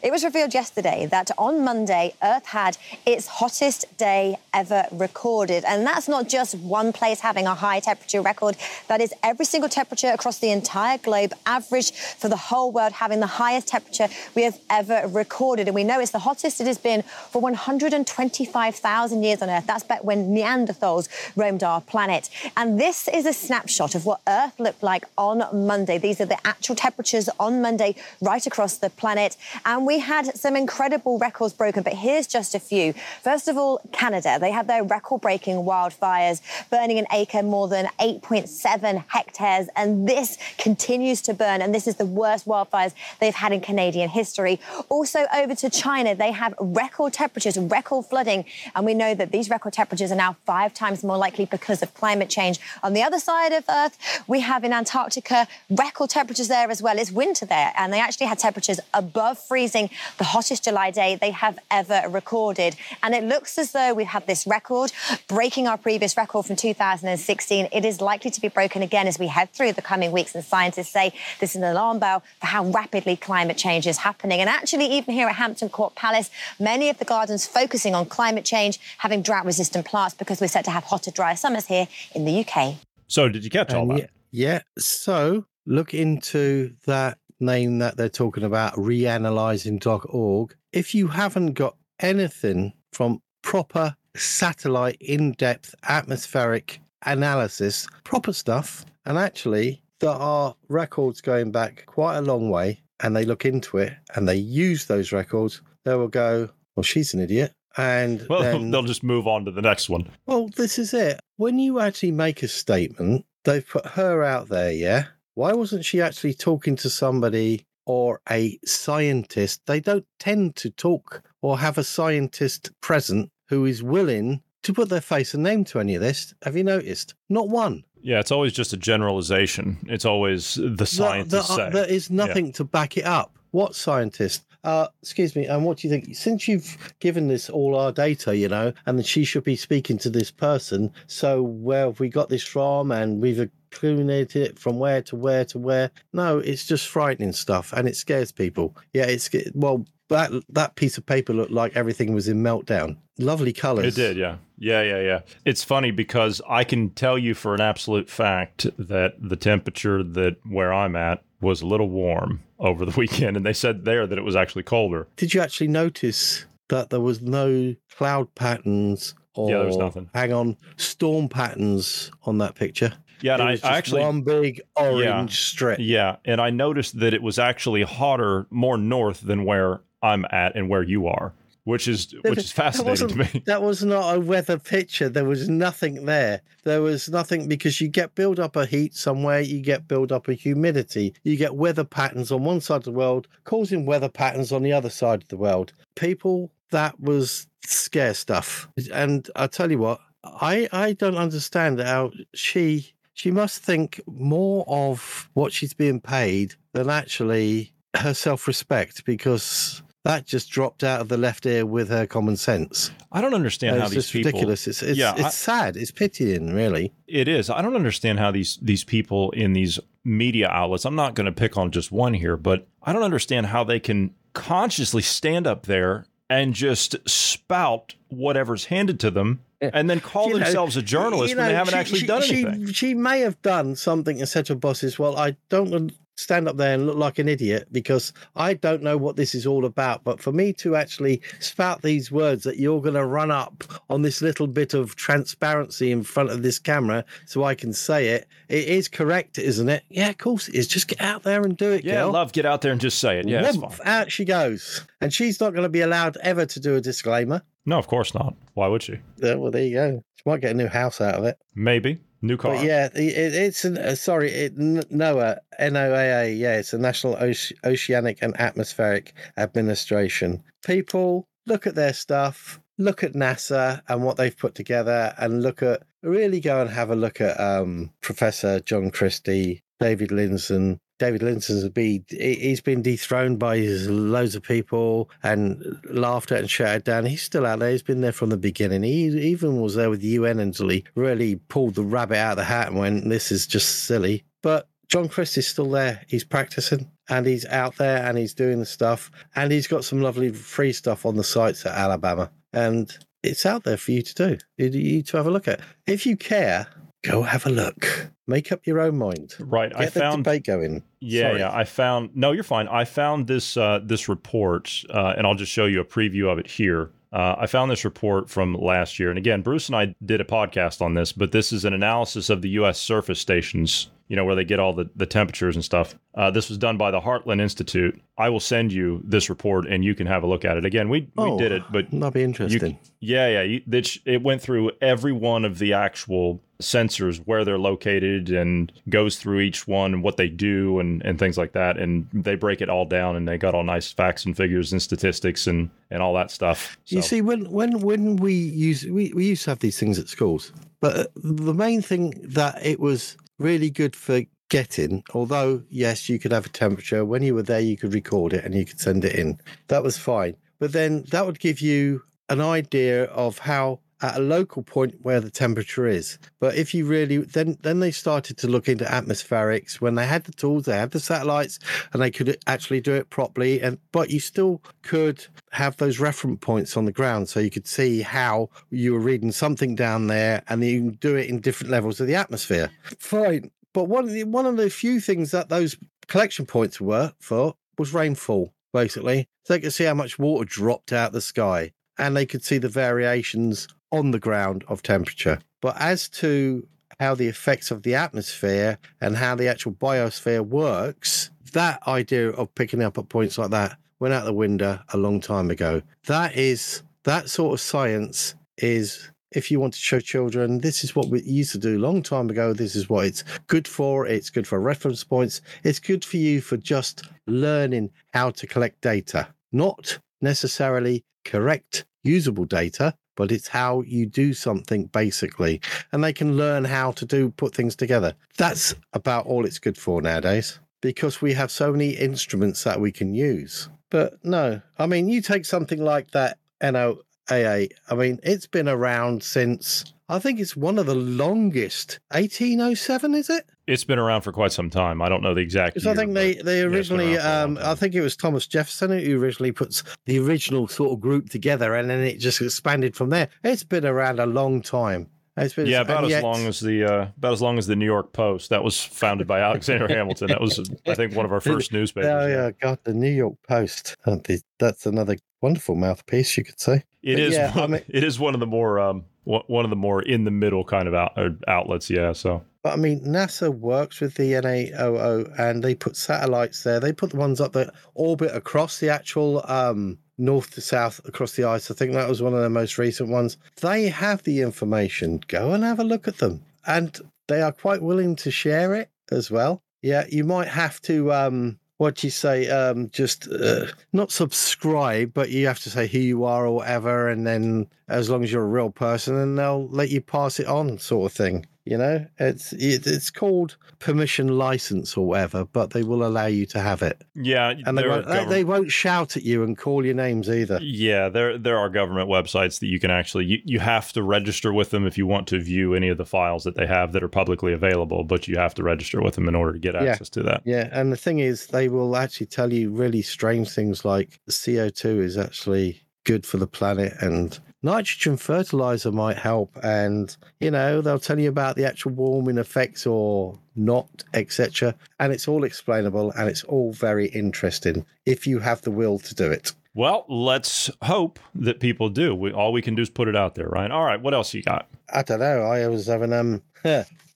It 0.01 0.11
was 0.11 0.23
revealed 0.23 0.53
yesterday 0.53 1.07
that 1.07 1.29
on 1.37 1.65
Monday, 1.65 2.13
Earth 2.23 2.45
had 2.45 2.77
its 3.05 3.27
hottest 3.27 3.85
day 3.97 4.37
ever 4.53 4.85
recorded. 4.93 5.65
And 5.65 5.85
that's 5.85 6.07
not 6.07 6.29
just 6.29 6.55
one 6.55 6.93
place 6.93 7.19
having 7.19 7.45
a 7.47 7.53
high 7.53 7.81
temperature 7.81 8.21
record, 8.21 8.55
that 8.87 9.01
is 9.01 9.13
every 9.23 9.45
single 9.45 9.69
temperature 9.69 10.07
across 10.07 10.39
the 10.39 10.51
entire 10.51 10.97
globe, 10.99 11.33
average 11.45 11.91
for 11.91 12.29
the 12.29 12.37
whole 12.37 12.71
world, 12.71 12.93
having 12.93 13.19
the 13.19 13.27
highest 13.27 13.67
temperature 13.67 14.07
we 14.35 14.43
have 14.43 14.57
ever 14.69 15.03
recorded. 15.09 15.67
And 15.67 15.75
we 15.75 15.83
know 15.83 15.99
it's 15.99 16.11
the 16.11 16.19
hottest 16.19 16.61
it 16.61 16.67
has 16.67 16.77
been 16.77 17.01
for 17.01 17.41
125,000 17.41 19.23
years 19.23 19.41
on 19.41 19.49
Earth. 19.49 19.67
That's 19.67 19.83
back 19.83 20.03
when 20.05 20.33
Neanderthals 20.33 21.09
roamed 21.35 21.63
our 21.63 21.81
planet. 21.81 22.29
And 22.55 22.79
this 22.79 23.09
is 23.09 23.25
a 23.25 23.33
snapshot 23.33 23.95
of 23.95 24.05
what 24.05 24.21
Earth 24.27 24.59
looked 24.59 24.81
like 24.81 25.03
on 25.17 25.43
Monday. 25.67 25.97
These 25.97 26.21
are 26.21 26.25
the 26.25 26.47
actual 26.47 26.75
temperatures 26.75 27.29
on 27.37 27.61
Monday 27.61 27.95
right 28.21 28.45
across 28.47 28.77
the 28.77 28.89
planet. 28.91 29.35
And 29.65 29.88
we 29.89 29.97
had 29.97 30.37
some 30.37 30.55
incredible 30.55 31.17
records 31.17 31.51
broken, 31.51 31.81
but 31.81 31.93
here's 31.93 32.27
just 32.27 32.53
a 32.53 32.59
few. 32.59 32.93
First 33.23 33.47
of 33.47 33.57
all, 33.57 33.81
Canada. 33.91 34.37
They 34.39 34.51
had 34.51 34.67
their 34.67 34.83
record 34.83 35.21
breaking 35.21 35.55
wildfires 35.55 36.41
burning 36.69 36.99
an 36.99 37.07
acre 37.11 37.41
more 37.41 37.67
than 37.67 37.87
8.7 37.99 39.03
hectares. 39.07 39.67
And 39.75 40.07
this 40.07 40.37
continues 40.59 41.23
to 41.23 41.33
burn. 41.33 41.63
And 41.63 41.73
this 41.73 41.87
is 41.87 41.95
the 41.95 42.05
worst 42.05 42.45
wildfires 42.45 42.93
they've 43.19 43.33
had 43.33 43.51
in 43.51 43.61
Canadian 43.61 44.09
history. 44.09 44.59
Also, 44.89 45.25
over 45.35 45.55
to 45.55 45.71
China, 45.71 46.13
they 46.13 46.33
have 46.33 46.53
record 46.59 47.13
temperatures, 47.13 47.57
record 47.57 48.05
flooding. 48.05 48.45
And 48.75 48.85
we 48.85 48.93
know 48.93 49.15
that 49.15 49.31
these 49.31 49.49
record 49.49 49.73
temperatures 49.73 50.11
are 50.11 50.21
now 50.27 50.37
five 50.45 50.71
times 50.71 51.03
more 51.03 51.17
likely 51.17 51.45
because 51.45 51.81
of 51.81 51.95
climate 51.95 52.29
change. 52.29 52.59
On 52.83 52.93
the 52.93 53.01
other 53.01 53.17
side 53.17 53.53
of 53.53 53.63
Earth, 53.67 54.23
we 54.27 54.41
have 54.41 54.63
in 54.63 54.71
Antarctica 54.71 55.47
record 55.67 56.11
temperatures 56.11 56.47
there 56.47 56.69
as 56.69 56.79
well. 56.79 56.99
It's 56.99 57.11
winter 57.11 57.47
there, 57.47 57.73
and 57.75 57.91
they 57.91 57.99
actually 57.99 58.27
had 58.27 58.37
temperatures 58.37 58.79
above 58.93 59.39
freezing, 59.39 59.78
the 60.17 60.23
hottest 60.25 60.65
July 60.65 60.91
day 60.91 61.15
they 61.15 61.31
have 61.31 61.57
ever 61.71 62.01
recorded. 62.09 62.75
And 63.01 63.13
it 63.15 63.23
looks 63.23 63.57
as 63.57 63.71
though 63.71 63.93
we've 63.93 64.07
had 64.07 64.27
this 64.27 64.45
record 64.45 64.91
breaking 65.27 65.67
our 65.67 65.77
previous 65.77 66.17
record 66.17 66.45
from 66.47 66.55
2016. 66.55 67.69
It 67.71 67.85
is 67.85 68.01
likely 68.01 68.31
to 68.31 68.41
be 68.41 68.47
broken 68.49 68.81
again 68.81 69.07
as 69.07 69.17
we 69.17 69.27
head 69.27 69.51
through 69.53 69.73
the 69.73 69.81
coming 69.81 70.11
weeks, 70.11 70.35
and 70.35 70.43
scientists 70.43 70.89
say 70.89 71.13
this 71.39 71.51
is 71.51 71.55
an 71.57 71.63
alarm 71.63 71.99
bell 71.99 72.23
for 72.41 72.47
how 72.47 72.65
rapidly 72.65 73.15
climate 73.15 73.57
change 73.57 73.87
is 73.87 73.97
happening. 73.99 74.39
And 74.41 74.49
actually, 74.49 74.87
even 74.87 75.13
here 75.13 75.27
at 75.27 75.35
Hampton 75.35 75.69
Court 75.69 75.95
Palace, 75.95 76.29
many 76.59 76.89
of 76.89 76.97
the 76.97 77.05
gardens 77.05 77.45
focusing 77.45 77.93
on 77.95 78.05
climate 78.07 78.45
change, 78.45 78.79
having 78.97 79.21
drought 79.21 79.45
resistant 79.45 79.85
plants 79.85 80.15
because 80.15 80.41
we're 80.41 80.47
set 80.47 80.65
to 80.65 80.71
have 80.71 80.83
hotter, 80.85 81.11
drier 81.11 81.35
summers 81.35 81.67
here 81.67 81.87
in 82.15 82.25
the 82.25 82.45
UK. 82.45 82.75
So, 83.07 83.29
did 83.29 83.43
you 83.43 83.49
catch 83.49 83.73
all 83.73 83.81
And 83.83 83.91
that? 83.91 84.09
yeah, 84.31 84.51
yeah. 84.53 84.61
So 84.77 85.45
look 85.65 85.93
into 85.93 86.73
that 86.85 87.17
name 87.39 87.79
that 87.79 87.97
they're 87.97 88.09
talking 88.09 88.43
about, 88.43 88.73
reanalyzing.org. 88.75 90.55
If 90.73 90.95
you 90.95 91.07
haven't 91.07 91.53
got 91.53 91.75
anything 91.99 92.73
from 92.93 93.21
proper 93.41 93.95
satellite 94.15 94.97
in 94.99 95.33
depth 95.33 95.75
atmospheric 95.87 96.79
analysis, 97.05 97.87
proper 98.03 98.33
stuff, 98.33 98.85
and 99.05 99.17
actually 99.17 99.81
there 99.99 100.09
are 100.09 100.55
records 100.67 101.21
going 101.21 101.51
back 101.51 101.85
quite 101.85 102.17
a 102.17 102.21
long 102.21 102.49
way, 102.49 102.81
and 103.01 103.15
they 103.15 103.25
look 103.25 103.45
into 103.45 103.77
it 103.77 103.93
and 104.15 104.27
they 104.27 104.35
use 104.35 104.85
those 104.85 105.11
records, 105.11 105.61
they 105.85 105.95
will 105.95 106.07
go, 106.07 106.49
Well, 106.75 106.83
she's 106.83 107.13
an 107.13 107.21
idiot. 107.21 107.53
And 107.77 108.25
Well, 108.29 108.41
then 108.41 108.71
they'll 108.71 108.83
just 108.83 109.03
move 109.03 109.27
on 109.27 109.45
to 109.45 109.51
the 109.51 109.61
next 109.61 109.89
one. 109.89 110.09
well, 110.25 110.49
this 110.55 110.77
is 110.77 110.93
it. 110.93 111.19
When 111.37 111.59
you 111.59 111.79
actually 111.79 112.11
make 112.11 112.43
a 112.43 112.47
statement, 112.47 113.25
they've 113.45 113.65
put 113.65 113.85
her 113.85 114.23
out 114.23 114.49
there, 114.49 114.71
yeah? 114.71 115.05
Why 115.39 115.53
wasn't 115.53 115.85
she 115.85 116.01
actually 116.01 116.33
talking 116.33 116.75
to 116.75 116.89
somebody 116.89 117.65
or 117.85 118.19
a 118.29 118.59
scientist? 118.65 119.61
They 119.67 119.79
don't 119.79 120.05
tend 120.19 120.57
to 120.57 120.69
talk 120.69 121.23
or 121.41 121.57
have 121.57 121.77
a 121.77 121.83
scientist 121.85 122.71
present 122.81 123.31
who 123.47 123.63
is 123.63 123.81
willing 123.81 124.41
to 124.63 124.73
put 124.73 124.89
their 124.89 124.99
face 124.99 125.33
and 125.33 125.41
name 125.41 125.63
to 125.63 125.79
any 125.79 125.95
of 125.95 126.01
this. 126.01 126.33
Have 126.43 126.57
you 126.57 126.65
noticed? 126.65 127.15
Not 127.29 127.47
one. 127.47 127.85
Yeah, 128.01 128.19
it's 128.19 128.33
always 128.33 128.51
just 128.51 128.73
a 128.73 128.77
generalization. 128.77 129.77
It's 129.87 130.03
always 130.03 130.55
the 130.55 130.85
scientists 130.85 131.55
There- 131.55 131.67
say. 131.67 131.69
there 131.71 131.89
is 131.89 132.09
nothing 132.09 132.51
to 132.51 132.65
back 132.65 132.97
it 132.97 133.05
up. 133.05 133.39
What 133.51 133.75
scientist? 133.75 134.43
Uh, 134.65 134.87
excuse 135.01 135.37
me. 135.37 135.45
And 135.45 135.63
what 135.63 135.77
do 135.77 135.87
you 135.87 135.93
think? 135.93 136.17
Since 136.17 136.49
you've 136.49 136.93
given 136.99 137.29
this 137.29 137.49
all 137.49 137.77
our 137.77 137.93
data, 137.93 138.35
you 138.35 138.49
know, 138.49 138.73
and 138.85 138.99
that 138.99 139.05
she 139.05 139.23
should 139.23 139.45
be 139.45 139.55
speaking 139.55 139.97
to 139.99 140.09
this 140.09 140.31
person. 140.31 140.91
So 141.07 141.41
where 141.41 141.85
have 141.85 142.01
we 142.01 142.09
got 142.09 142.27
this 142.27 142.43
from? 142.43 142.91
And 142.91 143.21
we've 143.21 143.49
accumulated 143.71 144.41
it 144.41 144.59
from 144.59 144.79
where 144.79 145.01
to 145.03 145.15
where 145.15 145.45
to 145.45 145.59
where. 145.59 145.91
No, 146.13 146.39
it's 146.39 146.65
just 146.65 146.87
frightening 146.87 147.33
stuff, 147.33 147.73
and 147.73 147.87
it 147.87 147.95
scares 147.95 148.31
people. 148.31 148.75
Yeah, 148.93 149.05
it's 149.05 149.29
well. 149.53 149.85
That 150.09 150.31
that 150.49 150.73
piece 150.75 150.97
of 150.97 151.05
paper 151.05 151.33
looked 151.33 151.51
like 151.51 151.75
everything 151.75 152.15
was 152.15 152.27
in 152.27 152.41
meltdown. 152.41 152.97
Lovely 153.19 153.53
colours. 153.53 153.95
It 153.95 154.01
did, 154.01 154.17
yeah. 154.17 154.37
Yeah, 154.57 154.81
yeah, 154.81 155.01
yeah. 155.01 155.19
It's 155.45 155.63
funny 155.63 155.91
because 155.91 156.41
I 156.49 156.63
can 156.63 156.89
tell 156.89 157.15
you 157.15 157.35
for 157.35 157.53
an 157.53 157.61
absolute 157.61 158.09
fact 158.09 158.65
that 158.79 159.13
the 159.21 159.35
temperature 159.35 160.01
that 160.03 160.37
where 160.47 160.73
I'm 160.73 160.95
at 160.95 161.21
was 161.41 161.61
a 161.61 161.67
little 161.67 161.89
warm 161.91 162.41
over 162.57 162.85
the 162.85 162.91
weekend 162.97 163.37
and 163.37 163.45
they 163.45 163.53
said 163.53 163.85
there 163.85 164.07
that 164.07 164.17
it 164.17 164.23
was 164.23 164.35
actually 164.35 164.63
colder. 164.63 165.07
Did 165.15 165.35
you 165.35 165.41
actually 165.41 165.67
notice 165.67 166.43
that 166.69 166.89
there 166.89 167.01
was 167.01 167.21
no 167.21 167.75
cloud 167.95 168.33
patterns 168.33 169.13
or 169.35 169.51
Yeah, 169.51 169.57
there 169.57 169.67
was 169.67 169.77
nothing. 169.77 170.09
hang 170.15 170.33
on 170.33 170.57
storm 170.77 171.29
patterns 171.29 172.09
on 172.23 172.39
that 172.39 172.55
picture? 172.55 172.93
Yeah, 173.21 173.33
and 173.35 173.43
I, 173.43 173.49
I 173.51 173.53
just 173.55 173.65
actually 173.65 174.01
one 174.01 174.21
big 174.21 174.61
orange 174.75 175.03
Yeah. 175.03 175.25
strip. 175.27 175.79
Yeah, 175.81 176.17
and 176.25 176.39
I 176.39 176.49
noticed 176.49 176.99
that 176.99 177.13
it 177.13 177.21
was 177.21 177.37
actually 177.39 177.83
hotter 177.83 178.47
more 178.49 178.77
north 178.77 179.21
than 179.21 179.45
where 179.45 179.81
I'm 180.01 180.25
at 180.31 180.55
and 180.55 180.69
where 180.69 180.83
you 180.83 181.07
are, 181.07 181.33
which 181.65 181.87
is 181.87 182.13
which 182.21 182.37
is 182.37 182.51
fascinating 182.51 183.09
to 183.09 183.15
me. 183.17 183.43
That 183.45 183.61
was 183.61 183.83
not 183.83 184.15
a 184.15 184.19
weather 184.19 184.57
picture. 184.57 185.09
There 185.09 185.25
was 185.25 185.49
nothing 185.49 186.05
there. 186.05 186.41
There 186.63 186.81
was 186.81 187.09
nothing 187.09 187.47
because 187.49 187.81
you 187.81 187.89
get 187.89 188.15
build 188.15 188.39
up 188.39 188.55
of 188.55 188.69
heat 188.69 188.95
somewhere, 188.95 189.41
you 189.41 189.59
get 189.61 189.87
build 189.87 190.11
up 190.11 190.27
of 190.29 190.39
humidity, 190.39 191.13
you 191.23 191.35
get 191.35 191.55
weather 191.55 191.83
patterns 191.83 192.31
on 192.31 192.43
one 192.43 192.61
side 192.61 192.77
of 192.77 192.83
the 192.83 192.91
world, 192.91 193.27
causing 193.43 193.85
weather 193.85 194.09
patterns 194.09 194.51
on 194.51 194.63
the 194.63 194.71
other 194.71 194.89
side 194.89 195.21
of 195.23 195.27
the 195.27 195.37
world. 195.37 195.73
People, 195.95 196.51
that 196.71 196.97
was 197.01 197.47
scare 197.65 198.13
stuff. 198.13 198.69
And 198.93 199.29
I 199.35 199.47
tell 199.47 199.69
you 199.69 199.79
what, 199.79 199.99
I 200.23 200.69
I 200.71 200.93
don't 200.93 201.17
understand 201.17 201.81
how 201.81 202.11
she 202.33 202.93
she 203.19 203.31
must 203.31 203.61
think 203.61 203.99
more 204.07 204.63
of 204.69 205.29
what 205.33 205.51
she's 205.51 205.73
being 205.73 205.99
paid 205.99 206.53
than 206.71 206.89
actually 206.89 207.73
her 207.97 208.13
self 208.13 208.47
respect 208.47 209.03
because 209.03 209.81
that 210.05 210.25
just 210.25 210.49
dropped 210.49 210.85
out 210.85 211.01
of 211.01 211.09
the 211.09 211.17
left 211.17 211.45
ear 211.45 211.65
with 211.65 211.89
her 211.89 212.07
common 212.07 212.37
sense. 212.37 212.91
I 213.11 213.19
don't 213.19 213.33
understand 213.33 213.75
it's 213.75 213.83
how 213.83 213.89
these 213.89 213.95
just 213.95 214.13
people. 214.13 214.29
ridiculous. 214.31 214.67
It's 214.67 214.81
it's, 214.81 214.97
Yeah, 214.97 215.11
it's 215.15 215.23
I- 215.25 215.29
sad. 215.31 215.75
It's 215.75 215.91
pitying, 215.91 216.53
really. 216.53 216.93
It 217.07 217.27
is. 217.27 217.49
I 217.49 217.61
don't 217.61 217.75
understand 217.75 218.19
how 218.19 218.31
these 218.31 218.57
these 218.61 218.85
people 218.85 219.31
in 219.31 219.51
these 219.51 219.79
media 220.05 220.47
outlets. 220.47 220.85
I'm 220.85 220.95
not 220.95 221.13
going 221.15 221.25
to 221.25 221.33
pick 221.33 221.57
on 221.57 221.71
just 221.71 221.91
one 221.91 222.13
here, 222.13 222.37
but 222.37 222.67
I 222.81 222.93
don't 222.93 223.03
understand 223.03 223.47
how 223.47 223.65
they 223.65 223.81
can 223.81 224.15
consciously 224.31 225.01
stand 225.01 225.45
up 225.45 225.65
there 225.65 226.05
and 226.29 226.53
just 226.53 226.95
spout 227.09 227.95
whatever's 228.07 228.65
handed 228.65 228.97
to 229.01 229.11
them, 229.11 229.41
and 229.61 229.89
then 229.89 229.99
call 229.99 230.27
You 230.27 230.33
know, 230.35 230.39
themselves 230.45 230.77
a 230.77 230.81
journalist 230.81 231.31
you 231.31 231.37
when 231.37 231.47
they 231.47 231.53
haven't 231.53 231.73
she- 231.73 231.77
actually 231.79 231.99
she- 231.99 232.05
done 232.07 232.23
anything. 232.23 232.67
She 232.73 232.93
may 232.93 233.19
have 233.21 233.41
done 233.41 233.75
something 233.75 234.19
and 234.19 234.27
said 234.29 234.45
to 234.47 234.53
her 234.53 234.59
bosses, 234.59 234.97
"Well, 234.99 235.17
I 235.17 235.35
don't 235.49 235.69
want 235.71 235.89
to 235.89 235.95
stand 236.15 236.49
up 236.49 236.57
there 236.57 236.73
and 236.73 236.85
look 236.85 236.97
like 236.97 237.17
an 237.17 237.29
idiot 237.29 237.65
because 237.71 238.11
I 238.35 238.53
don't 238.53 238.83
know 238.83 238.97
what 238.97 239.15
this 239.15 239.33
is 239.33 239.47
all 239.47 239.63
about. 239.63 240.03
But 240.03 240.21
for 240.21 240.33
me 240.33 240.51
to 240.55 240.75
actually 240.75 241.21
spout 241.39 241.81
these 241.81 242.11
words 242.11 242.43
that 242.43 242.57
you're 242.57 242.81
going 242.81 242.95
to 242.95 243.05
run 243.05 243.31
up 243.31 243.63
on 243.89 244.01
this 244.01 244.21
little 244.21 244.45
bit 244.47 244.73
of 244.73 244.97
transparency 244.97 245.91
in 245.93 246.03
front 246.03 246.29
of 246.29 246.43
this 246.43 246.59
camera 246.59 247.05
so 247.25 247.45
I 247.45 247.55
can 247.55 247.71
say 247.71 248.09
it, 248.09 248.27
it 248.49 248.67
is 248.67 248.89
correct, 248.89 249.37
isn't 249.39 249.69
it? 249.69 249.83
Yeah, 249.89 250.09
of 250.09 250.17
course 250.17 250.49
it 250.49 250.55
is. 250.55 250.67
Just 250.67 250.89
get 250.89 250.99
out 250.99 251.23
there 251.23 251.41
and 251.41 251.55
do 251.55 251.71
it, 251.71 251.85
Yeah, 251.85 251.95
girl. 252.03 252.11
love. 252.11 252.33
Get 252.33 252.45
out 252.45 252.59
there 252.61 252.73
and 252.73 252.81
just 252.81 252.99
say 252.99 253.19
it. 253.19 253.27
Yeah, 253.27 253.51
out 253.85 254.11
she 254.11 254.25
goes. 254.25 254.81
And 254.99 255.13
she's 255.13 255.39
not 255.39 255.51
going 255.51 255.63
to 255.63 255.69
be 255.69 255.79
allowed 255.81 256.17
ever 256.21 256.45
to 256.45 256.59
do 256.59 256.75
a 256.75 256.81
disclaimer. 256.81 257.43
No, 257.69 257.77
of 257.77 257.85
course 257.85 258.15
not. 258.15 258.35
Why 258.55 258.67
would 258.67 258.81
she? 258.81 258.99
Yeah, 259.17 259.35
well, 259.35 259.51
there 259.51 259.63
you 259.63 259.75
go. 259.75 260.03
She 260.15 260.23
might 260.25 260.41
get 260.41 260.51
a 260.51 260.55
new 260.55 260.67
house 260.67 260.99
out 260.99 261.13
of 261.13 261.23
it. 261.25 261.37
Maybe 261.53 261.99
new 262.23 262.35
car. 262.35 262.55
But 262.55 262.65
yeah, 262.65 262.89
it, 262.95 263.35
it's 263.35 263.63
an, 263.63 263.77
uh, 263.77 263.93
sorry, 263.93 264.31
it, 264.31 264.57
NOAA, 264.57 265.37
NOAA. 265.61 266.35
Yeah, 266.35 266.57
it's 266.57 266.71
the 266.71 266.79
National 266.79 267.15
Oce- 267.17 267.53
Oceanic 267.63 268.23
and 268.23 268.35
Atmospheric 268.41 269.13
Administration. 269.37 270.43
People 270.65 271.27
look 271.45 271.67
at 271.67 271.75
their 271.75 271.93
stuff, 271.93 272.59
look 272.79 273.03
at 273.03 273.13
NASA 273.13 273.83
and 273.87 274.03
what 274.03 274.17
they've 274.17 274.35
put 274.35 274.55
together, 274.55 275.13
and 275.19 275.43
look 275.43 275.61
at 275.61 275.83
really 276.01 276.39
go 276.39 276.61
and 276.61 276.71
have 276.71 276.89
a 276.89 276.95
look 276.95 277.21
at 277.21 277.39
um, 277.39 277.91
Professor 278.01 278.61
John 278.61 278.89
Christy, 278.89 279.61
David 279.79 280.09
Lindzen. 280.09 280.79
David 280.99 281.21
Lindzen's 281.21 281.63
a 281.63 281.69
be 281.69 282.03
he- 282.09 282.35
he's 282.35 282.61
been 282.61 282.81
dethroned 282.81 283.39
by 283.39 283.57
loads 283.57 284.35
of 284.35 284.43
people 284.43 285.09
and 285.23 285.79
laughed 285.89 286.31
at 286.31 286.39
and 286.39 286.49
shouted 286.49 286.83
down. 286.83 287.05
He's 287.05 287.23
still 287.23 287.45
out 287.45 287.59
there. 287.59 287.71
He's 287.71 287.81
been 287.81 288.01
there 288.01 288.11
from 288.11 288.29
the 288.29 288.37
beginning. 288.37 288.83
He 288.83 289.05
even 289.07 289.61
was 289.61 289.75
there 289.75 289.89
with 289.89 290.01
the 290.01 290.07
UN 290.09 290.39
until 290.39 290.69
he 290.69 290.83
really 290.95 291.37
pulled 291.37 291.75
the 291.75 291.83
rabbit 291.83 292.17
out 292.17 292.31
of 292.31 292.37
the 292.37 292.43
hat 292.43 292.67
and 292.67 292.77
went, 292.77 293.09
"This 293.09 293.31
is 293.31 293.47
just 293.47 293.83
silly." 293.85 294.23
But 294.43 294.67
John 294.89 295.03
Chris 295.03 295.13
Christy's 295.15 295.47
still 295.47 295.69
there. 295.69 296.01
He's 296.07 296.23
practicing 296.23 296.89
and 297.09 297.25
he's 297.25 297.45
out 297.45 297.77
there 297.77 298.03
and 298.03 298.17
he's 298.17 298.33
doing 298.33 298.59
the 298.59 298.65
stuff 298.65 299.11
and 299.35 299.51
he's 299.51 299.67
got 299.67 299.85
some 299.85 300.01
lovely 300.01 300.31
free 300.31 300.73
stuff 300.73 301.05
on 301.05 301.15
the 301.15 301.23
sites 301.23 301.65
at 301.65 301.77
Alabama 301.77 302.31
and 302.53 302.91
it's 303.23 303.45
out 303.45 303.63
there 303.63 303.77
for 303.77 303.91
you 303.91 304.01
to 304.01 304.13
do. 304.15 304.37
You 304.57 305.03
to 305.03 305.17
have 305.17 305.27
a 305.27 305.31
look 305.31 305.47
at. 305.47 305.59
If 305.85 306.05
you 306.05 306.17
care, 306.17 306.67
go 307.03 307.21
have 307.21 307.45
a 307.45 307.49
look. 307.49 308.11
Make 308.29 308.51
up 308.51 308.67
your 308.67 308.79
own 308.79 308.97
mind. 308.97 309.35
Right. 309.39 309.71
Get 309.71 309.79
I 309.81 309.85
the 309.85 309.91
found 309.99 310.23
debate 310.23 310.45
going. 310.45 310.83
Yeah, 310.99 311.29
Sorry. 311.29 311.39
yeah. 311.39 311.51
I 311.51 311.63
found 311.63 312.15
no, 312.15 312.31
you're 312.31 312.43
fine. 312.43 312.67
I 312.67 312.85
found 312.85 313.25
this 313.27 313.57
uh, 313.57 313.79
this 313.83 314.07
report, 314.07 314.71
uh, 314.93 315.15
and 315.17 315.25
I'll 315.25 315.33
just 315.35 315.51
show 315.51 315.65
you 315.65 315.81
a 315.81 315.85
preview 315.85 316.31
of 316.31 316.37
it 316.37 316.47
here. 316.47 316.91
Uh, 317.11 317.35
I 317.39 317.47
found 317.47 317.71
this 317.71 317.83
report 317.83 318.29
from 318.29 318.53
last 318.53 318.99
year, 318.99 319.09
and 319.09 319.17
again, 319.17 319.41
Bruce 319.41 319.67
and 319.67 319.75
I 319.75 319.95
did 320.05 320.21
a 320.21 320.23
podcast 320.23 320.79
on 320.79 320.93
this, 320.93 321.11
but 321.11 321.31
this 321.31 321.51
is 321.51 321.65
an 321.65 321.73
analysis 321.73 322.29
of 322.29 322.43
the 322.43 322.49
U.S. 322.49 322.79
surface 322.79 323.19
stations. 323.19 323.89
You 324.09 324.15
know 324.15 324.25
where 324.25 324.35
they 324.35 324.43
get 324.43 324.59
all 324.59 324.73
the, 324.73 324.87
the 324.95 325.05
temperatures 325.07 325.55
and 325.55 325.65
stuff. 325.65 325.95
Uh, 326.15 326.29
this 326.29 326.49
was 326.49 326.57
done 326.59 326.77
by 326.77 326.91
the 326.91 326.99
Heartland 326.99 327.41
Institute. 327.41 327.99
I 328.17 328.29
will 328.29 328.39
send 328.39 328.71
you 328.71 329.01
this 329.03 329.27
report, 329.29 329.67
and 329.67 329.83
you 329.83 329.95
can 329.95 330.05
have 330.05 330.21
a 330.21 330.27
look 330.27 330.45
at 330.45 330.55
it. 330.57 330.65
Again, 330.65 330.87
we 330.89 331.01
we 331.15 331.23
Oh, 331.23 331.39
did 331.39 331.51
it, 331.51 331.63
but 331.71 331.89
That'd 331.89 332.13
be 332.13 332.19
you, 332.19 332.25
interesting. 332.25 332.77
yeah, 332.99 333.27
yeah. 333.27 333.41
You, 333.41 333.61
it, 333.71 333.97
it 334.05 334.21
went 334.21 334.41
through 334.43 334.71
every 334.79 335.11
one 335.13 335.45
of 335.45 335.57
the 335.57 335.73
actual 335.73 336.41
sensors, 336.61 337.17
where 337.25 337.45
they're 337.45 337.57
located, 337.57 338.29
and 338.29 338.71
goes 338.89 339.17
through 339.17 339.39
each 339.39 339.67
one 339.67 339.93
and 339.93 340.03
what 340.03 340.17
they 340.17 340.27
do 340.27 340.79
and, 340.79 341.01
and 341.03 341.17
things 341.17 341.37
like 341.37 341.53
that. 341.53 341.77
And 341.77 342.07
they 342.13 342.35
break 342.35 342.61
it 342.61 342.69
all 342.69 342.85
down, 342.85 343.15
and 343.15 343.27
they 343.27 343.37
got 343.37 343.55
all 343.55 343.63
nice 343.63 343.91
facts 343.91 344.25
and 344.25 344.35
figures 344.35 344.71
and 344.71 344.81
statistics 344.81 345.47
and, 345.47 345.69
and 345.89 346.01
all 346.01 346.13
that 346.15 346.31
stuff. 346.31 346.77
You 346.87 347.01
see, 347.01 347.21
when 347.21 347.49
when 347.49 347.79
when 347.79 348.17
we 348.17 348.33
use 348.33 348.85
we, 348.85 349.13
we 349.13 349.27
used 349.27 349.43
to 349.45 349.51
have 349.51 349.59
these 349.59 349.79
things 349.79 349.97
at 349.99 350.09
schools, 350.09 350.51
but 350.79 350.95
uh, 350.97 351.05
the 351.15 351.53
main 351.53 351.81
thing 351.81 352.13
that 352.23 352.65
it 352.65 352.79
was 352.79 353.17
really 353.37 353.69
good 353.69 353.95
for 353.95 354.21
getting, 354.49 355.03
although 355.13 355.63
yes, 355.69 356.09
you 356.09 356.19
could 356.19 356.31
have 356.31 356.45
a 356.45 356.49
temperature 356.49 357.05
when 357.05 357.23
you 357.23 357.35
were 357.35 357.43
there, 357.43 357.59
you 357.59 357.77
could 357.77 357.93
record 357.93 358.33
it 358.33 358.43
and 358.43 358.55
you 358.55 358.65
could 358.65 358.79
send 358.79 359.05
it 359.05 359.15
in. 359.15 359.39
That 359.67 359.83
was 359.83 359.97
fine, 359.97 360.35
but 360.59 360.73
then 360.73 361.05
that 361.11 361.25
would 361.25 361.39
give 361.39 361.61
you 361.61 362.03
an 362.29 362.41
idea 362.41 363.05
of 363.05 363.39
how 363.39 363.79
at 364.01 364.17
a 364.17 364.19
local 364.19 364.63
point 364.63 364.95
where 365.01 365.19
the 365.19 365.29
temperature 365.29 365.87
is. 365.87 366.17
But 366.39 366.55
if 366.55 366.73
you 366.73 366.85
really 366.85 367.17
then 367.17 367.57
then 367.61 367.79
they 367.79 367.91
started 367.91 368.37
to 368.37 368.47
look 368.47 368.67
into 368.69 368.85
atmospherics 368.85 369.81
when 369.81 369.95
they 369.95 370.05
had 370.05 370.23
the 370.23 370.31
tools, 370.31 370.65
they 370.65 370.77
had 370.77 370.91
the 370.91 370.99
satellites, 370.99 371.59
and 371.93 372.01
they 372.01 372.11
could 372.11 372.37
actually 372.47 372.81
do 372.81 372.93
it 372.93 373.09
properly. 373.09 373.61
And 373.61 373.77
but 373.91 374.09
you 374.09 374.19
still 374.19 374.61
could 374.83 375.25
have 375.51 375.77
those 375.77 375.99
reference 375.99 376.39
points 376.41 376.77
on 376.77 376.85
the 376.85 376.91
ground, 376.91 377.29
so 377.29 377.39
you 377.39 377.49
could 377.49 377.67
see 377.67 378.01
how 378.01 378.49
you 378.69 378.93
were 378.93 378.99
reading 378.99 379.31
something 379.31 379.75
down 379.75 380.07
there, 380.07 380.43
and 380.47 380.63
you 380.63 380.79
can 380.79 380.89
do 381.01 381.15
it 381.15 381.29
in 381.29 381.39
different 381.39 381.71
levels 381.71 381.99
of 381.99 382.07
the 382.07 382.15
atmosphere. 382.15 382.71
Fine, 382.99 383.51
but 383.73 383.85
one 383.85 384.05
of 384.05 384.11
the 384.11 384.23
one 384.23 384.45
of 384.45 384.57
the 384.57 384.69
few 384.69 384.99
things 384.99 385.31
that 385.31 385.49
those 385.49 385.77
collection 386.07 386.45
points 386.45 386.79
were 386.79 387.13
for 387.19 387.55
was 387.77 387.93
rainfall. 387.93 388.53
Basically, 388.71 389.27
so 389.45 389.53
they 389.53 389.61
could 389.61 389.73
see 389.73 389.85
how 389.85 389.95
much 389.95 390.19
water 390.19 390.45
dropped 390.45 390.93
out 390.93 391.11
the 391.11 391.21
sky, 391.21 391.71
and 391.97 392.15
they 392.15 392.27
could 392.27 392.43
see 392.43 392.59
the 392.59 392.69
variations 392.69 393.67
on 393.91 394.11
the 394.11 394.19
ground 394.19 394.63
of 394.67 394.81
temperature. 394.83 395.39
But 395.61 395.75
as 395.79 396.09
to 396.09 396.67
how 396.99 397.15
the 397.15 397.27
effects 397.27 397.71
of 397.71 397.83
the 397.83 397.95
atmosphere 397.95 398.77
and 398.99 399.15
how 399.15 399.35
the 399.35 399.47
actual 399.47 399.71
biosphere 399.71 400.45
works, 400.45 401.29
that 401.53 401.85
idea 401.87 402.29
of 402.29 402.53
picking 402.55 402.83
up 402.83 402.97
at 402.97 403.09
points 403.09 403.37
like 403.37 403.51
that 403.51 403.77
went 403.99 404.13
out 404.13 404.25
the 404.25 404.33
window 404.33 404.79
a 404.93 404.97
long 404.97 405.19
time 405.19 405.49
ago. 405.49 405.81
That 406.07 406.35
is 406.35 406.83
that 407.03 407.29
sort 407.29 407.53
of 407.53 407.61
science 407.61 408.35
is 408.57 409.09
if 409.31 409.51
you 409.51 409.59
want 409.59 409.73
to 409.73 409.79
show 409.79 409.99
children 409.99 410.59
this 410.59 410.83
is 410.83 410.95
what 410.95 411.07
we 411.07 411.21
used 411.21 411.51
to 411.51 411.57
do 411.57 411.77
long 411.77 412.01
time 412.01 412.29
ago 412.29 412.51
this 412.51 412.75
is 412.75 412.89
what 412.89 413.05
it's 413.05 413.23
good 413.47 413.67
for 413.67 414.05
it's 414.05 414.29
good 414.29 414.47
for 414.47 414.59
reference 414.59 415.03
points 415.03 415.41
it's 415.63 415.79
good 415.79 416.03
for 416.03 416.17
you 416.17 416.41
for 416.41 416.57
just 416.57 417.03
learning 417.27 417.89
how 418.13 418.29
to 418.31 418.47
collect 418.47 418.81
data 418.81 419.27
not 419.51 419.99
necessarily 420.21 421.03
correct 421.25 421.85
usable 422.03 422.45
data 422.45 422.93
but 423.19 423.33
it's 423.33 423.49
how 423.49 423.81
you 423.81 424.05
do 424.05 424.33
something 424.33 424.85
basically 424.85 425.59
and 425.91 426.01
they 426.01 426.13
can 426.13 426.37
learn 426.37 426.63
how 426.63 426.89
to 426.93 427.05
do 427.05 427.29
put 427.31 427.53
things 427.53 427.75
together. 427.75 428.13
That's 428.37 428.73
about 428.93 429.25
all 429.25 429.45
it's 429.45 429.59
good 429.59 429.77
for 429.77 430.01
nowadays 430.01 430.57
because 430.79 431.21
we 431.21 431.33
have 431.33 431.51
so 431.51 431.73
many 431.73 431.89
instruments 431.89 432.63
that 432.63 432.79
we 432.79 432.93
can 432.93 433.13
use. 433.13 433.67
But 433.89 434.23
no 434.23 434.61
i 434.77 434.85
mean 434.85 435.09
you 435.09 435.21
take 435.21 435.43
something 435.43 435.83
like 435.83 436.11
that 436.11 436.37
NOAA 436.61 437.69
i 437.89 437.95
mean 437.95 438.19
it's 438.23 438.47
been 438.47 438.69
around 438.69 439.21
since 439.21 439.93
i 440.07 440.17
think 440.17 440.39
it's 440.39 440.55
one 440.55 440.79
of 440.79 440.85
the 440.85 440.95
longest. 440.95 441.99
1807 442.11 443.15
is 443.15 443.29
it 443.29 443.45
it's 443.69 443.83
been 443.83 443.99
around 443.99 444.21
for 444.21 444.31
quite 444.31 444.51
some 444.51 444.69
time. 444.69 445.01
I 445.01 445.09
don't 445.09 445.21
know 445.23 445.33
the 445.33 445.41
exact. 445.41 445.75
because 445.75 445.87
I 445.87 445.93
think 445.95 446.13
they, 446.13 446.35
they 446.35 446.59
yeah, 446.59 446.65
originally, 446.65 447.15
around 447.15 447.21
for 447.21 447.27
a 447.27 447.31
long 447.55 447.57
um, 447.57 447.71
I 447.71 447.75
think 447.75 447.95
it 447.95 448.01
was 448.01 448.15
Thomas 448.15 448.47
Jefferson 448.47 448.91
who 448.91 449.21
originally 449.21 449.51
puts 449.51 449.83
the 450.05 450.19
original 450.19 450.67
sort 450.67 450.91
of 450.93 450.99
group 450.99 451.29
together, 451.29 451.75
and 451.75 451.89
then 451.89 451.99
it 452.01 452.19
just 452.19 452.41
expanded 452.41 452.95
from 452.95 453.09
there. 453.09 453.29
It's 453.43 453.63
been 453.63 453.85
around 453.85 454.19
a 454.19 454.25
long 454.25 454.61
time. 454.61 455.09
It's 455.37 455.53
been, 455.53 455.67
yeah, 455.67 455.81
about 455.81 456.03
as 456.03 456.09
yet- 456.09 456.23
long 456.23 456.45
as 456.47 456.59
the 456.59 456.83
uh, 456.83 457.07
about 457.17 457.31
as 457.31 457.41
long 457.41 457.57
as 457.57 457.65
the 457.67 457.75
New 457.75 457.85
York 457.85 458.11
Post. 458.11 458.49
That 458.49 458.61
was 458.63 458.83
founded 458.83 459.25
by 459.27 459.39
Alexander 459.39 459.87
Hamilton. 459.95 460.27
That 460.27 460.41
was, 460.41 460.59
I 460.85 460.95
think, 460.95 461.15
one 461.15 461.25
of 461.25 461.31
our 461.31 461.39
first 461.39 461.71
newspapers. 461.71 462.09
Oh 462.11 462.27
yeah, 462.27 462.51
God, 462.59 462.79
the 462.83 462.93
New 462.93 463.11
York 463.11 463.35
Post. 463.47 463.95
Uh, 464.05 464.17
That's 464.57 464.85
another 464.85 465.15
wonderful 465.41 465.75
mouthpiece, 465.75 466.35
you 466.37 466.43
could 466.43 466.59
say. 466.59 466.83
It 467.01 467.13
But 467.15 467.19
is. 467.19 467.33
yeah, 467.35 467.53
I 467.55 467.67
mean- 467.67 467.81
it 467.87 468.03
is 468.03 468.19
one 468.19 468.33
of 468.33 468.41
the 468.41 468.47
more 468.47 468.79
um, 468.79 469.05
one 469.23 469.43
one 469.47 469.63
of 469.63 469.69
the 469.69 469.77
more 469.77 470.01
in 470.01 470.25
the 470.25 470.31
middle 470.31 470.65
kind 470.65 470.89
of 470.89 470.93
out, 470.93 471.17
uh, 471.17 471.29
outlets. 471.47 471.89
Yeah. 471.89 472.11
So 472.11 472.43
But 472.61 472.73
I 472.73 472.75
mean, 472.75 473.01
NASA 473.05 473.49
works 473.53 474.01
with 474.01 474.15
the 474.15 474.33
NAOO 474.33 475.39
and 475.39 475.63
they 475.63 475.75
put 475.75 475.95
satellites 475.95 476.63
there. 476.63 476.79
They 476.79 476.91
put 476.91 477.11
the 477.11 477.17
ones 477.17 477.39
up 477.39 477.53
that 477.53 477.73
orbit 477.93 478.35
across 478.35 478.79
the 478.79 478.89
actual 478.89 479.43
um, 479.49 479.97
north 480.17 480.51
to 480.51 480.61
south 480.61 480.99
across 481.05 481.33
the 481.33 481.45
ice. 481.45 481.71
I 481.71 481.73
think 481.73 481.93
that 481.93 482.09
was 482.09 482.21
one 482.21 482.33
of 482.33 482.41
the 482.41 482.49
most 482.49 482.77
recent 482.77 483.09
ones. 483.09 483.37
They 483.61 483.87
have 483.87 484.23
the 484.23 484.41
information. 484.41 485.21
Go 485.27 485.53
and 485.53 485.63
have 485.63 485.79
a 485.79 485.85
look 485.85 486.07
at 486.07 486.17
them. 486.17 486.41
And 486.67 486.99
they 487.27 487.41
are 487.41 487.53
quite 487.53 487.81
willing 487.81 488.15
to 488.17 488.31
share 488.31 488.75
it 488.75 488.89
as 489.11 489.31
well. 489.31 489.61
Yeah, 489.81 490.05
you 490.09 490.25
might 490.25 490.49
have 490.49 490.81
to. 490.81 491.13
Um, 491.13 491.59
what 491.77 491.95
do 491.95 492.07
you 492.07 492.11
say? 492.11 492.49
Um, 492.49 492.89
just 492.89 493.29
uh, 493.29 493.67
not 493.93 494.11
subscribe, 494.11 495.13
but 495.13 495.29
you 495.29 495.47
have 495.47 495.61
to 495.61 495.69
say 495.69 495.87
who 495.87 495.99
you 495.99 496.25
are 496.25 496.45
or 496.45 496.55
whatever, 496.55 497.07
and 497.07 497.25
then 497.25 497.67
as 497.87 498.09
long 498.09 498.21
as 498.21 498.33
you're 498.33 498.43
a 498.43 498.47
real 498.47 498.69
person, 498.69 499.15
then 499.15 499.35
they'll 499.35 499.69
let 499.69 499.89
you 499.89 500.01
pass 500.01 500.41
it 500.41 500.47
on, 500.47 500.77
sort 500.77 501.09
of 501.09 501.17
thing. 501.17 501.45
You 501.69 501.77
know, 501.77 502.03
it's 502.17 502.51
it's 502.53 503.11
called 503.11 503.55
permission 503.77 504.39
license 504.39 504.97
or 504.97 505.05
whatever, 505.05 505.45
but 505.45 505.69
they 505.69 505.83
will 505.83 506.03
allow 506.03 506.25
you 506.25 506.47
to 506.47 506.59
have 506.59 506.81
it, 506.81 507.03
Yeah, 507.13 507.53
and 507.65 507.77
they 507.77 507.87
won't, 507.87 508.05
they, 508.07 508.11
government- 508.13 508.29
they 508.31 508.43
won't 508.43 508.71
shout 508.71 509.15
at 509.15 509.21
you 509.23 509.43
and 509.43 509.55
call 509.55 509.85
your 509.85 509.93
names 509.93 510.29
either. 510.31 510.57
Yeah, 510.63 511.09
there 511.09 511.37
there 511.37 511.57
are 511.59 511.69
government 511.69 512.09
websites 512.09 512.59
that 512.61 512.67
you 512.67 512.79
can 512.79 512.89
actually 512.89 513.25
you, 513.25 513.37
you 513.45 513.59
have 513.59 513.93
to 513.93 514.01
register 514.01 514.51
with 514.51 514.71
them 514.71 514.87
if 514.87 514.97
you 514.97 515.05
want 515.05 515.27
to 515.27 515.39
view 515.39 515.75
any 515.75 515.89
of 515.89 515.97
the 515.99 516.07
files 516.07 516.43
that 516.43 516.55
they 516.55 516.65
have 516.65 516.91
that 516.93 517.03
are 517.03 517.07
publicly 517.07 517.53
available, 517.53 518.03
but 518.03 518.27
you 518.27 518.35
have 518.37 518.55
to 518.55 518.63
register 518.63 518.99
with 519.01 519.13
them 519.13 519.27
in 519.27 519.35
order 519.35 519.53
to 519.53 519.59
get 519.59 519.75
Yeah. 519.75 519.83
access 519.91 520.09
to 520.09 520.23
that. 520.23 520.41
Yeah, 520.45 520.69
and 520.71 520.91
the 520.91 520.97
thing 520.97 521.19
is, 521.19 521.47
they 521.47 521.69
will 521.69 521.95
actually 521.95 522.25
tell 522.27 522.51
you 522.51 522.71
really 522.71 523.03
strange 523.03 523.49
things 523.51 523.85
like 523.85 524.19
CO 524.27 524.69
two 524.69 525.01
is 525.01 525.17
actually 525.19 525.81
good 526.03 526.25
for 526.25 526.37
the 526.37 526.47
planet 526.47 526.93
and 527.01 527.39
nitrogen 527.61 528.17
fertilizer 528.17 528.91
might 528.91 529.17
help 529.17 529.51
and 529.63 530.15
you 530.39 530.49
know 530.49 530.81
they'll 530.81 530.99
tell 530.99 531.19
you 531.19 531.29
about 531.29 531.55
the 531.55 531.65
actual 531.65 531.91
warming 531.91 532.37
effects 532.37 532.85
or 532.85 533.37
not 533.55 534.03
etc 534.13 534.73
and 534.99 535.11
it's 535.11 535.27
all 535.27 535.43
explainable 535.43 536.11
and 536.11 536.29
it's 536.29 536.43
all 536.45 536.71
very 536.71 537.07
interesting 537.07 537.85
if 538.05 538.25
you 538.25 538.39
have 538.39 538.61
the 538.61 538.71
will 538.71 538.97
to 538.99 539.13
do 539.13 539.29
it 539.31 539.53
Well, 539.75 540.05
let's 540.09 540.69
hope 540.81 541.19
that 541.35 541.59
people 541.59 541.89
do. 541.89 542.15
We, 542.15 542.31
all 542.31 542.51
we 542.51 542.61
can 542.61 542.75
do 542.75 542.81
is 542.81 542.89
put 542.89 543.07
it 543.07 543.15
out 543.15 543.35
there, 543.35 543.47
right? 543.47 543.69
All 543.71 543.85
right, 543.85 544.01
what 544.01 544.13
else 544.15 544.33
you 544.33 544.41
got? 544.41 544.67
i 544.93 545.01
don't 545.03 545.19
know 545.19 545.41
i 545.43 545.67
was 545.67 545.87
having 545.87 546.13
um 546.13 546.41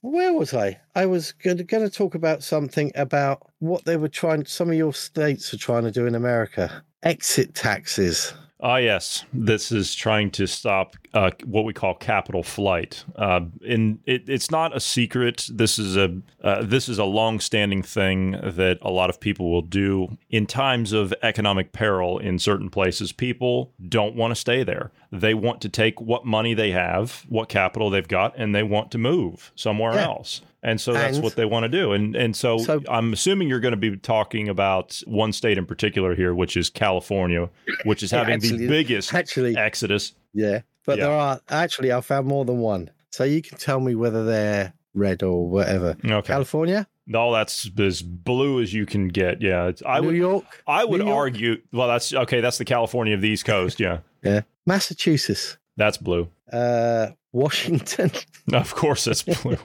where 0.01 0.33
was 0.33 0.53
i 0.53 0.79
i 0.95 1.05
was 1.05 1.31
going 1.31 1.57
to 1.57 1.89
talk 1.89 2.15
about 2.15 2.43
something 2.43 2.91
about 2.95 3.41
what 3.59 3.85
they 3.85 3.97
were 3.97 4.09
trying 4.09 4.45
some 4.45 4.69
of 4.69 4.75
your 4.75 4.93
states 4.93 5.53
are 5.53 5.57
trying 5.57 5.83
to 5.83 5.91
do 5.91 6.05
in 6.05 6.15
america 6.15 6.83
exit 7.01 7.55
taxes 7.55 8.33
Ah, 8.65 8.77
yes. 8.77 9.25
This 9.33 9.73
is 9.73 9.93
trying 9.93 10.31
to 10.31 10.47
stop 10.47 10.95
uh, 11.13 11.31
what 11.43 11.65
we 11.65 11.73
call 11.73 11.95
capital 11.95 12.43
flight. 12.43 13.03
Uh, 13.17 13.41
and 13.67 13.99
it, 14.05 14.29
it's 14.29 14.49
not 14.49 14.73
a 14.73 14.79
secret. 14.79 15.49
This 15.51 15.77
is 15.77 15.97
a 15.97 16.15
uh, 16.41 16.63
this 16.63 16.87
is 16.87 16.97
a 16.97 17.03
long-standing 17.03 17.83
thing 17.83 18.31
that 18.41 18.77
a 18.81 18.89
lot 18.89 19.09
of 19.09 19.19
people 19.19 19.51
will 19.51 19.61
do 19.63 20.17
in 20.29 20.45
times 20.45 20.93
of 20.93 21.13
economic 21.21 21.73
peril 21.73 22.19
in 22.19 22.39
certain 22.39 22.69
places. 22.69 23.11
People 23.11 23.73
don't 23.89 24.15
want 24.15 24.31
to 24.31 24.35
stay 24.35 24.63
there. 24.63 24.91
They 25.11 25.33
want 25.33 25.59
to 25.61 25.69
take 25.69 25.99
what 25.99 26.25
money 26.25 26.53
they 26.53 26.71
have, 26.71 27.25
what 27.27 27.49
capital 27.49 27.89
they've 27.89 28.07
got, 28.07 28.33
and 28.37 28.55
they 28.55 28.63
want 28.63 28.91
to 28.91 28.97
move 28.97 29.51
somewhere 29.55 29.93
Yeah. 29.95 30.05
else. 30.05 30.41
And 30.65 30.79
so 30.79 30.93
that's 30.93 31.17
And- 31.17 31.23
what 31.23 31.35
they 31.35 31.45
want 31.45 31.63
to 31.63 31.69
do. 31.69 31.91
And 31.91 32.15
and 32.15 32.35
so, 32.35 32.57
So- 32.57 32.81
I'm 32.87 33.11
assuming 33.13 33.49
you're 33.49 33.59
going 33.59 33.73
to 33.73 33.77
be 33.91 33.97
talking 33.97 34.47
about 34.47 35.01
one 35.05 35.33
state 35.33 35.57
in 35.57 35.65
particular 35.65 36.15
here, 36.15 36.33
which 36.33 36.55
is 36.55 36.69
California, 36.69 37.49
which 37.83 38.01
is 38.01 38.11
having 38.11 38.39
the 38.39 38.47
Actually- 38.47 38.67
biggest 38.67 39.13
actually 39.13 39.57
exodus. 39.57 40.13
Yeah, 40.33 40.61
but 40.85 40.97
Yeah. 40.97 41.05
there 41.05 41.13
are 41.15 41.41
actually 41.49 41.91
I 41.91 41.99
found 42.01 42.27
more 42.27 42.45
than 42.45 42.59
one. 42.59 42.89
So 43.11 43.23
you 43.25 43.41
can 43.41 43.57
tell 43.57 43.79
me 43.79 43.93
whether 43.93 44.23
they're 44.25 44.73
red 44.95 45.21
or 45.21 45.47
whatever. 45.49 45.97
Okay. 46.03 46.27
California, 46.27 46.87
No, 47.05 47.33
that's 47.33 47.69
as 47.77 48.01
blue 48.01 48.61
as 48.61 48.73
you 48.73 48.85
can 48.85 49.09
get. 49.09 49.41
Yeah, 49.41 49.67
it's, 49.67 49.83
I 49.85 49.99
New 49.99 50.07
would 50.07 50.15
York, 50.15 50.45
I 50.65 50.85
would 50.85 51.01
argue. 51.01 51.57
Well, 51.73 51.89
that's 51.89 52.13
okay. 52.13 52.39
That's 52.39 52.57
the 52.57 52.63
California 52.65 53.13
of 53.13 53.19
the 53.21 53.27
East 53.27 53.43
Coast. 53.43 53.79
Yeah, 53.81 53.97
yeah, 54.23 54.41
Massachusetts, 54.65 55.57
that's 55.75 55.97
blue. 55.97 56.29
uh, 56.53 57.07
Washington, 57.33 58.11
Of 58.53 58.73
course, 58.75 59.07
it's 59.07 59.23
blue. 59.23 59.57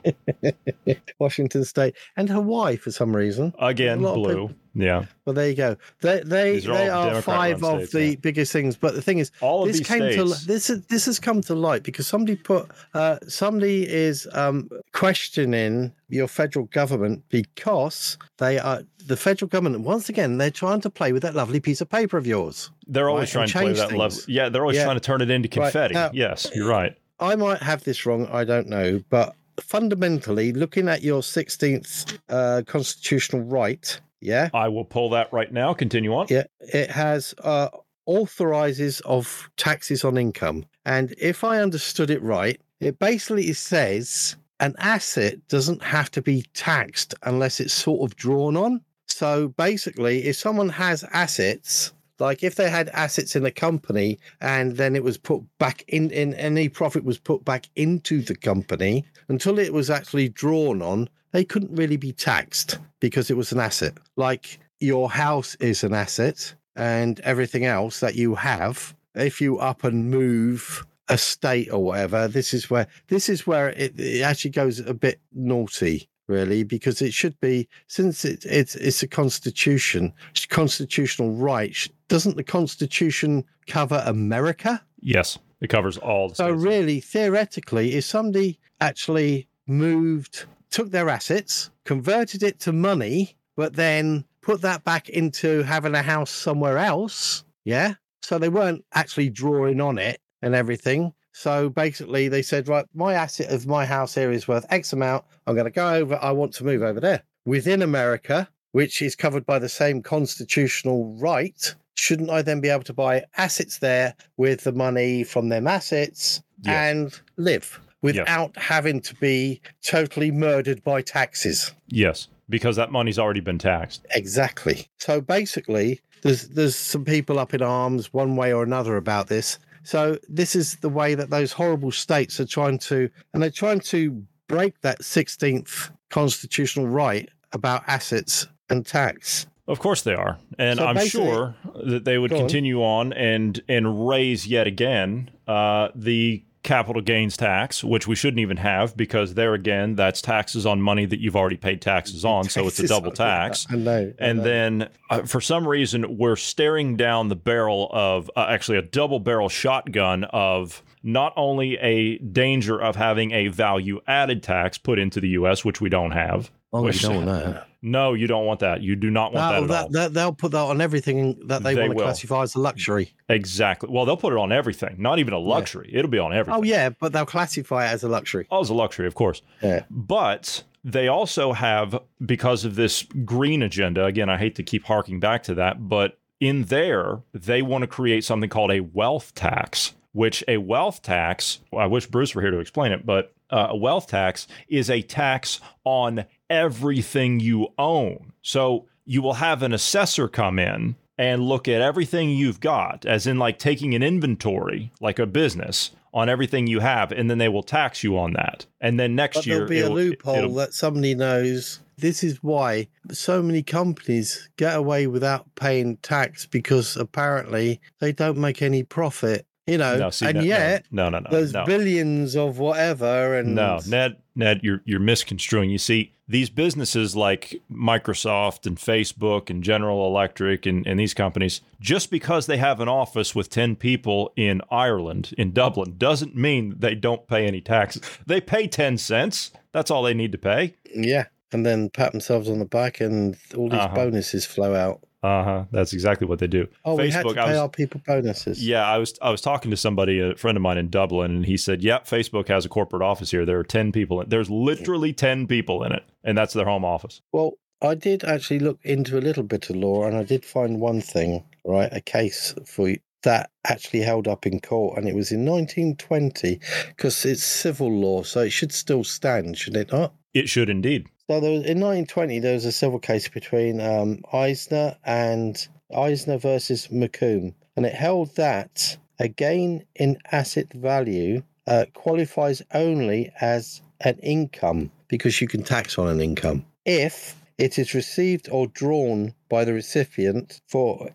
Washington 1.18 1.64
State, 1.64 1.94
and 2.16 2.28
Hawaii 2.28 2.76
for 2.76 2.90
some 2.90 3.14
reason. 3.14 3.54
Again, 3.58 3.98
A 3.98 4.02
lot 4.02 4.16
of 4.16 4.22
blue. 4.22 4.54
Yeah, 4.74 5.06
Well, 5.24 5.34
there 5.34 5.48
you 5.48 5.56
go. 5.56 5.76
They 6.02 6.20
they 6.20 6.58
are 6.58 6.60
they 6.60 6.88
are 6.88 7.20
five 7.22 7.64
of 7.64 7.78
states, 7.88 7.92
the 7.92 8.06
yeah. 8.10 8.14
biggest 8.20 8.52
things. 8.52 8.76
But 8.76 8.94
the 8.94 9.02
thing 9.02 9.18
is, 9.18 9.32
all 9.40 9.62
of 9.62 9.68
this 9.68 9.78
these 9.78 9.86
came 9.88 10.12
states. 10.12 10.40
to 10.42 10.46
this 10.46 10.66
this 10.88 11.06
has 11.06 11.18
come 11.18 11.40
to 11.42 11.54
light 11.54 11.82
because 11.82 12.06
somebody 12.06 12.36
put 12.36 12.68
uh, 12.94 13.16
somebody 13.26 13.88
is 13.88 14.28
um, 14.32 14.68
questioning 14.92 15.92
your 16.08 16.28
federal 16.28 16.66
government 16.66 17.24
because 17.28 18.18
they 18.38 18.58
are 18.58 18.82
the 19.04 19.16
federal 19.16 19.48
government 19.48 19.84
once 19.84 20.08
again 20.08 20.38
they're 20.38 20.50
trying 20.50 20.80
to 20.82 20.90
play 20.90 21.12
with 21.12 21.22
that 21.22 21.34
lovely 21.34 21.58
piece 21.60 21.80
of 21.80 21.88
paper 21.90 22.16
of 22.16 22.26
yours. 22.26 22.70
they're 22.86 23.08
always 23.10 23.34
right, 23.34 23.48
trying 23.48 23.72
to 23.72 23.74
play 23.74 23.88
that 23.88 24.10
things. 24.12 24.28
Yeah, 24.28 24.48
they're 24.48 24.62
always 24.62 24.76
Yeah. 24.76 24.84
trying 24.84 24.96
to 24.96 25.00
turn 25.00 25.22
it 25.22 25.30
into 25.30 25.48
Right, 25.48 25.72
confetti. 25.72 25.94
now- 25.94 26.10
yes, 26.14 26.50
you're 26.54 26.68
right. 26.68 26.94
I 27.20 27.36
might 27.36 27.62
have 27.62 27.84
this 27.84 28.06
wrong. 28.06 28.28
I 28.32 28.44
don't 28.44 28.68
know, 28.68 29.00
but 29.10 29.34
fundamentally, 29.60 30.52
looking 30.52 30.88
at 30.88 31.02
your 31.02 31.22
sixteenth 31.22 32.18
uh, 32.28 32.62
constitutional 32.66 33.42
right, 33.42 34.00
yeah, 34.20 34.50
I 34.54 34.68
will 34.68 34.84
pull 34.84 35.10
that 35.10 35.32
right 35.32 35.52
now. 35.52 35.74
Continue 35.74 36.14
on. 36.14 36.26
Yeah, 36.28 36.44
it 36.60 36.90
has 36.90 37.34
uh, 37.42 37.68
authorizes 38.06 39.00
of 39.00 39.50
taxes 39.56 40.04
on 40.04 40.16
income. 40.16 40.64
And 40.84 41.14
if 41.18 41.44
I 41.44 41.60
understood 41.60 42.10
it 42.10 42.22
right, 42.22 42.60
it 42.80 42.98
basically 42.98 43.52
says 43.52 44.36
an 44.60 44.74
asset 44.78 45.46
doesn't 45.48 45.82
have 45.82 46.10
to 46.12 46.22
be 46.22 46.44
taxed 46.54 47.14
unless 47.22 47.60
it's 47.60 47.74
sort 47.74 48.10
of 48.10 48.16
drawn 48.16 48.56
on. 48.56 48.80
So 49.06 49.48
basically, 49.48 50.24
if 50.24 50.36
someone 50.36 50.68
has 50.68 51.04
assets, 51.12 51.92
like 52.18 52.42
if 52.42 52.54
they 52.54 52.70
had 52.70 52.88
assets 52.90 53.36
in 53.36 53.42
the 53.42 53.50
company 53.50 54.18
and 54.40 54.76
then 54.76 54.96
it 54.96 55.04
was 55.04 55.18
put 55.18 55.42
back 55.58 55.84
in, 55.88 56.10
in 56.10 56.34
any 56.34 56.68
profit 56.68 57.04
was 57.04 57.18
put 57.18 57.44
back 57.44 57.68
into 57.76 58.22
the 58.22 58.34
company 58.34 59.04
until 59.28 59.58
it 59.58 59.72
was 59.72 59.90
actually 59.90 60.28
drawn 60.28 60.82
on, 60.82 61.08
they 61.32 61.44
couldn't 61.44 61.74
really 61.76 61.96
be 61.96 62.12
taxed 62.12 62.78
because 63.00 63.30
it 63.30 63.36
was 63.36 63.52
an 63.52 63.60
asset. 63.60 63.94
Like 64.16 64.58
your 64.80 65.10
house 65.10 65.54
is 65.56 65.84
an 65.84 65.94
asset 65.94 66.54
and 66.76 67.20
everything 67.20 67.64
else 67.64 68.00
that 68.00 68.14
you 68.14 68.34
have, 68.36 68.94
if 69.14 69.40
you 69.40 69.58
up 69.58 69.84
and 69.84 70.10
move 70.10 70.86
a 71.08 71.18
state 71.18 71.72
or 71.72 71.82
whatever, 71.82 72.28
this 72.28 72.54
is 72.54 72.70
where 72.70 72.86
this 73.08 73.28
is 73.28 73.46
where 73.46 73.70
it, 73.70 73.98
it 73.98 74.22
actually 74.22 74.50
goes 74.50 74.78
a 74.78 74.94
bit 74.94 75.20
naughty, 75.32 76.08
really, 76.28 76.62
because 76.62 77.02
it 77.02 77.12
should 77.12 77.38
be 77.40 77.68
since 77.88 78.24
it, 78.24 78.44
it's 78.44 78.74
it's 78.76 79.02
a 79.02 79.08
constitution, 79.08 80.12
it's 80.30 80.46
constitutional 80.46 81.32
right. 81.32 81.88
Doesn't 82.08 82.36
the 82.36 82.44
Constitution 82.44 83.44
cover 83.66 84.02
America? 84.06 84.82
Yes, 85.00 85.38
it 85.60 85.68
covers 85.68 85.96
all 85.98 86.28
the 86.28 86.34
So 86.36 86.48
states. 86.52 86.62
really, 86.62 87.00
theoretically, 87.00 87.94
if 87.94 88.04
somebody 88.04 88.58
actually 88.80 89.48
moved, 89.66 90.46
took 90.70 90.90
their 90.90 91.08
assets, 91.08 91.70
converted 91.84 92.42
it 92.42 92.60
to 92.60 92.72
money, 92.72 93.36
but 93.56 93.74
then 93.74 94.24
put 94.40 94.60
that 94.62 94.84
back 94.84 95.08
into 95.08 95.62
having 95.62 95.94
a 95.94 96.02
house 96.02 96.30
somewhere 96.30 96.78
else, 96.78 97.44
yeah. 97.64 97.94
So 98.22 98.38
they 98.38 98.48
weren't 98.48 98.84
actually 98.94 99.30
drawing 99.30 99.80
on 99.80 99.98
it 99.98 100.20
and 100.42 100.54
everything. 100.54 101.12
So 101.38 101.68
basically, 101.70 102.26
they 102.26 102.42
said, 102.42 102.66
right, 102.66 102.84
my 102.94 103.14
asset 103.14 103.52
of 103.52 103.64
my 103.64 103.86
house 103.86 104.12
here 104.16 104.32
is 104.32 104.48
worth 104.48 104.66
X 104.70 104.92
amount. 104.92 105.24
I'm 105.46 105.54
going 105.54 105.66
to 105.66 105.70
go 105.70 105.94
over. 105.94 106.18
I 106.20 106.32
want 106.32 106.52
to 106.54 106.64
move 106.64 106.82
over 106.82 106.98
there 106.98 107.22
within 107.44 107.80
America, 107.80 108.48
which 108.72 109.00
is 109.00 109.14
covered 109.14 109.46
by 109.46 109.60
the 109.60 109.68
same 109.68 110.02
constitutional 110.02 111.16
right. 111.20 111.76
Shouldn't 111.94 112.28
I 112.30 112.42
then 112.42 112.60
be 112.60 112.68
able 112.68 112.82
to 112.82 112.92
buy 112.92 113.24
assets 113.36 113.78
there 113.78 114.16
with 114.36 114.64
the 114.64 114.72
money 114.72 115.22
from 115.22 115.48
them 115.48 115.68
assets 115.68 116.42
Yes. 116.62 116.74
and 116.74 117.20
live 117.36 117.78
without 118.02 118.56
having 118.56 119.00
to 119.02 119.14
be 119.14 119.60
totally 119.84 120.32
murdered 120.32 120.82
by 120.82 121.02
taxes? 121.02 121.72
Yes, 121.86 122.26
because 122.48 122.74
that 122.74 122.90
money's 122.90 123.18
already 123.18 123.38
been 123.40 123.58
taxed. 123.58 124.04
Exactly. 124.12 124.88
So 124.98 125.20
basically, 125.20 126.00
there's 126.22 126.48
there's 126.48 126.74
some 126.74 127.04
people 127.04 127.38
up 127.38 127.54
in 127.54 127.62
arms 127.62 128.12
one 128.12 128.34
way 128.34 128.52
or 128.52 128.64
another 128.64 128.96
about 128.96 129.28
this. 129.28 129.60
So 129.88 130.18
this 130.28 130.54
is 130.54 130.76
the 130.76 130.90
way 130.90 131.14
that 131.14 131.30
those 131.30 131.50
horrible 131.50 131.90
states 131.92 132.38
are 132.40 132.44
trying 132.44 132.78
to, 132.80 133.08
and 133.32 133.42
they're 133.42 133.50
trying 133.50 133.80
to 133.80 134.22
break 134.46 134.78
that 134.82 135.00
16th 135.00 135.90
constitutional 136.10 136.86
right 136.86 137.26
about 137.52 137.84
assets 137.86 138.46
and 138.68 138.84
tax. 138.84 139.46
Of 139.66 139.78
course 139.78 140.02
they 140.02 140.12
are, 140.12 140.36
and 140.58 140.78
So 140.78 140.84
I'm 140.86 141.06
sure 141.06 141.54
that 141.86 142.04
they 142.04 142.18
would 142.18 142.32
on. 142.34 142.38
continue 142.38 142.82
on. 142.82 143.14
and 143.14 143.62
and 143.66 144.06
raise 144.06 144.46
yet 144.46 144.66
again 144.66 145.30
uh, 145.46 145.88
the 145.94 146.42
capital 146.68 147.00
gains 147.00 147.34
tax, 147.34 147.82
which 147.82 148.06
we 148.06 148.14
shouldn't 148.14 148.40
even 148.40 148.58
have 148.58 148.94
because 148.94 149.32
there 149.34 149.54
again, 149.54 149.94
that's 149.96 150.20
taxes 150.20 150.66
on 150.66 150.82
money 150.82 151.06
that 151.06 151.18
you've 151.18 151.34
already 151.34 151.56
paid 151.56 151.80
taxes 151.80 152.26
on, 152.26 152.44
so 152.44 152.66
it's 152.68 152.78
a 152.78 152.86
double 152.86 153.10
tax. 153.10 153.66
I 153.70 153.76
know. 153.76 154.12
I 154.20 154.24
And 154.24 154.38
know. 154.38 154.44
then, 154.44 154.88
uh, 155.08 155.22
for 155.22 155.40
some 155.40 155.66
reason, 155.66 156.18
we're 156.18 156.36
staring 156.36 156.94
down 156.96 157.28
the 157.28 157.36
barrel 157.36 157.88
of 157.90 158.30
uh, 158.36 158.46
actually 158.50 158.76
a 158.76 158.82
double 158.82 159.18
barrel 159.18 159.48
shotgun 159.48 160.24
of 160.24 160.82
not 161.02 161.32
only 161.36 161.78
a 161.78 162.18
danger 162.18 162.78
of 162.78 162.96
having 162.96 163.30
a 163.32 163.48
value 163.48 164.00
added 164.06 164.42
tax 164.42 164.76
put 164.76 164.98
into 164.98 165.20
the 165.20 165.28
U.S., 165.30 165.64
which 165.64 165.80
we 165.80 165.88
don't 165.88 166.10
have. 166.10 166.50
Oh, 166.72 166.82
which- 166.82 167.02
you 167.02 167.08
don't 167.08 167.26
want 167.26 167.44
that. 167.44 167.64
No, 167.80 168.14
you 168.14 168.26
don't 168.26 168.44
want 168.44 168.58
that. 168.60 168.82
You 168.82 168.96
do 168.96 169.08
not 169.08 169.32
want 169.32 169.52
that 169.52 169.54
at 169.54 169.60
all. 169.62 169.68
that, 169.68 169.92
that, 169.92 170.12
they'll 170.14 170.32
put 170.32 170.50
that 170.50 170.58
on 170.58 170.80
everything 170.80 171.38
that 171.46 171.62
they, 171.62 171.74
They 171.74 171.82
want 171.82 171.92
to 171.92 171.96
will. 171.98 172.04
classify 172.06 172.42
as 172.42 172.56
a 172.56 172.58
luxury. 172.60 173.12
Exactly. 173.28 173.88
Well, 173.88 174.04
they'll 174.04 174.16
put 174.16 174.32
it 174.32 174.36
on 174.38 174.50
everything, 174.50 174.96
not 174.98 175.20
even 175.20 175.32
a 175.32 175.38
luxury. 175.38 175.88
It'll 175.94 176.10
be 176.10 176.18
on 176.18 176.32
everything. 176.34 176.58
Oh 176.60 176.64
yeah, 176.64 176.88
but 176.88 177.12
they'll 177.12 177.24
classify 177.24 177.86
it 177.86 177.90
as 177.92 178.02
a 178.02 178.08
luxury. 178.08 178.48
Oh, 178.50 178.60
it's 178.62 178.70
a 178.70 178.74
luxury, 178.74 179.06
of 179.06 179.14
course. 179.14 179.42
Yeah. 179.62 179.84
But 179.90 180.64
they 180.82 181.06
also 181.06 181.52
have, 181.52 182.00
because 182.26 182.64
of 182.64 182.74
this 182.74 183.04
green 183.24 183.62
agenda, 183.62 184.04
again, 184.06 184.28
I 184.28 184.38
hate 184.38 184.56
to 184.56 184.64
keep 184.64 184.82
harking 184.84 185.20
back 185.20 185.44
to 185.44 185.54
that, 185.54 185.88
but 185.88 186.18
in 186.40 186.64
there, 186.64 187.20
they 187.32 187.62
want 187.62 187.82
to 187.82 187.86
create 187.88 188.24
something 188.24 188.50
called 188.50 188.72
a 188.72 188.80
wealth 188.80 189.36
tax, 189.36 189.94
which 190.12 190.42
a 190.48 190.56
wealth 190.56 191.00
tax, 191.02 191.60
I 191.76 191.86
wish 191.86 192.06
Bruce 192.06 192.34
were 192.34 192.42
here 192.42 192.50
to 192.50 192.58
explain 192.58 192.90
it, 192.90 193.06
but 193.06 193.32
uh, 193.50 193.68
a 193.70 193.76
wealth 193.76 194.08
tax 194.08 194.46
is 194.68 194.90
a 194.90 195.02
tax 195.02 195.60
on 195.84 196.24
everything 196.50 197.40
you 197.40 197.68
own. 197.78 198.32
So 198.42 198.86
you 199.04 199.22
will 199.22 199.34
have 199.34 199.62
an 199.62 199.72
assessor 199.72 200.28
come 200.28 200.58
in 200.58 200.96
and 201.16 201.42
look 201.42 201.66
at 201.66 201.80
everything 201.80 202.30
you've 202.30 202.60
got, 202.60 203.04
as 203.04 203.26
in 203.26 203.38
like 203.38 203.58
taking 203.58 203.94
an 203.94 204.02
inventory, 204.02 204.92
like 205.00 205.18
a 205.18 205.26
business, 205.26 205.90
on 206.14 206.28
everything 206.28 206.66
you 206.66 206.80
have, 206.80 207.12
and 207.12 207.30
then 207.30 207.38
they 207.38 207.48
will 207.48 207.62
tax 207.62 208.02
you 208.02 208.18
on 208.18 208.32
that. 208.32 208.66
And 208.80 208.98
then 208.98 209.14
next 209.14 209.38
But 209.38 209.46
year, 209.46 209.56
there'll 209.56 209.68
be 209.68 209.80
a 209.80 209.90
loophole 209.90 210.34
it'll- 210.36 210.54
that 210.54 210.74
somebody 210.74 211.14
knows. 211.14 211.80
This 211.98 212.22
is 212.22 212.42
why 212.42 212.86
so 213.10 213.42
many 213.42 213.62
companies 213.62 214.48
get 214.56 214.76
away 214.76 215.08
without 215.08 215.46
paying 215.56 215.96
tax 215.96 216.46
because 216.46 216.96
apparently 216.96 217.80
they 217.98 218.12
don't 218.12 218.38
make 218.38 218.62
any 218.62 218.84
profit. 218.84 219.46
You 219.68 219.78
know, 219.78 219.96
No, 219.98 220.10
see, 220.10 220.26
and 220.26 220.34
no, 220.36 220.40
no, 220.40 220.46
yet 220.46 220.86
no, 220.90 221.08
no, 221.10 221.18
no, 221.20 221.28
there's 221.30 221.52
no. 221.52 221.64
billions 221.66 222.34
of 222.36 222.58
whatever, 222.58 223.36
and 223.38 223.54
No, 223.54 223.80
Ned, 223.86 224.16
Ned, 224.34 224.60
you're 224.62 224.80
you're 224.84 224.98
misconstruing. 225.00 225.68
You 225.70 225.78
see, 225.78 226.14
these 226.26 226.48
businesses 226.50 227.14
like 227.16 227.60
Microsoft 227.70 228.66
and 228.66 228.76
Facebook 228.76 229.50
and 229.50 229.62
General 229.62 230.06
Electric 230.06 230.66
and, 230.66 230.86
and 230.86 230.98
these 230.98 231.14
companies, 231.14 231.60
just 231.80 232.10
because 232.10 232.46
they 232.46 232.56
have 232.58 232.80
an 232.80 232.88
office 232.88 233.34
with 233.34 233.50
ten 233.50 233.76
people 233.76 234.32
in 234.36 234.60
Ireland, 234.70 235.34
in 235.38 235.52
Dublin, 235.52 235.94
doesn't 235.98 236.34
mean 236.36 236.74
they 236.78 236.94
don't 236.94 237.26
pay 237.26 237.46
any 237.46 237.60
taxes. 237.60 238.02
They 238.26 238.40
pay 238.40 238.66
ten 238.68 238.96
cents. 238.98 239.50
That's 239.72 239.90
all 239.90 240.02
they 240.02 240.14
need 240.14 240.32
to 240.32 240.38
pay. 240.38 240.74
yeah, 240.94 241.26
and 241.52 241.64
then 241.66 241.90
pat 241.90 242.12
themselves 242.12 242.48
on 242.48 242.58
the 242.58 242.64
back, 242.64 243.00
and 243.00 243.36
all 243.56 243.68
these 243.68 243.78
Uh-huh. 243.80 243.94
bonuses 243.94 244.46
flow 244.46 244.74
out. 244.74 245.00
Uh 245.22 245.42
huh. 245.42 245.64
That's 245.72 245.92
exactly 245.92 246.26
what 246.28 246.38
they 246.38 246.46
do. 246.46 246.68
Oh, 246.84 246.96
we 246.96 247.10
had 247.10 247.26
to 247.26 247.34
pay 247.34 247.48
was- 247.48 247.58
our 247.58 247.68
people 247.68 248.00
bonuses. 248.06 248.64
Yeah, 248.64 248.86
I 248.86 248.98
was 248.98 249.14
I 249.20 249.30
was 249.30 249.40
talking 249.40 249.70
to 249.70 249.76
somebody, 249.76 250.20
a 250.20 250.36
friend 250.36 250.56
of 250.56 250.62
mine 250.62 250.78
in 250.78 250.90
Dublin, 250.90 251.30
and 251.30 251.46
he 251.46 251.56
said, 251.56 251.82
"Yep, 251.82 252.06
Facebook 252.06 252.48
has 252.48 252.64
a 252.64 252.68
corporate 252.68 253.02
office 253.02 253.30
here. 253.30 253.44
There 253.44 253.58
are 253.58 253.64
ten 253.64 253.90
people. 253.90 254.20
In, 254.20 254.28
there's 254.28 254.48
literally 254.50 255.12
ten 255.12 255.46
people 255.46 255.82
in 255.82 255.92
it, 255.92 256.04
and 256.22 256.38
that's 256.38 256.54
their 256.54 256.66
home 256.66 256.84
office." 256.84 257.20
Well, 257.32 257.54
I 257.82 257.94
did 257.94 258.22
actually 258.22 258.60
look 258.60 258.78
into 258.84 259.18
a 259.18 259.20
little 259.20 259.42
bit 259.42 259.70
of 259.70 259.76
law, 259.76 260.04
and 260.06 260.16
I 260.16 260.22
did 260.22 260.44
find 260.44 260.80
one 260.80 261.00
thing, 261.00 261.44
right? 261.64 261.88
A 261.92 262.00
case 262.00 262.54
for 262.64 262.94
that 263.24 263.50
actually 263.66 264.02
held 264.02 264.28
up 264.28 264.46
in 264.46 264.60
court, 264.60 264.98
and 264.98 265.08
it 265.08 265.14
was 265.14 265.32
in 265.32 265.44
1920 265.44 266.60
because 266.88 267.24
it's 267.24 267.42
civil 267.42 267.90
law, 267.90 268.22
so 268.22 268.40
it 268.40 268.50
should 268.50 268.72
still 268.72 269.02
stand, 269.02 269.58
should 269.58 269.76
it 269.76 269.90
not? 269.92 270.14
It 270.34 270.48
should 270.48 270.70
indeed. 270.70 271.08
So 271.30 271.40
there 271.40 271.50
was, 271.50 271.60
in 271.60 271.78
1920, 271.78 272.38
there 272.38 272.54
was 272.54 272.64
a 272.64 272.72
civil 272.72 272.98
case 272.98 273.28
between 273.28 273.82
um, 273.82 274.22
Eisner 274.32 274.96
and 275.04 275.68
Eisner 275.94 276.38
versus 276.38 276.90
Macomber, 276.90 277.54
and 277.76 277.84
it 277.84 277.94
held 277.94 278.34
that 278.36 278.96
a 279.18 279.28
gain 279.28 279.84
in 279.94 280.16
asset 280.32 280.72
value 280.72 281.42
uh, 281.66 281.84
qualifies 281.92 282.62
only 282.72 283.30
as 283.42 283.82
an 284.00 284.18
income 284.20 284.90
because 285.08 285.40
you 285.40 285.48
can 285.48 285.62
tax 285.62 285.98
on 285.98 286.08
an 286.08 286.20
income 286.20 286.64
if 286.86 287.36
it 287.58 287.78
is 287.78 287.92
received 287.92 288.48
or 288.50 288.66
drawn 288.68 289.34
by 289.50 289.64
the 289.64 289.74
recipient 289.74 290.60
for 290.66 291.10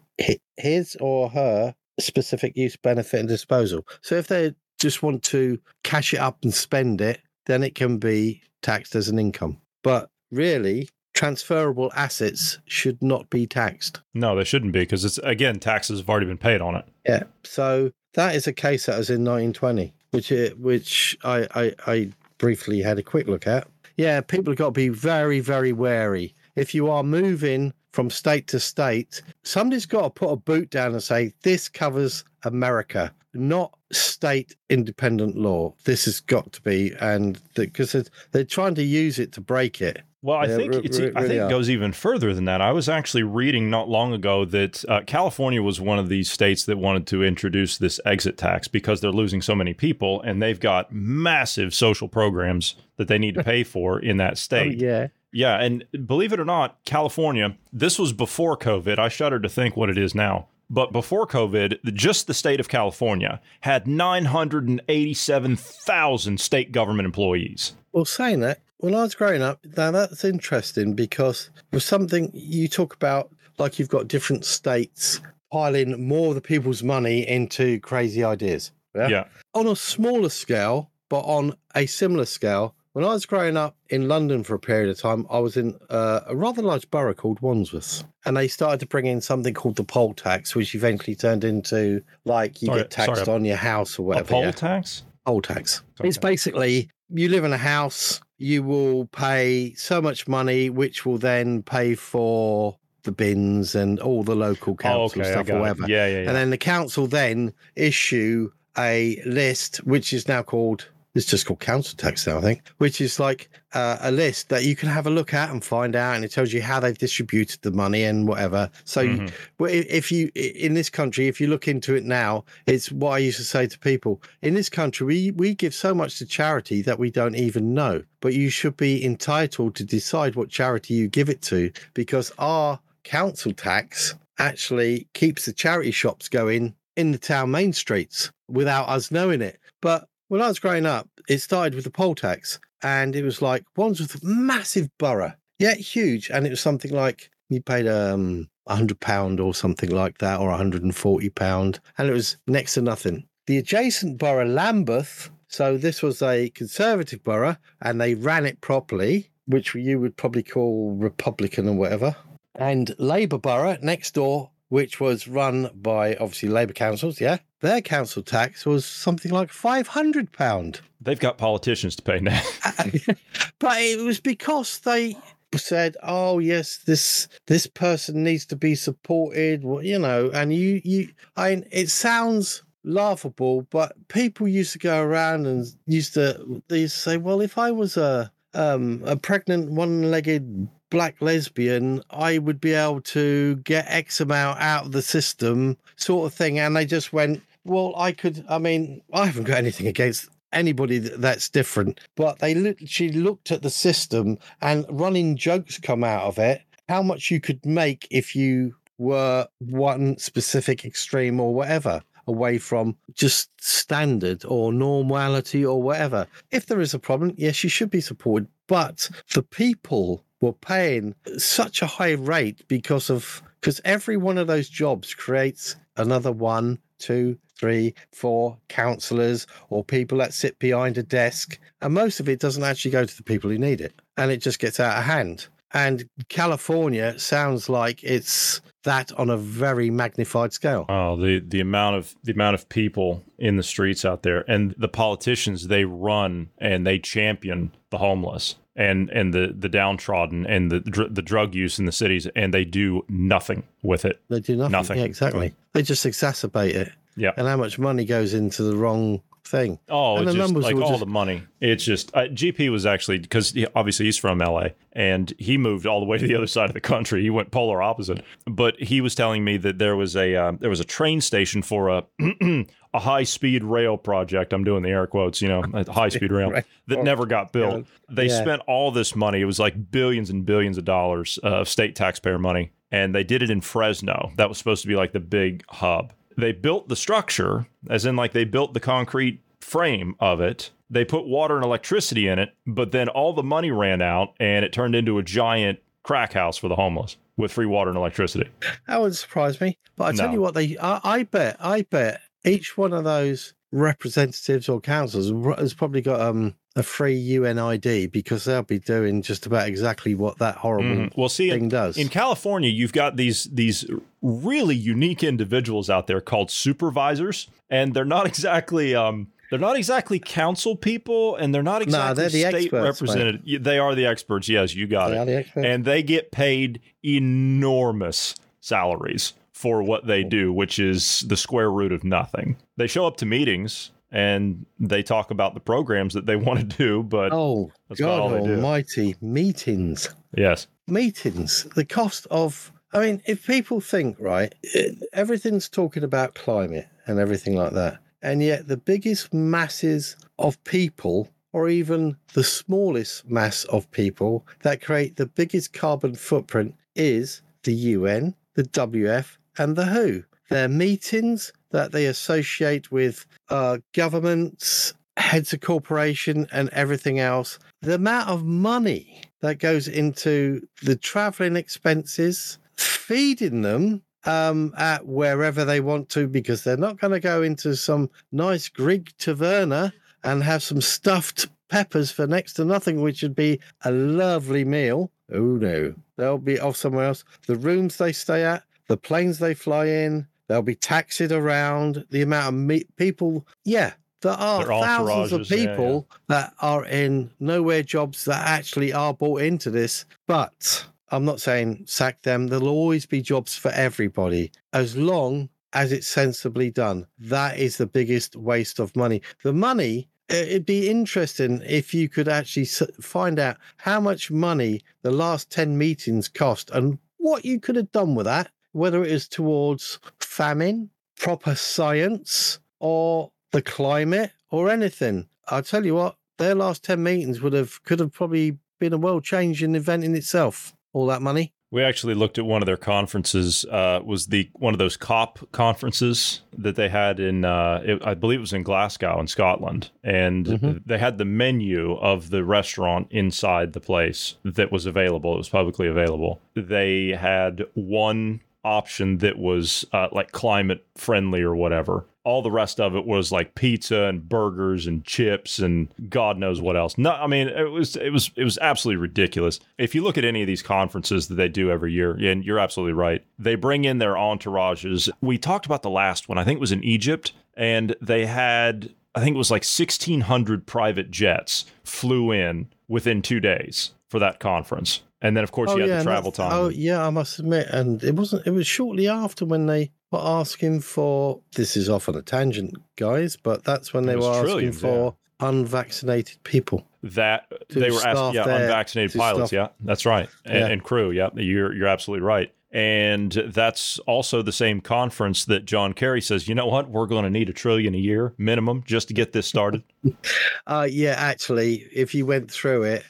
his 0.57 0.95
or 0.99 1.29
her 1.29 1.73
specific 1.99 2.55
use, 2.55 2.75
benefit, 2.75 3.19
and 3.19 3.29
disposal. 3.29 3.87
So 4.01 4.15
if 4.15 4.27
they 4.27 4.53
just 4.79 5.01
want 5.01 5.23
to 5.23 5.59
cash 5.83 6.13
it 6.13 6.19
up 6.19 6.37
and 6.43 6.53
spend 6.53 7.01
it, 7.01 7.21
then 7.47 7.63
it 7.63 7.73
can 7.73 7.97
be 7.97 8.41
taxed 8.61 8.95
as 8.95 9.09
an 9.09 9.17
income. 9.17 9.57
But 9.83 10.09
really, 10.31 10.89
transferable 11.13 11.91
assets 11.95 12.57
should 12.65 13.01
not 13.01 13.29
be 13.29 13.45
taxed. 13.45 14.01
No, 14.13 14.35
they 14.35 14.43
shouldn't 14.43 14.73
be 14.73 14.79
because 14.79 15.05
it's 15.05 15.17
again 15.19 15.59
taxes 15.59 15.99
have 15.99 16.09
already 16.09 16.25
been 16.25 16.37
paid 16.37 16.61
on 16.61 16.75
it. 16.75 16.85
Yeah. 17.05 17.23
So 17.43 17.91
that 18.13 18.35
is 18.35 18.47
a 18.47 18.53
case 18.53 18.87
that 18.87 18.97
was 18.97 19.09
in 19.09 19.23
1920, 19.23 19.93
which 20.11 20.31
it, 20.31 20.59
which 20.59 21.17
I, 21.23 21.47
I 21.55 21.73
I 21.87 22.09
briefly 22.37 22.81
had 22.81 22.99
a 22.99 23.03
quick 23.03 23.27
look 23.27 23.47
at. 23.47 23.67
Yeah, 23.95 24.21
people 24.21 24.51
have 24.51 24.57
got 24.57 24.65
to 24.67 24.71
be 24.71 24.89
very 24.89 25.39
very 25.39 25.71
wary. 25.71 26.33
If 26.55 26.73
you 26.75 26.89
are 26.89 27.03
moving 27.03 27.73
from 27.91 28.09
state 28.09 28.47
to 28.47 28.59
state, 28.59 29.21
somebody's 29.43 29.85
got 29.85 30.03
to 30.03 30.09
put 30.09 30.31
a 30.31 30.35
boot 30.35 30.69
down 30.71 30.93
and 30.93 31.01
say 31.01 31.33
this 31.43 31.69
covers 31.69 32.23
America, 32.43 33.13
not 33.33 33.73
state 33.91 34.55
independent 34.69 35.35
law. 35.37 35.73
This 35.85 36.05
has 36.05 36.19
got 36.19 36.51
to 36.53 36.61
be, 36.61 36.93
and 36.99 37.39
because 37.55 37.91
they're, 37.93 38.03
they're 38.31 38.43
trying 38.43 38.75
to 38.75 38.83
use 38.83 39.19
it 39.19 39.31
to 39.33 39.41
break 39.41 39.81
it. 39.81 40.01
Well, 40.21 40.37
I 40.37 40.45
Yeah, 40.45 40.55
think 40.55 40.73
re- 40.73 40.81
it's, 40.85 40.99
re- 40.99 41.11
I 41.15 41.19
really 41.21 41.27
think 41.37 41.41
it 41.41 41.49
goes 41.49 41.69
even 41.69 41.91
further 41.91 42.33
than 42.33 42.45
that. 42.45 42.61
I 42.61 42.71
was 42.71 42.87
actually 42.87 43.23
reading 43.23 43.69
not 43.69 43.89
long 43.89 44.13
ago 44.13 44.45
that 44.45 44.85
uh, 44.87 45.01
California 45.05 45.61
was 45.61 45.81
one 45.81 45.99
of 45.99 46.07
these 46.07 46.31
states 46.31 46.63
that 46.65 46.77
wanted 46.77 47.05
to 47.07 47.23
introduce 47.23 47.77
this 47.77 47.99
exit 48.05 48.37
tax 48.37 48.69
because 48.69 49.01
they're 49.01 49.11
losing 49.11 49.41
so 49.41 49.53
many 49.53 49.73
people, 49.73 50.21
and 50.21 50.41
they've 50.41 50.59
got 50.61 50.91
massive 50.93 51.73
social 51.73 52.07
programs 52.07 52.75
that 52.95 53.07
they 53.09 53.17
need 53.17 53.35
to 53.35 53.43
pay 53.43 53.63
for 53.63 53.99
in 53.99 54.17
that 54.17 54.31
Oh, 54.31 54.35
state. 54.35 54.79
yeah. 54.79 55.07
Yeah, 55.35 55.59
and 55.59 55.83
believe 56.05 56.31
it 56.31 56.39
or 56.39 56.45
not, 56.45 56.77
California, 56.85 57.57
this 57.73 57.97
was 57.97 58.13
before 58.13 58.55
COVID. 58.55 58.99
I 58.99 59.09
shudder 59.09 59.39
to 59.39 59.49
think 59.49 59.75
what 59.75 59.89
it 59.89 59.97
is 59.97 60.13
now. 60.13 60.47
But 60.69 60.91
before 60.91 61.25
COVID, 61.27 61.93
just 61.93 62.27
the 62.27 62.33
state 62.33 62.59
of 62.59 62.67
California 62.69 63.39
had 63.61 63.87
987,000 63.87 66.39
state 66.39 66.71
government 66.71 67.05
employees. 67.05 67.73
Well, 67.91 68.05
saying 68.05 68.39
that, 68.41 68.59
when 68.77 68.93
I 68.95 69.03
was 69.03 69.15
growing 69.15 69.41
up, 69.41 69.65
now 69.77 69.91
that's 69.91 70.25
interesting 70.25 70.93
because 70.93 71.49
with 71.71 71.83
something 71.83 72.31
you 72.33 72.67
talk 72.67 72.93
about, 72.95 73.31
like 73.57 73.79
you've 73.79 73.89
got 73.89 74.07
different 74.07 74.45
states 74.45 75.19
piling 75.51 76.07
more 76.07 76.29
of 76.29 76.35
the 76.35 76.41
people's 76.41 76.81
money 76.81 77.27
into 77.27 77.79
crazy 77.81 78.23
ideas. 78.23 78.71
Yeah. 78.95 79.07
Yeah. 79.07 79.25
On 79.53 79.67
a 79.67 79.75
smaller 79.75 80.29
scale, 80.29 80.89
but 81.09 81.21
on 81.21 81.55
a 81.75 81.85
similar 81.85 82.25
scale, 82.25 82.73
when 82.93 83.03
I 83.03 83.09
was 83.09 83.25
growing 83.25 83.57
up 83.57 83.75
in 83.89 84.07
London 84.07 84.43
for 84.43 84.53
a 84.55 84.59
period 84.59 84.89
of 84.89 84.99
time, 84.99 85.25
I 85.29 85.39
was 85.39 85.57
in 85.57 85.77
uh, 85.89 86.21
a 86.27 86.35
rather 86.35 86.61
large 86.61 86.89
borough 86.89 87.13
called 87.13 87.41
Wandsworth. 87.41 88.03
And 88.25 88.37
they 88.37 88.47
started 88.47 88.79
to 88.81 88.85
bring 88.85 89.05
in 89.07 89.19
something 89.19 89.53
called 89.53 89.75
the 89.75 89.83
poll 89.83 90.13
tax, 90.13 90.55
which 90.55 90.75
eventually 90.75 91.15
turned 91.15 91.43
into 91.43 92.03
like 92.25 92.61
you 92.61 92.67
Sorry- 92.67 92.81
get 92.81 92.91
taxed 92.91 93.25
sorry, 93.25 93.35
on 93.35 93.45
your 93.45 93.57
house 93.57 93.97
or 93.99 94.03
A 94.03 94.05
whatever. 94.05 94.29
poll 94.29 94.43
yeah? 94.43 94.51
tax? 94.51 95.03
poll 95.25 95.41
tax. 95.41 95.81
It's 96.01 96.17
basically 96.17 96.89
you 97.09 97.29
live 97.29 97.43
in 97.45 97.53
a 97.53 97.57
house, 97.57 98.21
you 98.37 98.61
will 98.63 99.05
pay 99.07 99.73
so 99.75 100.01
much 100.01 100.27
money, 100.27 100.69
which 100.69 101.05
will 101.05 101.17
then 101.17 101.63
pay 101.63 101.95
for 101.95 102.77
the 103.03 103.11
bins 103.11 103.73
and 103.75 103.99
all 103.99 104.23
the 104.23 104.35
local 104.35 104.75
council 104.75 105.21
okay, 105.21 105.31
stuff 105.31 105.49
or 105.49 105.59
whatever. 105.59 105.85
Yeah, 105.87 106.07
yeah, 106.07 106.13
yeah. 106.13 106.27
And 106.27 106.35
then 106.35 106.49
the 106.51 106.57
council 106.57 107.07
then 107.07 107.53
issue 107.75 108.51
a 108.77 109.21
list, 109.25 109.77
which 109.77 110.13
is 110.13 110.27
now 110.27 110.41
called 110.41 110.87
it's 111.15 111.25
just 111.27 111.45
called 111.45 111.59
council 111.59 111.95
tax 111.95 112.25
now, 112.25 112.37
I 112.39 112.41
think, 112.41 112.61
which 112.79 112.99
is 112.99 113.19
like 113.19 113.49
uh, 113.73 113.97
a 114.01 114.11
list 114.11 114.49
that 114.49 114.65
you 114.65 114.75
can 114.75 114.89
have 114.89 115.05
a 115.07 115.09
look 115.11 115.33
at 115.33 115.49
and 115.49 115.63
find 115.63 115.95
out, 115.95 116.15
and 116.15 116.25
it 116.25 116.31
tells 116.31 116.53
you 116.53 116.61
how 116.61 116.79
they've 116.79 116.97
distributed 116.97 117.61
the 117.61 117.71
money 117.71 118.03
and 118.03 118.27
whatever. 118.27 118.69
So, 118.83 119.01
you- 119.01 119.09
Mhm. 119.19 119.31
well, 119.59 119.71
i- 119.71 119.85
if 119.89 120.11
you 120.11 120.31
in 120.35 120.73
this 120.73 120.89
country, 120.89 121.27
if 121.27 121.39
you 121.39 121.47
look 121.47 121.67
into 121.67 121.95
it 121.95 122.03
now, 122.03 122.45
it's 122.65 122.91
what 122.91 123.11
I 123.11 123.17
used 123.19 123.37
to 123.37 123.43
say 123.43 123.67
to 123.67 123.79
people 123.79 124.21
in 124.41 124.53
this 124.55 124.69
country. 124.69 125.05
We 125.05 125.31
we 125.31 125.53
give 125.55 125.73
so 125.75 125.93
much 125.93 126.17
to 126.19 126.25
charity 126.25 126.81
that 126.83 126.97
we 126.99 127.11
don't 127.11 127.35
even 127.35 127.73
know, 127.73 128.03
but 128.21 128.33
you 128.33 128.49
should 128.49 128.77
be 128.77 129.03
entitled 129.03 129.75
to 129.75 129.83
decide 129.83 130.35
what 130.35 130.49
charity 130.49 130.93
you 130.95 131.07
give 131.07 131.29
it 131.29 131.41
to 131.43 131.71
because 131.93 132.31
our 132.37 132.79
council 133.03 133.53
tax 133.53 134.15
actually 134.39 135.07
keeps 135.13 135.45
the 135.45 135.53
charity 135.53 135.91
shops 135.91 136.27
going 136.29 136.73
in 136.95 137.11
the 137.11 137.17
town 137.17 137.51
main 137.51 137.73
streets 137.73 138.31
without 138.47 138.87
us 138.87 139.11
knowing 139.11 139.41
it. 139.41 139.59
But 139.81 140.07
when 140.33 140.41
I 140.41 140.47
was 140.47 140.57
growing 140.57 140.87
up, 140.87 141.07
it 141.29 141.43
started 141.43 141.75
with 141.75 141.83
the 141.83 141.91
poll 141.91 142.15
tax, 142.15 142.59
and 142.81 143.15
it 143.15 143.23
was 143.23 143.39
like 143.39 143.65
Wandsworth, 143.77 144.23
massive 144.23 144.89
borough, 144.97 145.33
yet 145.59 145.77
huge, 145.77 146.31
and 146.31 146.47
it 146.47 146.49
was 146.49 146.59
something 146.59 146.89
like 146.89 147.29
you 147.49 147.61
paid 147.61 147.87
um 147.87 148.49
hundred 148.67 148.99
pound 148.99 149.39
or 149.39 149.53
something 149.53 149.91
like 149.91 150.17
that, 150.17 150.39
or 150.39 150.49
hundred 150.49 150.81
and 150.81 150.95
forty 150.95 151.29
pound, 151.29 151.79
and 151.99 152.09
it 152.09 152.13
was 152.13 152.37
next 152.47 152.73
to 152.73 152.81
nothing. 152.81 153.27
The 153.45 153.59
adjacent 153.59 154.17
borough, 154.17 154.47
Lambeth, 154.47 155.29
so 155.49 155.77
this 155.77 156.01
was 156.01 156.23
a 156.23 156.49
conservative 156.49 157.23
borough, 157.23 157.57
and 157.83 158.01
they 158.01 158.15
ran 158.15 158.47
it 158.47 158.59
properly, 158.59 159.29
which 159.45 159.75
you 159.75 159.99
would 159.99 160.17
probably 160.17 160.41
call 160.41 160.95
Republican 160.95 161.69
or 161.69 161.75
whatever. 161.75 162.15
And 162.55 162.95
Labour 162.97 163.37
borough 163.37 163.77
next 163.83 164.15
door, 164.15 164.49
which 164.69 164.99
was 164.99 165.27
run 165.27 165.69
by 165.75 166.15
obviously 166.15 166.49
Labour 166.49 166.73
councils, 166.73 167.21
yeah, 167.21 167.37
their 167.61 167.81
council 167.81 168.21
tax 168.21 168.65
was 168.65 168.85
something 168.85 169.31
like 169.31 169.49
five 169.49 169.87
hundred 169.87 170.31
pound. 170.31 170.81
They've 170.99 171.19
got 171.19 171.37
politicians 171.37 171.95
to 171.97 172.01
pay 172.01 172.19
now. 172.19 172.41
but 173.59 173.77
it 173.79 174.03
was 174.03 174.19
because 174.19 174.79
they 174.79 175.15
said, 175.55 175.95
"Oh 176.03 176.39
yes, 176.39 176.77
this 176.85 177.27
this 177.47 177.67
person 177.67 178.23
needs 178.23 178.45
to 178.47 178.55
be 178.55 178.75
supported," 178.75 179.63
well, 179.63 179.83
you 179.83 179.99
know. 179.99 180.29
And 180.33 180.53
you 180.53 180.81
you, 180.83 181.09
I 181.35 181.51
mean, 181.51 181.65
it 181.71 181.89
sounds 181.89 182.63
laughable, 182.83 183.61
but 183.69 183.93
people 184.07 184.47
used 184.47 184.73
to 184.73 184.79
go 184.79 185.01
around 185.01 185.47
and 185.47 185.65
used 185.85 186.13
to 186.15 186.61
they 186.67 186.79
used 186.79 186.95
to 186.95 187.01
say, 187.01 187.17
"Well, 187.17 187.41
if 187.41 187.57
I 187.57 187.71
was 187.71 187.97
a 187.97 188.31
um 188.53 189.01
a 189.05 189.15
pregnant 189.15 189.71
one-legged 189.71 190.67
black 190.93 191.15
lesbian, 191.19 192.01
I 192.09 192.37
would 192.37 192.61
be 192.61 192.73
able 192.73 193.01
to 193.01 193.57
get 193.57 193.85
X 193.89 194.21
amount 194.21 194.61
out 194.61 194.85
of 194.85 194.91
the 194.93 195.01
system, 195.01 195.77
sort 195.97 196.27
of 196.27 196.33
thing." 196.33 196.59
And 196.59 196.75
they 196.75 196.85
just 196.85 197.11
went. 197.11 197.41
Well, 197.65 197.93
I 197.97 198.11
could. 198.11 198.45
I 198.47 198.57
mean, 198.59 199.01
I 199.13 199.25
haven't 199.25 199.45
got 199.45 199.57
anything 199.57 199.87
against 199.87 200.29
anybody 200.53 200.99
that's 200.99 201.49
different. 201.49 201.99
But 202.15 202.39
they 202.39 202.53
literally 202.53 203.11
looked 203.13 203.51
at 203.51 203.61
the 203.61 203.69
system 203.69 204.37
and 204.61 204.85
running 204.89 205.35
jokes 205.35 205.79
come 205.79 206.03
out 206.03 206.23
of 206.23 206.37
it. 206.39 206.61
How 206.87 207.01
much 207.01 207.31
you 207.31 207.39
could 207.41 207.65
make 207.65 208.07
if 208.11 208.35
you 208.35 208.75
were 208.97 209.47
one 209.59 210.17
specific 210.17 210.85
extreme 210.85 211.39
or 211.39 211.53
whatever 211.53 212.01
away 212.27 212.57
from 212.57 212.95
just 213.13 213.49
standard 213.59 214.45
or 214.45 214.71
normality 214.71 215.65
or 215.65 215.81
whatever. 215.81 216.25
If 216.51 216.67
there 216.67 216.79
is 216.79 216.93
a 216.93 216.99
problem, 216.99 217.33
yes, 217.35 217.63
you 217.63 217.69
should 217.69 217.89
be 217.89 218.01
supported. 218.01 218.47
But 218.67 219.09
the 219.33 219.43
people 219.43 220.23
were 220.43 220.53
paying 220.53 221.15
such 221.37 221.81
a 221.81 221.87
high 221.87 222.11
rate 222.11 222.67
because 222.67 223.09
of 223.09 223.41
because 223.59 223.79
every 223.85 224.17
one 224.17 224.37
of 224.37 224.47
those 224.47 224.67
jobs 224.67 225.13
creates 225.13 225.77
another 225.95 226.31
one, 226.31 226.77
two, 226.99 227.37
three, 227.57 227.93
four 228.11 228.57
counselors 228.67 229.47
or 229.69 229.85
people 229.85 230.17
that 230.17 230.33
sit 230.33 230.59
behind 230.59 230.97
a 230.97 231.03
desk. 231.03 231.57
And 231.81 231.93
most 231.93 232.19
of 232.19 232.27
it 232.27 232.39
doesn't 232.39 232.63
actually 232.63 232.91
go 232.91 233.05
to 233.05 233.17
the 233.17 233.23
people 233.23 233.49
who 233.49 233.57
need 233.57 233.79
it. 233.79 233.93
And 234.17 234.31
it 234.31 234.41
just 234.41 234.59
gets 234.59 234.81
out 234.81 234.97
of 234.97 235.05
hand. 235.05 235.47
And 235.71 236.07
California 236.27 237.17
sounds 237.17 237.69
like 237.69 238.03
it's 238.03 238.61
that 238.83 239.11
on 239.13 239.29
a 239.29 239.37
very 239.37 239.89
magnified 239.89 240.53
scale. 240.53 240.85
Oh, 240.89 241.15
the 241.15 241.39
the 241.39 241.61
amount 241.61 241.95
of 241.95 242.15
the 242.23 242.33
amount 242.33 242.55
of 242.55 242.69
people 242.69 243.23
in 243.39 243.55
the 243.55 243.63
streets 243.63 244.05
out 244.05 244.21
there, 244.21 244.41
and 244.47 244.75
the 244.77 244.87
politicians 244.87 245.69
they 245.69 245.85
run 245.85 246.49
and 246.59 246.85
they 246.85 246.99
champion 246.99 247.71
the 247.89 247.97
homeless 247.97 248.55
and 248.75 249.09
and 249.09 249.33
the 249.33 249.53
the 249.57 249.69
downtrodden 249.69 250.45
and 250.45 250.71
the 250.71 250.79
dr- 250.79 251.13
the 251.13 251.21
drug 251.21 251.53
use 251.55 251.79
in 251.79 251.85
the 251.85 251.91
cities, 251.91 252.27
and 252.35 252.53
they 252.53 252.65
do 252.65 253.05
nothing 253.07 253.63
with 253.81 254.05
it. 254.05 254.21
They 254.29 254.39
do 254.39 254.55
nothing. 254.55 254.71
Nothing. 254.71 254.97
Yeah, 254.99 255.05
exactly. 255.05 255.53
They 255.73 255.83
just 255.83 256.05
exacerbate 256.05 256.73
it. 256.73 256.91
Yeah. 257.15 257.31
And 257.37 257.47
how 257.47 257.57
much 257.57 257.77
money 257.77 258.05
goes 258.05 258.33
into 258.33 258.63
the 258.63 258.75
wrong 258.75 259.21
thing. 259.45 259.79
Oh, 259.89 260.17
and 260.17 260.27
the 260.27 260.33
just 260.33 260.37
numbers 260.37 260.63
like 260.65 260.75
all 260.75 260.89
just- 260.89 260.99
the 261.01 261.05
money. 261.05 261.43
It's 261.59 261.83
just 261.83 262.13
uh, 262.15 262.27
GP 262.27 262.69
was 262.71 262.85
actually 262.85 263.19
because 263.19 263.51
he, 263.51 263.65
obviously 263.75 264.05
he's 264.05 264.17
from 264.17 264.39
LA 264.39 264.67
and 264.91 265.33
he 265.37 265.57
moved 265.57 265.85
all 265.85 265.99
the 265.99 266.05
way 266.05 266.17
to 266.17 266.27
the 266.27 266.35
other 266.35 266.47
side 266.47 266.69
of 266.69 266.73
the 266.73 266.81
country. 266.81 267.21
He 267.21 267.29
went 267.29 267.51
polar 267.51 267.81
opposite. 267.81 268.23
But 268.45 268.79
he 268.81 268.99
was 269.01 269.15
telling 269.15 269.43
me 269.43 269.57
that 269.57 269.77
there 269.79 269.95
was 269.95 270.15
a 270.15 270.35
um, 270.35 270.57
there 270.59 270.69
was 270.69 270.79
a 270.79 270.85
train 270.85 271.21
station 271.21 271.61
for 271.61 271.89
a 271.89 272.03
a 272.93 272.99
high 272.99 273.23
speed 273.23 273.63
rail 273.63 273.97
project. 273.97 274.53
I'm 274.53 274.63
doing 274.63 274.83
the 274.83 274.89
air 274.89 275.07
quotes, 275.07 275.41
you 275.41 275.47
know, 275.47 275.63
a 275.73 275.89
high 275.91 276.09
speed 276.09 276.31
rail 276.31 276.51
Right. 276.51 276.65
that 276.87 277.03
never 277.03 277.25
got 277.25 277.51
built. 277.51 277.85
They 278.09 278.27
Yeah. 278.27 278.41
spent 278.41 278.61
all 278.67 278.91
this 278.91 279.15
money. 279.15 279.41
It 279.41 279.45
was 279.45 279.59
like 279.59 279.91
billions 279.91 280.29
and 280.29 280.45
billions 280.45 280.77
of 280.77 280.85
dollars 280.85 281.39
uh, 281.43 281.47
of 281.61 281.69
state 281.69 281.95
taxpayer 281.95 282.37
money, 282.37 282.71
and 282.91 283.15
they 283.15 283.23
did 283.23 283.41
it 283.41 283.49
in 283.49 283.61
Fresno. 283.61 284.31
That 284.37 284.49
was 284.49 284.57
supposed 284.57 284.81
to 284.83 284.87
be 284.87 284.95
like 284.95 285.11
the 285.13 285.19
big 285.19 285.63
hub. 285.69 286.13
They 286.37 286.51
built 286.51 286.87
the 286.89 286.95
structure, 286.95 287.67
as 287.89 288.05
in 288.05 288.15
like 288.15 288.33
they 288.33 288.45
built 288.45 288.73
the 288.73 288.79
concrete 288.79 289.41
frame 289.61 290.15
of 290.19 290.41
it. 290.41 290.71
They 290.89 291.05
put 291.05 291.25
water 291.25 291.55
and 291.55 291.63
electricity 291.65 292.27
in 292.27 292.37
it, 292.39 292.53
but 292.67 292.91
then 292.91 293.09
all 293.09 293.33
the 293.33 293.43
money 293.43 293.71
ran 293.71 294.01
out, 294.01 294.33
and 294.39 294.63
it 294.63 294.71
turned 294.73 294.95
into 294.95 295.17
a 295.17 295.23
giant 295.23 295.79
crack 296.03 296.33
house 296.33 296.57
for 296.57 296.67
the 296.67 296.75
homeless 296.75 297.17
with 297.37 297.51
free 297.51 297.65
water 297.65 297.89
and 297.89 297.97
electricity. 297.97 298.49
That 298.87 298.99
wouldn't 298.99 299.15
surprise 299.15 299.59
me. 299.59 299.77
But 299.95 300.03
I 300.05 300.11
tell 300.17 300.27
No. 300.27 300.33
you 300.33 300.41
what, 300.41 300.53
they 300.53 300.77
I, 300.79 300.99
I 301.03 301.23
bet 301.23 301.57
I 301.59 301.83
bet 301.83 302.21
each 302.45 302.77
one 302.77 302.93
of 302.93 303.03
those 303.05 303.53
representatives 303.71 304.69
or 304.69 304.79
councils 304.81 305.31
has 305.57 305.73
probably 305.73 306.01
got 306.01 306.19
um 306.21 306.55
a 306.75 306.81
free 306.83 307.15
UNID 307.15 308.11
because 308.11 308.45
they'll 308.45 308.63
be 308.63 308.79
doing 308.79 309.21
just 309.21 309.45
about 309.45 309.67
exactly 309.67 310.15
what 310.15 310.39
that 310.39 310.55
horrible 310.55 310.89
Mhm. 310.89 311.15
Well, 311.15 311.29
see, 311.29 311.49
thing 311.51 311.63
in, 311.63 311.69
does. 311.69 311.97
in 311.97 312.09
California, 312.09 312.69
you've 312.69 312.93
got 312.93 313.15
these 313.15 313.43
these 313.45 313.85
really 314.23 314.75
unique 314.75 315.23
individuals 315.23 315.89
out 315.89 316.07
there 316.07 316.19
called 316.21 316.49
supervisors, 316.49 317.47
and 317.69 317.93
they're 317.93 318.05
not 318.05 318.25
exactly 318.33 318.95
um, 318.95 319.27
they're 319.51 319.59
not 319.59 319.75
exactly 319.77 320.17
council 320.17 320.75
people, 320.75 321.35
and 321.35 321.53
they're 321.53 321.61
not 321.61 321.83
exactly 321.83 322.15
they're 322.27 322.51
the 322.51 322.59
state 322.59 322.73
representative. 322.73 323.63
They 323.63 323.77
are 323.77 323.93
the 323.93 324.07
experts. 324.07 324.49
Yes, 324.49 324.73
you 324.73 324.87
got 324.87 325.09
They 325.09 325.15
it. 325.15 325.19
are 325.19 325.25
the 325.25 325.35
experts. 325.37 325.65
And 325.67 325.85
they 325.85 326.01
get 326.01 326.31
paid 326.31 326.79
enormous 327.03 328.35
salaries 328.61 329.33
for 329.51 329.83
what 329.83 330.07
they 330.07 330.23
do, 330.23 330.51
which 330.51 330.79
is 330.79 331.21
the 331.27 331.37
square 331.37 331.69
root 331.71 331.91
of 331.91 332.03
nothing. 332.03 332.57
They 332.77 332.87
show 332.87 333.05
up 333.05 333.17
to 333.17 333.25
meetings 333.25 333.91
and 334.13 334.67
they 334.79 335.01
talk 335.01 335.31
about 335.31 335.55
the 335.55 335.59
programs 335.59 336.13
that 336.13 336.27
they 336.27 336.35
want 336.47 336.59
to 336.59 336.77
do, 336.77 337.03
but 337.03 337.33
oh 337.33 337.71
that's 337.89 337.99
about 337.99 338.21
all 338.21 338.29
God. 338.29 338.49
Almighty! 338.49 339.15
Meetings, 339.19 340.07
yes. 340.37 340.67
meetings. 340.87 341.65
The 341.75 341.83
cost 341.83 342.27
of. 342.31 342.71
I 342.95 342.99
mean, 342.99 343.23
if 343.25 343.47
people 343.47 343.81
think 343.81 344.17
right, 344.19 344.53
it, 344.61 345.03
everything's 345.13 345.67
talking 345.67 346.03
about 346.03 346.35
climate 346.35 346.87
and 347.07 347.17
everything 347.17 347.55
like 347.55 347.73
that, 347.73 347.97
and 348.21 348.43
yet 348.43 348.67
the 348.67 348.77
biggest 348.77 349.33
masses 349.33 350.15
of 350.37 350.63
people, 350.63 351.27
or 351.51 351.69
even 351.69 352.15
the 352.33 352.43
smallest 352.43 353.27
mass 353.27 353.63
of 353.65 353.89
people 353.89 354.45
that 354.61 354.83
create 354.83 355.15
the 355.15 355.25
biggest 355.25 355.73
carbon 355.73 356.13
footprint, 356.13 356.75
is 356.95 357.41
the 357.63 357.73
UN, 357.73 358.35
the 358.53 358.63
WF, 358.63 359.37
and 359.57 359.75
the 359.75 359.85
WHO. 359.85 360.23
Their 360.53 360.67
meetings 360.67 361.51
that 361.71 361.93
they 361.93 362.05
associate 362.05 362.91
with 362.91 363.25
uh, 363.49 363.79
governments, 363.93 364.93
heads 365.17 365.51
of 365.51 365.61
corporation, 365.61 366.45
and 366.51 366.69
everything 366.69 367.17
else. 367.17 367.57
The 367.81 367.95
amount 367.95 368.29
of 368.29 368.45
money 368.45 369.23
that 369.39 369.57
goes 369.57 369.87
into 369.87 370.61
the 370.83 370.95
traveling 370.95 371.55
expenses, 371.55 372.59
feeding 372.77 373.63
them 373.63 374.03
um, 374.25 374.75
at 374.77 375.07
wherever 375.07 375.65
they 375.65 375.79
want 375.79 376.09
to, 376.09 376.27
because 376.27 376.63
they're 376.63 376.77
not 376.77 376.99
going 376.99 377.13
to 377.13 377.19
go 377.19 377.41
into 377.41 377.75
some 377.75 378.11
nice 378.31 378.69
Greek 378.69 379.17
taverna 379.17 379.91
and 380.23 380.43
have 380.43 380.61
some 380.61 380.81
stuffed 380.81 381.47
peppers 381.67 382.11
for 382.11 382.27
next 382.27 382.53
to 382.53 382.63
nothing, 382.63 383.01
which 383.01 383.23
would 383.23 383.35
be 383.35 383.59
a 383.85 383.91
lovely 383.91 384.63
meal. 384.63 385.09
Oh 385.33 385.39
no, 385.39 385.95
they'll 386.15 386.37
be 386.37 386.59
off 386.59 386.77
somewhere 386.77 387.05
else. 387.05 387.23
The 387.47 387.55
rooms 387.55 387.97
they 387.97 388.11
stay 388.11 388.45
at, 388.45 388.61
the 388.87 388.97
planes 388.97 389.39
they 389.39 389.55
fly 389.55 389.87
in, 389.87 390.27
they'll 390.47 390.61
be 390.61 390.75
taxied 390.75 391.31
around. 391.31 392.05
The 392.09 392.21
amount 392.21 392.47
of 392.47 392.61
me- 392.61 392.85
people, 392.97 393.47
yeah, 393.65 393.93
there 394.21 394.31
are 394.31 394.63
thousands 394.65 395.33
of 395.33 395.41
entourages, 395.41 395.49
yeah, 395.49 395.57
yeah. 395.57 395.71
people 395.75 396.09
that 396.27 396.53
are 396.61 396.85
in 396.85 397.29
nowhere 397.39 397.83
jobs 397.83 398.25
that 398.25 398.47
actually 398.47 398.93
are 398.93 399.13
bought 399.13 399.41
into 399.41 399.69
this. 399.69 400.05
But 400.27 400.85
I'm 401.09 401.25
not 401.25 401.41
saying 401.41 401.83
sack 401.87 402.21
them. 402.23 402.47
There'll 402.47 402.69
always 402.69 403.05
be 403.05 403.21
jobs 403.21 403.55
for 403.55 403.69
everybody 403.71 404.51
as 404.71 404.97
long 404.97 405.49
as 405.73 405.91
it's 405.91 406.07
sensibly 406.07 406.71
done. 406.71 407.05
That 407.19 407.57
is 407.57 407.77
the 407.77 407.85
biggest 407.85 408.35
waste 408.35 408.79
of 408.79 408.95
money. 408.95 409.21
The 409.43 409.53
money. 409.53 410.09
It'd 410.29 410.65
be 410.65 410.89
interesting 410.89 411.61
if 411.65 411.93
you 411.93 412.07
could 412.07 412.29
actually 412.29 412.65
find 412.65 413.37
out 413.37 413.57
how 413.77 413.99
much 413.99 414.31
money 414.31 414.81
the 415.01 415.11
last 415.11 415.51
10 415.51 415.77
meetings 415.77 416.29
cost 416.29 416.71
and 416.71 416.97
what 417.17 417.43
you 417.43 417.59
could 417.59 417.75
have 417.75 417.91
done 417.91 418.15
with 418.15 418.25
that, 418.25 418.49
whether 418.73 419.03
it 419.03 419.11
is 419.11 419.27
towards 419.27 419.99
famine, 420.19 420.89
proper 421.19 421.55
science, 421.55 422.59
or 422.79 423.31
the 423.51 423.61
climate, 423.61 424.31
or 424.51 424.69
anything. 424.69 425.27
I'll 425.47 425.63
tell 425.63 425.85
you 425.85 425.95
what, 425.95 426.17
their 426.37 426.55
last 426.55 426.83
10 426.83 427.01
meetings 427.01 427.41
would 427.41 427.53
have 427.53 427.81
could 427.83 427.99
have 427.99 428.11
probably 428.11 428.57
been 428.79 428.93
a 428.93 428.97
world 428.97 429.23
changing 429.23 429.75
event 429.75 430.03
in 430.03 430.15
itself. 430.15 430.73
All 430.91 431.07
that 431.07 431.21
money. 431.21 431.53
We 431.71 431.81
actually 431.81 432.13
looked 432.13 432.37
at 432.37 432.45
one 432.45 432.61
of 432.61 432.67
their 432.67 432.77
conferences. 432.77 433.65
Uh, 433.65 433.99
was 434.05 434.27
the 434.27 434.47
one 434.53 434.75
of 434.75 434.77
those 434.77 434.95
COP 434.95 435.39
conferences 435.51 436.41
that 436.55 436.75
they 436.75 436.87
had 436.87 437.19
in, 437.19 437.45
uh, 437.45 437.81
it, 437.83 437.99
I 438.05 438.13
believe 438.13 438.37
it 438.37 438.41
was 438.41 438.53
in 438.53 438.61
Glasgow 438.61 439.19
in 439.19 439.25
Scotland, 439.27 439.89
and 440.03 440.45
Mhm. 440.45 440.81
they 440.85 440.99
had 440.99 441.17
the 441.17 441.25
menu 441.25 441.93
of 441.95 442.29
the 442.29 442.43
restaurant 442.43 443.07
inside 443.09 443.73
the 443.73 443.79
place 443.79 444.35
that 444.43 444.71
was 444.71 444.85
available. 444.85 445.33
It 445.33 445.37
was 445.37 445.49
publicly 445.49 445.87
available. 445.87 446.41
They 446.53 447.09
had 447.19 447.65
one 447.73 448.41
option 448.63 449.17
that 449.19 449.37
was 449.37 449.85
uh, 449.93 450.07
like 450.11 450.31
climate 450.31 450.85
friendly 450.95 451.41
or 451.41 451.55
whatever. 451.55 452.05
All 452.25 452.41
the 452.41 452.51
rest 452.51 452.79
of 452.79 452.95
it 452.95 453.05
was 453.05 453.31
like 453.31 453.55
pizza 453.55 454.03
and 454.03 454.27
burgers 454.27 454.87
and 454.87 455.03
chips 455.03 455.59
and 455.59 455.89
God 456.09 456.37
knows 456.37 456.61
what 456.61 456.77
else. 456.77 456.97
No, 456.97 457.11
I 457.11 457.27
mean 457.27 457.49
it 457.49 457.69
was 457.69 457.97
it 457.97 458.11
was 458.11 458.31
it 458.37 458.45
was 458.45 458.57
absolutely 458.59 459.01
ridiculous. 459.01 459.59
If 459.77 459.93
you 459.93 460.03
look 460.03 460.17
at 460.17 460.23
any 460.23 460.41
of 460.41 460.47
these 460.47 460.61
conferences 460.61 461.27
that 461.27 461.35
they 461.35 461.49
do 461.49 461.69
every 461.69 461.91
year, 461.91 462.11
and 462.13 462.45
you're 462.45 462.59
absolutely 462.59 462.93
right, 462.93 463.25
they 463.37 463.55
bring 463.55 463.83
in 463.83 463.97
their 463.97 464.13
entourages. 464.13 465.09
We 465.19 465.37
talked 465.37 465.65
about 465.65 465.83
the 465.83 465.89
last 465.89 466.29
one. 466.29 466.37
I 466.37 466.45
think 466.45 466.57
it 466.57 466.61
was 466.61 466.71
in 466.71 466.83
Egypt, 466.83 467.33
and 467.55 467.95
they 468.01 468.25
had 468.25 468.93
I 469.15 469.19
think 469.19 469.35
it 469.35 469.37
was 469.37 469.51
like 469.51 469.63
1,600 469.63 470.65
private 470.65 471.11
jets 471.11 471.65
flew 471.83 472.31
in 472.31 472.67
within 472.87 473.21
two 473.21 473.39
days 473.39 473.91
for 474.07 474.19
that 474.19 474.39
conference. 474.39 475.01
And 475.23 475.35
then, 475.35 475.43
of 475.43 475.51
course, 475.51 475.73
you 475.73 475.81
had 475.81 476.01
the 476.01 476.03
travel 476.03 476.31
time. 476.31 476.51
Oh 476.53 476.67
yeah, 476.69 477.05
I 477.05 477.09
must 477.09 477.39
admit, 477.39 477.67
and 477.69 478.03
it 478.03 478.15
wasn't. 478.15 478.45
It 478.45 478.51
was 478.51 478.67
shortly 478.67 479.07
after 479.07 479.45
when 479.45 479.65
they 479.65 479.91
were 480.11 480.19
asking 480.21 480.81
for. 480.81 481.39
This 481.55 481.75
is 481.75 481.89
off 481.89 482.07
on 482.09 482.15
a 482.15 482.21
tangent, 482.21 482.75
guys, 482.97 483.37
but 483.37 483.63
that's 483.63 483.93
when 483.93 484.05
they 484.05 484.15
were 484.17 484.31
asking 484.31 484.73
for 484.73 485.15
unvaccinated 485.39 486.43
people. 486.43 486.85
that 487.03 487.51
they 487.69 487.89
were 487.91 488.05
asking, 488.05 488.35
yeah, 488.35 488.43
unvaccinated 488.55 489.17
pilots, 489.17 489.49
staff- 489.49 489.71
yeah, 489.71 489.85
that's 489.85 490.05
right, 490.05 490.29
and, 490.45 490.59
Yeah. 490.59 490.67
and 490.67 490.83
crew, 490.83 491.11
yeah, 491.11 491.29
you're 491.35 491.73
you're 491.73 491.87
absolutely 491.87 492.25
right. 492.25 492.53
And 492.71 493.31
that's 493.31 493.99
also 493.99 494.41
the 494.41 494.51
same 494.51 494.81
conference 494.81 495.45
that 495.45 495.63
John 495.65 495.93
Kerry 495.93 496.21
says, 496.21 496.47
you 496.47 496.55
know 496.55 496.65
what, 496.65 496.89
we're 496.89 497.05
going 497.05 497.23
to 497.23 497.29
need 497.29 497.47
a 497.47 497.53
trillion 497.53 497.93
a 497.93 497.99
year 497.99 498.33
minimum 498.39 498.81
just 498.83 499.09
to 499.09 499.13
get 499.13 499.31
this 499.31 499.45
started. 499.45 499.83
uh, 500.67 500.87
yeah, 500.89 501.13
actually, 501.15 501.85
if 501.93 502.15
you 502.15 502.25
went 502.25 502.49
through 502.49 502.81
it, 502.83 503.03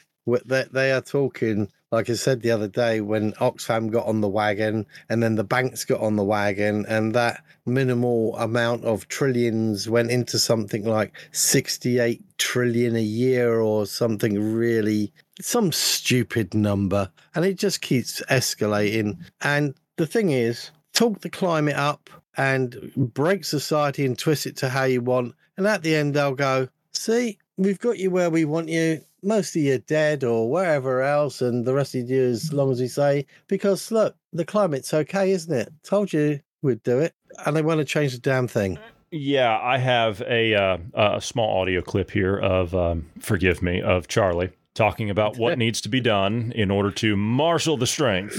they, 0.44 0.64
they 0.70 0.92
are 0.92 1.00
talking 1.00 1.70
like 1.94 2.10
I 2.10 2.14
said 2.14 2.42
the 2.42 2.50
other 2.50 2.68
day, 2.68 3.00
when 3.00 3.32
Oxfam 3.34 3.90
got 3.90 4.06
on 4.06 4.20
the 4.20 4.28
wagon 4.28 4.86
and 5.08 5.22
then 5.22 5.36
the 5.36 5.44
banks 5.44 5.84
got 5.84 6.00
on 6.00 6.16
the 6.16 6.24
wagon, 6.24 6.84
and 6.86 7.14
that 7.14 7.42
minimal 7.66 8.36
amount 8.36 8.84
of 8.84 9.08
trillions 9.08 9.88
went 9.88 10.10
into 10.10 10.38
something 10.38 10.84
like 10.84 11.14
68 11.32 12.22
trillion 12.38 12.96
a 12.96 13.02
year 13.02 13.60
or 13.60 13.86
something 13.86 14.54
really, 14.54 15.12
some 15.40 15.72
stupid 15.72 16.52
number. 16.52 17.10
And 17.34 17.44
it 17.44 17.54
just 17.54 17.80
keeps 17.80 18.20
escalating. 18.30 19.16
And 19.40 19.74
the 19.96 20.06
thing 20.06 20.30
is, 20.30 20.70
talk 20.92 21.20
the 21.20 21.30
climate 21.30 21.76
up 21.76 22.10
and 22.36 22.92
break 22.96 23.44
society 23.44 24.04
and 24.04 24.18
twist 24.18 24.46
it 24.46 24.56
to 24.58 24.68
how 24.68 24.84
you 24.84 25.00
want. 25.00 25.34
And 25.56 25.66
at 25.66 25.82
the 25.82 25.94
end, 25.94 26.14
they'll 26.14 26.34
go, 26.34 26.68
see, 26.92 27.38
we've 27.56 27.78
got 27.78 27.98
you 27.98 28.10
where 28.10 28.30
we 28.30 28.44
want 28.44 28.68
you 28.68 29.00
most 29.24 29.56
of 29.56 29.62
you 29.62 29.74
are 29.74 29.78
dead 29.78 30.24
or 30.24 30.50
wherever 30.50 31.02
else, 31.02 31.42
and 31.42 31.64
the 31.64 31.74
rest 31.74 31.94
of 31.94 32.08
you 32.08 32.22
as 32.22 32.52
long 32.52 32.70
as 32.70 32.80
we 32.80 32.88
say, 32.88 33.26
because 33.48 33.90
look, 33.90 34.16
the 34.32 34.44
climate's 34.44 34.92
okay, 34.92 35.30
isn't 35.30 35.54
it? 35.54 35.72
Told 35.82 36.12
you 36.12 36.40
we'd 36.62 36.82
do 36.82 36.98
it, 37.00 37.14
and 37.44 37.56
they 37.56 37.62
want 37.62 37.78
to 37.78 37.84
change 37.84 38.12
the 38.12 38.18
damn 38.18 38.48
thing. 38.48 38.78
Yeah, 39.10 39.58
I 39.60 39.78
have 39.78 40.20
a 40.22 40.54
uh, 40.54 40.78
a 40.94 41.20
small 41.20 41.60
audio 41.60 41.82
clip 41.82 42.10
here 42.10 42.36
of 42.36 42.74
um, 42.74 43.06
forgive 43.20 43.62
me 43.62 43.80
of 43.80 44.08
Charlie 44.08 44.50
talking 44.74 45.08
about 45.08 45.36
what 45.36 45.56
needs 45.56 45.80
to 45.82 45.88
be 45.88 46.00
done 46.00 46.52
in 46.54 46.70
order 46.70 46.90
to 46.90 47.16
marshal 47.16 47.76
the 47.76 47.86
strength 47.86 48.34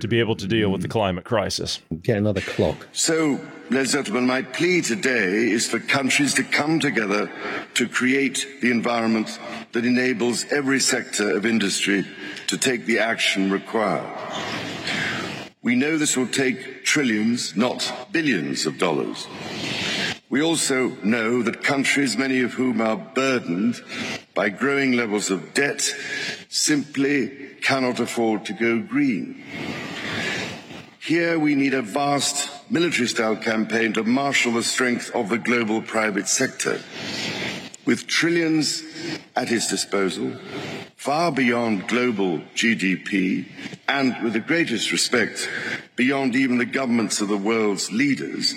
to 0.00 0.08
be 0.08 0.18
able 0.18 0.34
to 0.34 0.46
deal 0.46 0.70
with 0.70 0.82
the 0.82 0.88
climate 0.88 1.24
crisis. 1.24 1.80
Get 2.02 2.18
another 2.18 2.40
clock. 2.40 2.88
So, 2.92 3.40
ladies 3.70 3.94
and 3.94 4.04
gentlemen, 4.04 4.26
my 4.26 4.42
plea 4.42 4.80
today 4.80 5.48
is 5.48 5.68
for 5.68 5.78
countries 5.78 6.34
to 6.34 6.42
come 6.42 6.80
together 6.80 7.30
to 7.74 7.88
create 7.88 8.46
the 8.60 8.70
environment 8.70 9.38
that 9.72 9.84
enables 9.84 10.44
every 10.52 10.80
sector 10.80 11.36
of 11.36 11.46
industry 11.46 12.04
to 12.48 12.58
take 12.58 12.86
the 12.86 12.98
action 12.98 13.52
required. 13.52 14.06
We 15.62 15.76
know 15.76 15.98
this 15.98 16.16
will 16.16 16.28
take 16.28 16.84
trillions, 16.84 17.56
not 17.56 18.08
billions 18.12 18.66
of 18.66 18.78
dollars. 18.78 19.26
We 20.28 20.42
also 20.42 20.88
know 21.04 21.42
that 21.42 21.62
countries, 21.62 22.16
many 22.16 22.40
of 22.40 22.54
whom 22.54 22.80
are 22.80 22.96
burdened 22.96 23.80
by 24.34 24.48
growing 24.48 24.92
levels 24.92 25.30
of 25.30 25.54
debt, 25.54 25.82
simply 26.48 27.28
cannot 27.62 28.00
afford 28.00 28.44
to 28.46 28.52
go 28.52 28.80
green. 28.80 29.44
Here 31.00 31.38
we 31.38 31.54
need 31.54 31.74
a 31.74 31.82
vast 31.82 32.50
military 32.68 33.06
style 33.06 33.36
campaign 33.36 33.92
to 33.92 34.02
marshal 34.02 34.54
the 34.54 34.64
strength 34.64 35.12
of 35.14 35.28
the 35.28 35.38
global 35.38 35.80
private 35.80 36.26
sector. 36.26 36.80
With 37.84 38.08
trillions 38.08 38.82
at 39.36 39.52
its 39.52 39.70
disposal, 39.70 40.36
far 40.96 41.30
beyond 41.30 41.86
global 41.86 42.40
GDP, 42.56 43.46
and 43.86 44.20
with 44.24 44.32
the 44.32 44.40
greatest 44.40 44.90
respect, 44.90 45.48
beyond 45.94 46.34
even 46.34 46.58
the 46.58 46.64
governments 46.64 47.20
of 47.20 47.28
the 47.28 47.36
world's 47.36 47.92
leaders, 47.92 48.56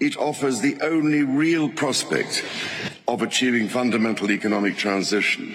it 0.00 0.16
offers 0.16 0.60
the 0.60 0.78
only 0.82 1.22
real 1.22 1.68
prospect 1.68 2.44
of 3.06 3.22
achieving 3.22 3.68
fundamental 3.68 4.30
economic 4.30 4.76
transition. 4.76 5.54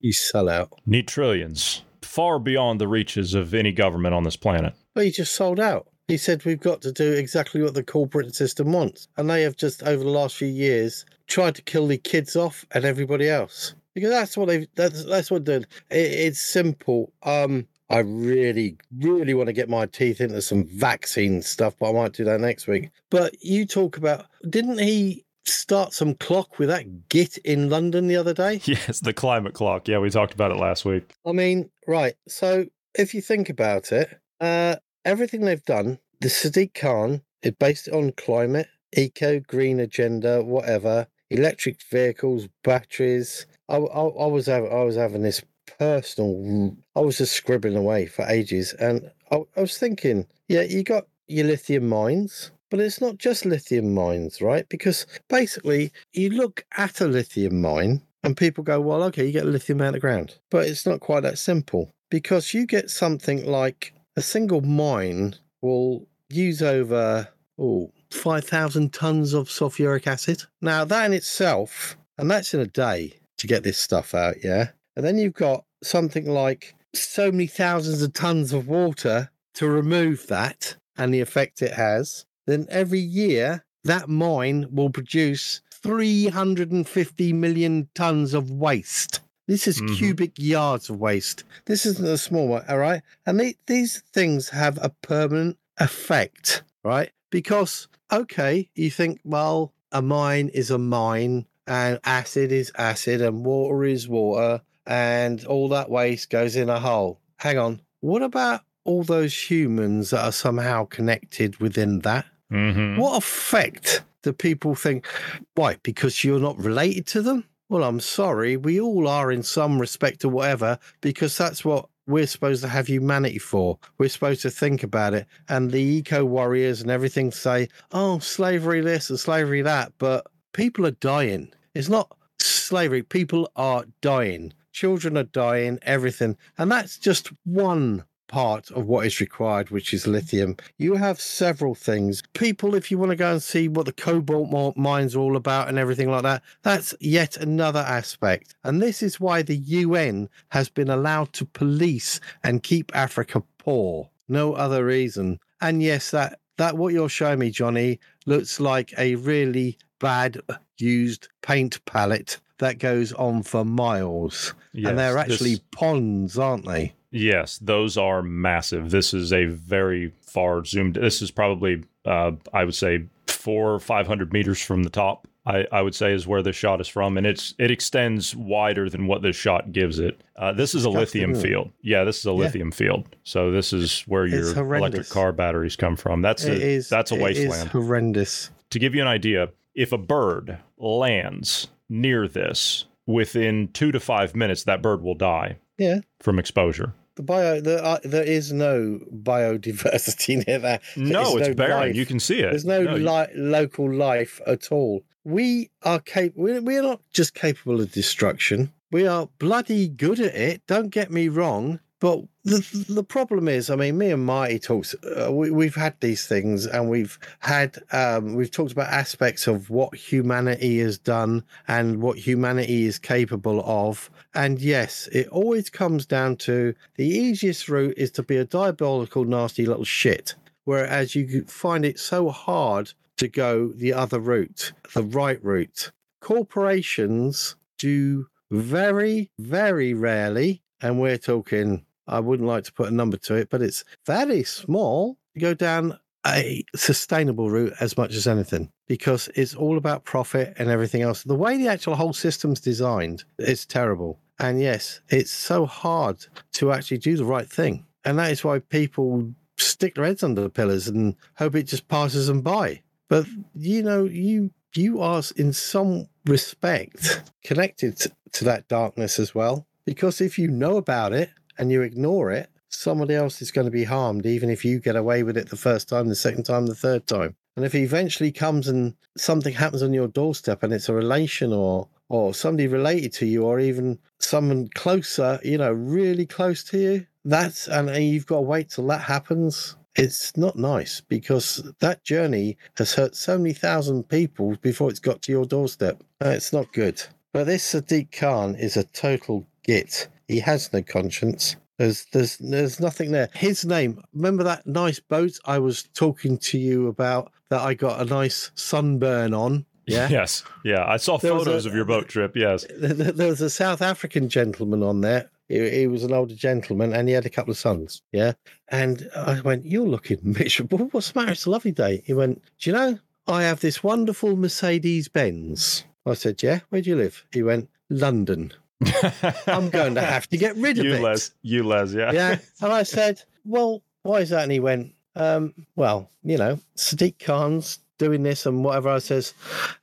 You 0.00 0.12
sell 0.12 0.48
out. 0.48 0.80
Need 0.86 1.08
trillions, 1.08 1.82
far 2.02 2.38
beyond 2.38 2.80
the 2.80 2.88
reaches 2.88 3.34
of 3.34 3.54
any 3.54 3.72
government 3.72 4.14
on 4.14 4.24
this 4.24 4.36
planet. 4.36 4.74
But 4.94 5.04
he 5.04 5.10
just 5.10 5.34
sold 5.34 5.60
out. 5.60 5.86
He 6.08 6.18
said 6.18 6.44
we've 6.44 6.60
got 6.60 6.82
to 6.82 6.92
do 6.92 7.12
exactly 7.12 7.62
what 7.62 7.74
the 7.74 7.82
corporate 7.82 8.34
system 8.34 8.72
wants. 8.72 9.08
And 9.16 9.30
they 9.30 9.42
have 9.42 9.56
just, 9.56 9.82
over 9.82 10.04
the 10.04 10.10
last 10.10 10.36
few 10.36 10.48
years, 10.48 11.06
tried 11.26 11.54
to 11.54 11.62
kill 11.62 11.86
the 11.86 11.96
kids 11.96 12.36
off 12.36 12.66
and 12.72 12.84
everybody 12.84 13.28
else. 13.28 13.74
Because 13.94 14.10
that's 14.10 14.36
what 14.36 14.48
they've, 14.48 14.66
that's, 14.74 15.04
that's 15.04 15.30
what 15.30 15.44
they're, 15.44 15.58
it, 15.58 15.66
it's 15.90 16.40
simple. 16.40 17.12
Um, 17.22 17.66
I 17.90 17.98
really, 17.98 18.78
really 18.98 19.34
want 19.34 19.48
to 19.48 19.52
get 19.52 19.68
my 19.68 19.86
teeth 19.86 20.20
into 20.20 20.40
some 20.40 20.64
vaccine 20.64 21.42
stuff, 21.42 21.74
but 21.78 21.90
I 21.90 21.92
might 21.92 22.12
do 22.12 22.24
that 22.24 22.40
next 22.40 22.66
week. 22.66 22.90
But 23.10 23.34
you 23.42 23.66
talk 23.66 23.96
about, 23.96 24.26
didn't 24.48 24.78
he 24.78 25.24
start 25.44 25.92
some 25.92 26.14
clock 26.14 26.58
with 26.58 26.68
that 26.68 27.08
git 27.08 27.36
in 27.38 27.68
London 27.68 28.06
the 28.06 28.16
other 28.16 28.34
day? 28.34 28.60
Yes, 28.64 29.00
the 29.00 29.12
climate 29.12 29.54
clock. 29.54 29.86
Yeah, 29.88 29.98
we 29.98 30.10
talked 30.10 30.34
about 30.34 30.50
it 30.50 30.56
last 30.56 30.84
week. 30.84 31.14
I 31.26 31.32
mean, 31.32 31.70
right. 31.86 32.14
So 32.26 32.66
if 32.94 33.14
you 33.14 33.20
think 33.20 33.50
about 33.50 33.92
it, 33.92 34.18
uh, 34.40 34.76
everything 35.04 35.42
they've 35.42 35.64
done, 35.64 35.98
the 36.20 36.28
Sadiq 36.28 36.74
Khan 36.74 37.22
is 37.42 37.52
based 37.52 37.88
on 37.88 38.12
climate, 38.12 38.68
eco, 38.96 39.40
green 39.40 39.80
agenda, 39.80 40.42
whatever, 40.42 41.06
electric 41.30 41.82
vehicles, 41.90 42.48
batteries. 42.62 43.46
I, 43.68 43.76
I, 43.76 44.02
I 44.02 44.26
was 44.26 44.46
having, 44.46 44.72
I 44.72 44.82
was 44.82 44.96
having 44.96 45.22
this 45.22 45.42
personal. 45.78 46.76
I 46.96 47.00
was 47.00 47.18
just 47.18 47.34
scribbling 47.34 47.76
away 47.76 48.06
for 48.06 48.24
ages, 48.26 48.72
and 48.74 49.10
I, 49.30 49.42
I 49.56 49.60
was 49.60 49.78
thinking, 49.78 50.26
yeah, 50.48 50.62
you 50.62 50.82
got 50.82 51.06
your 51.26 51.46
lithium 51.46 51.88
mines, 51.88 52.50
but 52.70 52.80
it's 52.80 53.00
not 53.00 53.18
just 53.18 53.44
lithium 53.44 53.94
mines, 53.94 54.40
right? 54.40 54.68
Because 54.68 55.06
basically, 55.28 55.92
you 56.12 56.30
look 56.30 56.64
at 56.76 57.00
a 57.00 57.06
lithium 57.06 57.60
mine, 57.60 58.02
and 58.22 58.36
people 58.36 58.64
go, 58.64 58.80
well, 58.80 59.02
okay, 59.04 59.26
you 59.26 59.32
get 59.32 59.46
lithium 59.46 59.80
out 59.80 59.88
of 59.88 59.92
the 59.94 60.00
ground, 60.00 60.38
but 60.50 60.66
it's 60.66 60.86
not 60.86 61.00
quite 61.00 61.22
that 61.22 61.38
simple 61.38 61.90
because 62.10 62.54
you 62.54 62.66
get 62.66 62.90
something 62.90 63.44
like 63.44 63.92
a 64.16 64.22
single 64.22 64.60
mine 64.60 65.34
will 65.62 66.06
use 66.30 66.62
over 66.62 67.28
oh 67.58 67.90
5,000 68.10 68.92
tons 68.92 69.34
of 69.34 69.48
sulfuric 69.48 70.06
acid. 70.06 70.44
Now, 70.60 70.84
that 70.84 71.06
in 71.06 71.12
itself, 71.12 71.96
and 72.16 72.30
that's 72.30 72.54
in 72.54 72.60
a 72.60 72.66
day 72.66 73.14
to 73.38 73.46
get 73.46 73.62
this 73.62 73.78
stuff 73.78 74.14
out, 74.14 74.36
yeah? 74.44 74.68
And 74.96 75.04
then 75.04 75.18
you've 75.18 75.34
got 75.34 75.64
something 75.82 76.26
like 76.26 76.74
so 76.94 77.30
many 77.30 77.46
thousands 77.46 78.02
of 78.02 78.12
tons 78.12 78.52
of 78.52 78.68
water 78.68 79.30
to 79.54 79.68
remove 79.68 80.26
that 80.28 80.76
and 80.96 81.12
the 81.12 81.20
effect 81.20 81.62
it 81.62 81.72
has. 81.72 82.26
Then 82.46 82.66
every 82.68 83.00
year, 83.00 83.64
that 83.84 84.08
mine 84.08 84.66
will 84.70 84.90
produce 84.90 85.60
350 85.70 87.32
million 87.32 87.88
tons 87.94 88.34
of 88.34 88.50
waste. 88.50 89.20
This 89.46 89.68
is 89.68 89.80
mm-hmm. 89.80 89.94
cubic 89.94 90.32
yards 90.38 90.88
of 90.88 90.98
waste. 90.98 91.44
This 91.66 91.84
isn't 91.84 92.06
a 92.06 92.16
small 92.16 92.48
one, 92.48 92.64
all 92.68 92.78
right? 92.78 93.02
And 93.26 93.38
they, 93.38 93.56
these 93.66 94.00
things 94.12 94.48
have 94.48 94.78
a 94.80 94.88
permanent 94.88 95.58
effect, 95.78 96.62
right? 96.82 97.10
Because, 97.30 97.88
okay, 98.10 98.70
you 98.74 98.90
think, 98.90 99.20
well, 99.24 99.74
a 99.92 100.00
mine 100.00 100.48
is 100.54 100.70
a 100.70 100.78
mine, 100.78 101.46
and 101.66 102.00
acid 102.04 102.52
is 102.52 102.72
acid, 102.76 103.20
and 103.20 103.44
water 103.44 103.84
is 103.84 104.08
water, 104.08 104.62
and 104.86 105.44
all 105.46 105.68
that 105.70 105.90
waste 105.90 106.30
goes 106.30 106.56
in 106.56 106.68
a 106.68 106.80
hole. 106.80 107.20
Hang 107.38 107.58
on. 107.58 107.80
What 108.00 108.22
about 108.22 108.62
all 108.84 109.02
those 109.02 109.34
humans 109.50 110.10
that 110.10 110.24
are 110.24 110.32
somehow 110.32 110.84
connected 110.84 111.56
within 111.56 112.00
that? 112.00 112.26
Mm-hmm. 112.52 113.00
What 113.00 113.16
effect 113.16 114.02
do 114.22 114.32
people 114.32 114.74
think? 114.74 115.06
Why? 115.54 115.76
Because 115.82 116.22
you're 116.22 116.40
not 116.40 116.58
related 116.58 117.06
to 117.08 117.22
them? 117.22 117.44
Well, 117.68 117.82
I'm 117.82 118.00
sorry. 118.00 118.56
We 118.56 118.80
all 118.80 119.08
are 119.08 119.32
in 119.32 119.42
some 119.42 119.80
respect 119.80 120.24
or 120.24 120.28
whatever, 120.28 120.78
because 121.00 121.36
that's 121.36 121.64
what 121.64 121.88
we're 122.06 122.26
supposed 122.26 122.62
to 122.62 122.68
have 122.68 122.86
humanity 122.86 123.38
for. 123.38 123.78
We're 123.96 124.10
supposed 124.10 124.42
to 124.42 124.50
think 124.50 124.82
about 124.82 125.14
it. 125.14 125.26
And 125.48 125.70
the 125.70 125.80
eco 125.80 126.24
warriors 126.26 126.82
and 126.82 126.90
everything 126.90 127.32
say, 127.32 127.68
oh, 127.92 128.18
slavery 128.18 128.82
this 128.82 129.08
and 129.08 129.18
slavery 129.18 129.62
that. 129.62 129.92
But 129.98 130.26
people 130.52 130.86
are 130.86 130.92
dying. 130.92 131.52
It's 131.74 131.88
not 131.88 132.14
slavery. 132.38 133.02
People 133.02 133.50
are 133.56 133.86
dying. 134.02 134.52
Children 134.74 135.16
are 135.16 135.22
dying, 135.22 135.78
everything. 135.82 136.36
And 136.58 136.70
that's 136.70 136.98
just 136.98 137.28
one 137.44 138.02
part 138.26 138.72
of 138.72 138.86
what 138.86 139.06
is 139.06 139.20
required, 139.20 139.70
which 139.70 139.94
is 139.94 140.08
lithium. 140.08 140.56
You 140.78 140.96
have 140.96 141.20
several 141.20 141.76
things. 141.76 142.24
People, 142.32 142.74
if 142.74 142.90
you 142.90 142.98
want 142.98 143.10
to 143.10 143.16
go 143.16 143.30
and 143.30 143.40
see 143.40 143.68
what 143.68 143.86
the 143.86 143.92
cobalt 143.92 144.76
mines 144.76 145.14
all 145.14 145.36
about 145.36 145.68
and 145.68 145.78
everything 145.78 146.10
like 146.10 146.24
that, 146.24 146.42
that's 146.62 146.92
yet 146.98 147.36
another 147.36 147.84
aspect. 147.86 148.56
And 148.64 148.82
this 148.82 149.00
is 149.00 149.20
why 149.20 149.42
the 149.42 149.56
UN 149.56 150.28
has 150.48 150.68
been 150.68 150.90
allowed 150.90 151.32
to 151.34 151.44
police 151.44 152.18
and 152.42 152.64
keep 152.64 152.90
Africa 152.96 153.44
poor. 153.58 154.10
No 154.26 154.54
other 154.54 154.84
reason. 154.84 155.38
And 155.60 155.84
yes, 155.84 156.10
that 156.10 156.40
that 156.56 156.76
what 156.76 156.92
you're 156.92 157.08
showing 157.08 157.38
me, 157.38 157.50
Johnny, 157.50 158.00
looks 158.26 158.58
like 158.58 158.92
a 158.98 159.14
really 159.14 159.78
bad 160.00 160.40
uh, 160.48 160.56
used 160.78 161.28
paint 161.42 161.84
palette 161.84 162.40
that 162.58 162.78
goes 162.78 163.12
on 163.12 163.42
for 163.42 163.64
miles. 163.64 164.54
Yes, 164.72 164.90
and 164.90 164.98
they're 164.98 165.18
actually 165.18 165.54
this, 165.54 165.60
ponds, 165.72 166.38
aren't 166.38 166.66
they? 166.66 166.94
Yes, 167.10 167.58
those 167.58 167.96
are 167.96 168.22
massive. 168.22 168.90
This 168.90 169.14
is 169.14 169.32
a 169.32 169.46
very 169.46 170.12
far 170.22 170.64
zoomed. 170.64 170.96
This 170.96 171.22
is 171.22 171.30
probably, 171.30 171.84
uh, 172.04 172.32
I 172.52 172.64
would 172.64 172.74
say, 172.74 173.04
four 173.26 173.72
or 173.74 173.80
five 173.80 174.06
hundred 174.06 174.32
meters 174.32 174.60
from 174.60 174.82
the 174.82 174.90
top 174.90 175.28
I, 175.46 175.66
I 175.70 175.82
would 175.82 175.94
say 175.94 176.12
is 176.12 176.26
where 176.26 176.42
this 176.42 176.56
shot 176.56 176.80
is 176.80 176.88
from, 176.88 177.18
and 177.18 177.26
it's 177.26 177.54
it 177.58 177.70
extends 177.70 178.34
wider 178.34 178.88
than 178.88 179.06
what 179.06 179.20
this 179.22 179.36
shot 179.36 179.72
gives 179.72 179.98
it. 179.98 180.20
Uh, 180.36 180.52
this 180.52 180.74
is 180.74 180.84
a 180.84 180.90
lithium 180.90 181.30
Disgusting, 181.30 181.32
isn't 181.32 181.44
it? 181.44 181.48
field. 181.48 181.70
Yeah, 181.82 182.04
this 182.04 182.18
is 182.18 182.24
a 182.24 182.32
lithium 182.32 182.70
field. 182.72 183.14
So 183.24 183.50
this 183.52 183.72
is 183.72 184.00
where 184.06 184.26
your 184.26 184.52
electric 184.74 185.08
car 185.10 185.32
batteries 185.32 185.76
come 185.76 185.96
from. 185.96 186.22
That's 186.22 186.44
It 186.44 186.62
a, 186.62 186.66
is 186.66 186.88
that's 186.88 187.10
a 187.12 187.16
wasteland. 187.16 187.68
horrendous. 187.70 188.50
to 188.70 188.78
give 188.78 188.94
you 188.94 189.02
an 189.02 189.08
idea, 189.08 189.50
if 189.74 189.92
a 189.92 189.98
bird 189.98 190.58
lands 190.78 191.68
near 191.88 192.26
this 192.28 192.86
within 193.06 193.68
two 193.72 193.92
to 193.92 194.00
five 194.00 194.34
minutes, 194.34 194.64
that 194.64 194.82
bird 194.82 195.02
will 195.02 195.14
die 195.14 195.58
Yeah. 195.78 196.00
from 196.20 196.38
exposure. 196.38 196.94
The 197.16 197.22
bio, 197.22 197.60
the, 197.60 197.84
uh, 197.84 197.98
there 198.02 198.24
is 198.24 198.52
no 198.52 198.98
biodiversity 199.12 200.44
near 200.46 200.58
there. 200.58 200.80
There 200.96 201.04
No, 201.06 201.36
it's 201.36 201.54
barren. 201.54 201.88
life. 201.88 201.96
You 201.96 202.06
can 202.06 202.18
see 202.20 202.40
it. 202.40 202.50
There's 202.50 202.64
no, 202.64 202.82
No, 202.82 202.96
you- 202.96 203.28
local 203.34 203.92
life 203.92 204.40
at 204.46 204.72
all. 204.72 205.04
We 205.24 205.70
are 205.82 206.00
capable. 206.00 206.44
We're, 206.44 206.60
we're 206.60 206.82
not 206.82 207.00
just 207.12 207.34
capable 207.34 207.80
of 207.80 207.92
destruction. 207.92 208.72
We 208.90 209.06
are 209.06 209.28
bloody 209.38 209.88
good 209.88 210.20
at 210.20 210.34
it. 210.34 210.66
Don't 210.66 210.90
get 210.90 211.10
me 211.10 211.28
wrong. 211.28 211.80
But 212.04 212.24
the 212.44 212.84
the 212.90 213.02
problem 213.02 213.48
is, 213.48 213.70
I 213.70 213.76
mean, 213.76 213.96
me 213.96 214.10
and 214.10 214.26
Marty 214.26 214.58
talks. 214.58 214.94
Uh, 214.94 215.32
we, 215.32 215.50
we've 215.50 215.74
had 215.74 215.98
these 216.00 216.26
things, 216.26 216.66
and 216.66 216.90
we've 216.90 217.18
had 217.38 217.78
um, 217.92 218.34
we've 218.34 218.50
talked 218.50 218.72
about 218.72 218.92
aspects 218.92 219.46
of 219.46 219.70
what 219.70 219.94
humanity 219.94 220.80
has 220.80 220.98
done 220.98 221.44
and 221.66 222.02
what 222.02 222.18
humanity 222.18 222.84
is 222.84 222.98
capable 222.98 223.64
of. 223.64 224.10
And 224.34 224.60
yes, 224.60 225.08
it 225.12 225.28
always 225.28 225.70
comes 225.70 226.04
down 226.04 226.36
to 226.48 226.74
the 226.96 227.08
easiest 227.08 227.70
route 227.70 227.94
is 227.96 228.10
to 228.10 228.22
be 228.22 228.36
a 228.36 228.44
diabolical, 228.44 229.24
nasty 229.24 229.64
little 229.64 229.84
shit. 229.84 230.34
Whereas 230.64 231.14
you 231.14 231.44
find 231.46 231.86
it 231.86 231.98
so 231.98 232.28
hard 232.28 232.92
to 233.16 233.28
go 233.28 233.68
the 233.68 233.94
other 233.94 234.20
route, 234.20 234.74
the 234.92 235.04
right 235.04 235.42
route. 235.42 235.90
Corporations 236.20 237.56
do 237.78 238.26
very, 238.50 239.30
very 239.38 239.94
rarely, 239.94 240.60
and 240.82 241.00
we're 241.00 241.16
talking, 241.16 241.86
I 242.06 242.20
wouldn't 242.20 242.48
like 242.48 242.64
to 242.64 242.72
put 242.72 242.88
a 242.88 242.94
number 242.94 243.16
to 243.18 243.34
it, 243.34 243.50
but 243.50 243.62
it's 243.62 243.84
very 244.06 244.44
small, 244.44 245.16
to 245.34 245.40
go 245.40 245.54
down 245.54 245.98
a 246.26 246.64
sustainable 246.74 247.50
route 247.50 247.74
as 247.80 247.96
much 247.96 248.14
as 248.14 248.26
anything 248.26 248.70
because 248.86 249.28
it's 249.34 249.54
all 249.54 249.76
about 249.76 250.04
profit 250.04 250.54
and 250.58 250.70
everything 250.70 251.02
else. 251.02 251.22
The 251.22 251.34
way 251.34 251.56
the 251.56 251.68
actual 251.68 251.96
whole 251.96 252.12
system's 252.12 252.60
designed 252.60 253.24
is 253.38 253.66
terrible. 253.66 254.20
And 254.38 254.60
yes, 254.60 255.00
it's 255.08 255.30
so 255.30 255.66
hard 255.66 256.26
to 256.52 256.72
actually 256.72 256.98
do 256.98 257.16
the 257.16 257.24
right 257.24 257.48
thing. 257.48 257.84
And 258.04 258.18
that 258.18 258.32
is 258.32 258.42
why 258.42 258.58
people 258.58 259.34
stick 259.56 259.94
their 259.94 260.04
heads 260.04 260.22
under 260.22 260.42
the 260.42 260.50
pillars 260.50 260.88
and 260.88 261.14
hope 261.36 261.54
it 261.54 261.64
just 261.64 261.88
passes 261.88 262.26
them 262.26 262.40
by. 262.40 262.82
But 263.08 263.26
you 263.54 263.82
know, 263.82 264.04
you 264.04 264.50
you 264.74 265.00
are 265.00 265.22
in 265.36 265.52
some 265.52 266.08
respect 266.26 267.22
connected 267.44 268.12
to 268.32 268.44
that 268.44 268.66
darkness 268.66 269.18
as 269.18 269.34
well. 269.34 269.66
Because 269.84 270.20
if 270.20 270.38
you 270.38 270.48
know 270.48 270.78
about 270.78 271.12
it 271.12 271.30
and 271.58 271.70
you 271.70 271.82
ignore 271.82 272.30
it, 272.30 272.50
somebody 272.68 273.14
else 273.14 273.40
is 273.40 273.50
going 273.50 273.66
to 273.66 273.70
be 273.70 273.84
harmed, 273.84 274.26
even 274.26 274.50
if 274.50 274.64
you 274.64 274.80
get 274.80 274.96
away 274.96 275.22
with 275.22 275.36
it 275.36 275.48
the 275.50 275.56
first 275.56 275.88
time, 275.88 276.08
the 276.08 276.14
second 276.14 276.44
time, 276.44 276.66
the 276.66 276.74
third 276.74 277.06
time. 277.06 277.36
And 277.56 277.64
if 277.64 277.72
he 277.72 277.82
eventually 277.82 278.32
comes 278.32 278.66
and 278.66 278.94
something 279.16 279.54
happens 279.54 279.82
on 279.82 279.92
your 279.92 280.08
doorstep 280.08 280.62
and 280.62 280.72
it's 280.72 280.88
a 280.88 280.94
relation 280.94 281.52
or 281.52 281.88
or 282.10 282.34
somebody 282.34 282.66
related 282.66 283.12
to 283.14 283.26
you 283.26 283.44
or 283.44 283.58
even 283.58 283.98
someone 284.18 284.68
closer, 284.74 285.40
you 285.42 285.56
know, 285.56 285.72
really 285.72 286.26
close 286.26 286.62
to 286.62 286.78
you, 286.78 287.06
that's 287.24 287.66
and, 287.68 287.88
you've 288.04 288.26
got 288.26 288.36
to 288.36 288.42
wait 288.42 288.70
till 288.70 288.86
that 288.88 289.00
happens. 289.00 289.76
It's 289.96 290.36
not 290.36 290.56
nice 290.56 291.00
because 291.00 291.62
that 291.78 292.04
journey 292.04 292.58
has 292.76 292.94
hurt 292.94 293.14
so 293.14 293.38
many 293.38 293.54
thousand 293.54 294.08
people 294.08 294.56
before 294.60 294.90
it's 294.90 294.98
got 294.98 295.22
to 295.22 295.32
your 295.32 295.46
doorstep. 295.46 296.02
It's 296.20 296.52
not 296.52 296.72
good. 296.72 297.02
But 297.32 297.44
this 297.44 297.72
Sadiq 297.72 298.12
Khan 298.12 298.56
is 298.56 298.76
a 298.76 298.84
total 298.84 299.46
git. 299.62 300.08
He 300.28 300.40
has 300.40 300.72
no 300.72 300.82
conscience. 300.82 301.56
There's 301.78 302.06
there's 302.12 302.36
there's 302.38 302.78
nothing 302.80 303.10
there. 303.12 303.28
His 303.34 303.64
name. 303.64 304.00
Remember 304.14 304.44
that 304.44 304.66
nice 304.66 305.00
boat 305.00 305.38
I 305.44 305.58
was 305.58 305.82
talking 305.94 306.38
to 306.38 306.58
you 306.58 306.88
about 306.88 307.32
that 307.50 307.60
I 307.62 307.74
got 307.74 308.00
a 308.00 308.04
nice 308.04 308.50
sunburn 308.54 309.34
on. 309.34 309.66
Yeah. 309.86 310.08
Yes. 310.10 310.44
Yeah. 310.64 310.84
I 310.86 310.96
saw 310.96 311.18
There 311.18 311.32
photos 311.32 311.66
a- 311.66 311.68
of 311.68 311.74
your 311.74 311.84
boat 311.84 312.08
trip. 312.08 312.36
Yes. 312.36 312.64
There 312.78 313.12
there 313.12 313.28
was 313.28 313.40
a 313.40 313.50
South 313.50 313.82
African 313.82 314.28
gentleman 314.28 314.82
on 314.82 315.00
there. 315.02 315.30
He, 315.48 315.68
he 315.80 315.86
was 315.86 316.04
an 316.04 316.12
older 316.14 316.34
gentleman 316.34 316.94
and 316.94 317.06
he 317.06 317.12
had 317.14 317.26
a 317.26 317.30
couple 317.30 317.50
of 317.50 317.58
sons. 317.58 318.00
Yeah. 318.12 318.32
And 318.68 319.10
I 319.16 319.40
went, 319.42 319.66
You're 319.66 319.86
looking 319.86 320.18
miserable. 320.22 320.88
What's 320.92 321.10
the 321.12 321.20
matter? 321.20 321.32
It's 321.32 321.44
a 321.46 321.50
lovely 321.50 321.72
day. 321.72 322.02
He 322.06 322.14
went, 322.14 322.40
Do 322.60 322.70
you 322.70 322.76
know, 322.76 322.98
I 323.26 323.42
have 323.42 323.60
this 323.60 323.82
wonderful 323.82 324.36
Mercedes 324.36 325.08
Benz. 325.08 325.84
I 326.06 326.14
said, 326.14 326.42
Yeah. 326.42 326.60
Where 326.70 326.80
do 326.82 326.88
you 326.90 326.96
live? 326.96 327.26
He 327.32 327.42
went, 327.42 327.68
London. 327.90 328.52
I'm 329.46 329.70
going 329.70 329.94
to 329.94 330.00
have 330.02 330.28
to 330.28 330.36
get 330.36 330.56
rid 330.56 330.78
of 330.78 330.84
you 330.84 330.94
it. 330.94 331.00
Les. 331.00 331.30
You 331.42 331.62
Les. 331.64 331.92
Yeah. 331.92 332.12
yeah. 332.12 332.38
And 332.60 332.72
I 332.72 332.82
said, 332.82 333.22
Well, 333.44 333.82
why 334.02 334.18
is 334.18 334.30
that? 334.30 334.42
And 334.42 334.52
he 334.52 334.60
went, 334.60 334.92
um, 335.16 335.54
Well, 335.76 336.10
you 336.22 336.38
know, 336.38 336.58
Sadiq 336.76 337.18
Khan's 337.18 337.78
doing 337.98 338.22
this 338.22 338.46
and 338.46 338.64
whatever. 338.64 338.88
I 338.90 338.98
says, 338.98 339.34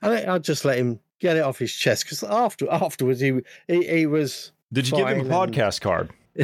and 0.01 0.13
I, 0.13 0.35
I 0.35 0.37
just 0.39 0.65
let 0.65 0.77
him 0.77 0.99
get 1.19 1.37
it 1.37 1.43
off 1.43 1.59
his 1.59 1.73
chest 1.73 2.05
because 2.05 2.23
after 2.23 2.69
afterwards 2.71 3.19
he 3.19 3.39
he, 3.67 3.83
he 3.83 4.05
was. 4.05 4.51
Did 4.73 4.89
you 4.89 4.97
give 4.97 5.07
him 5.07 5.21
a 5.21 5.29
fine 5.29 5.43
and- 5.49 5.53
podcast 5.53 5.81
card? 5.81 6.11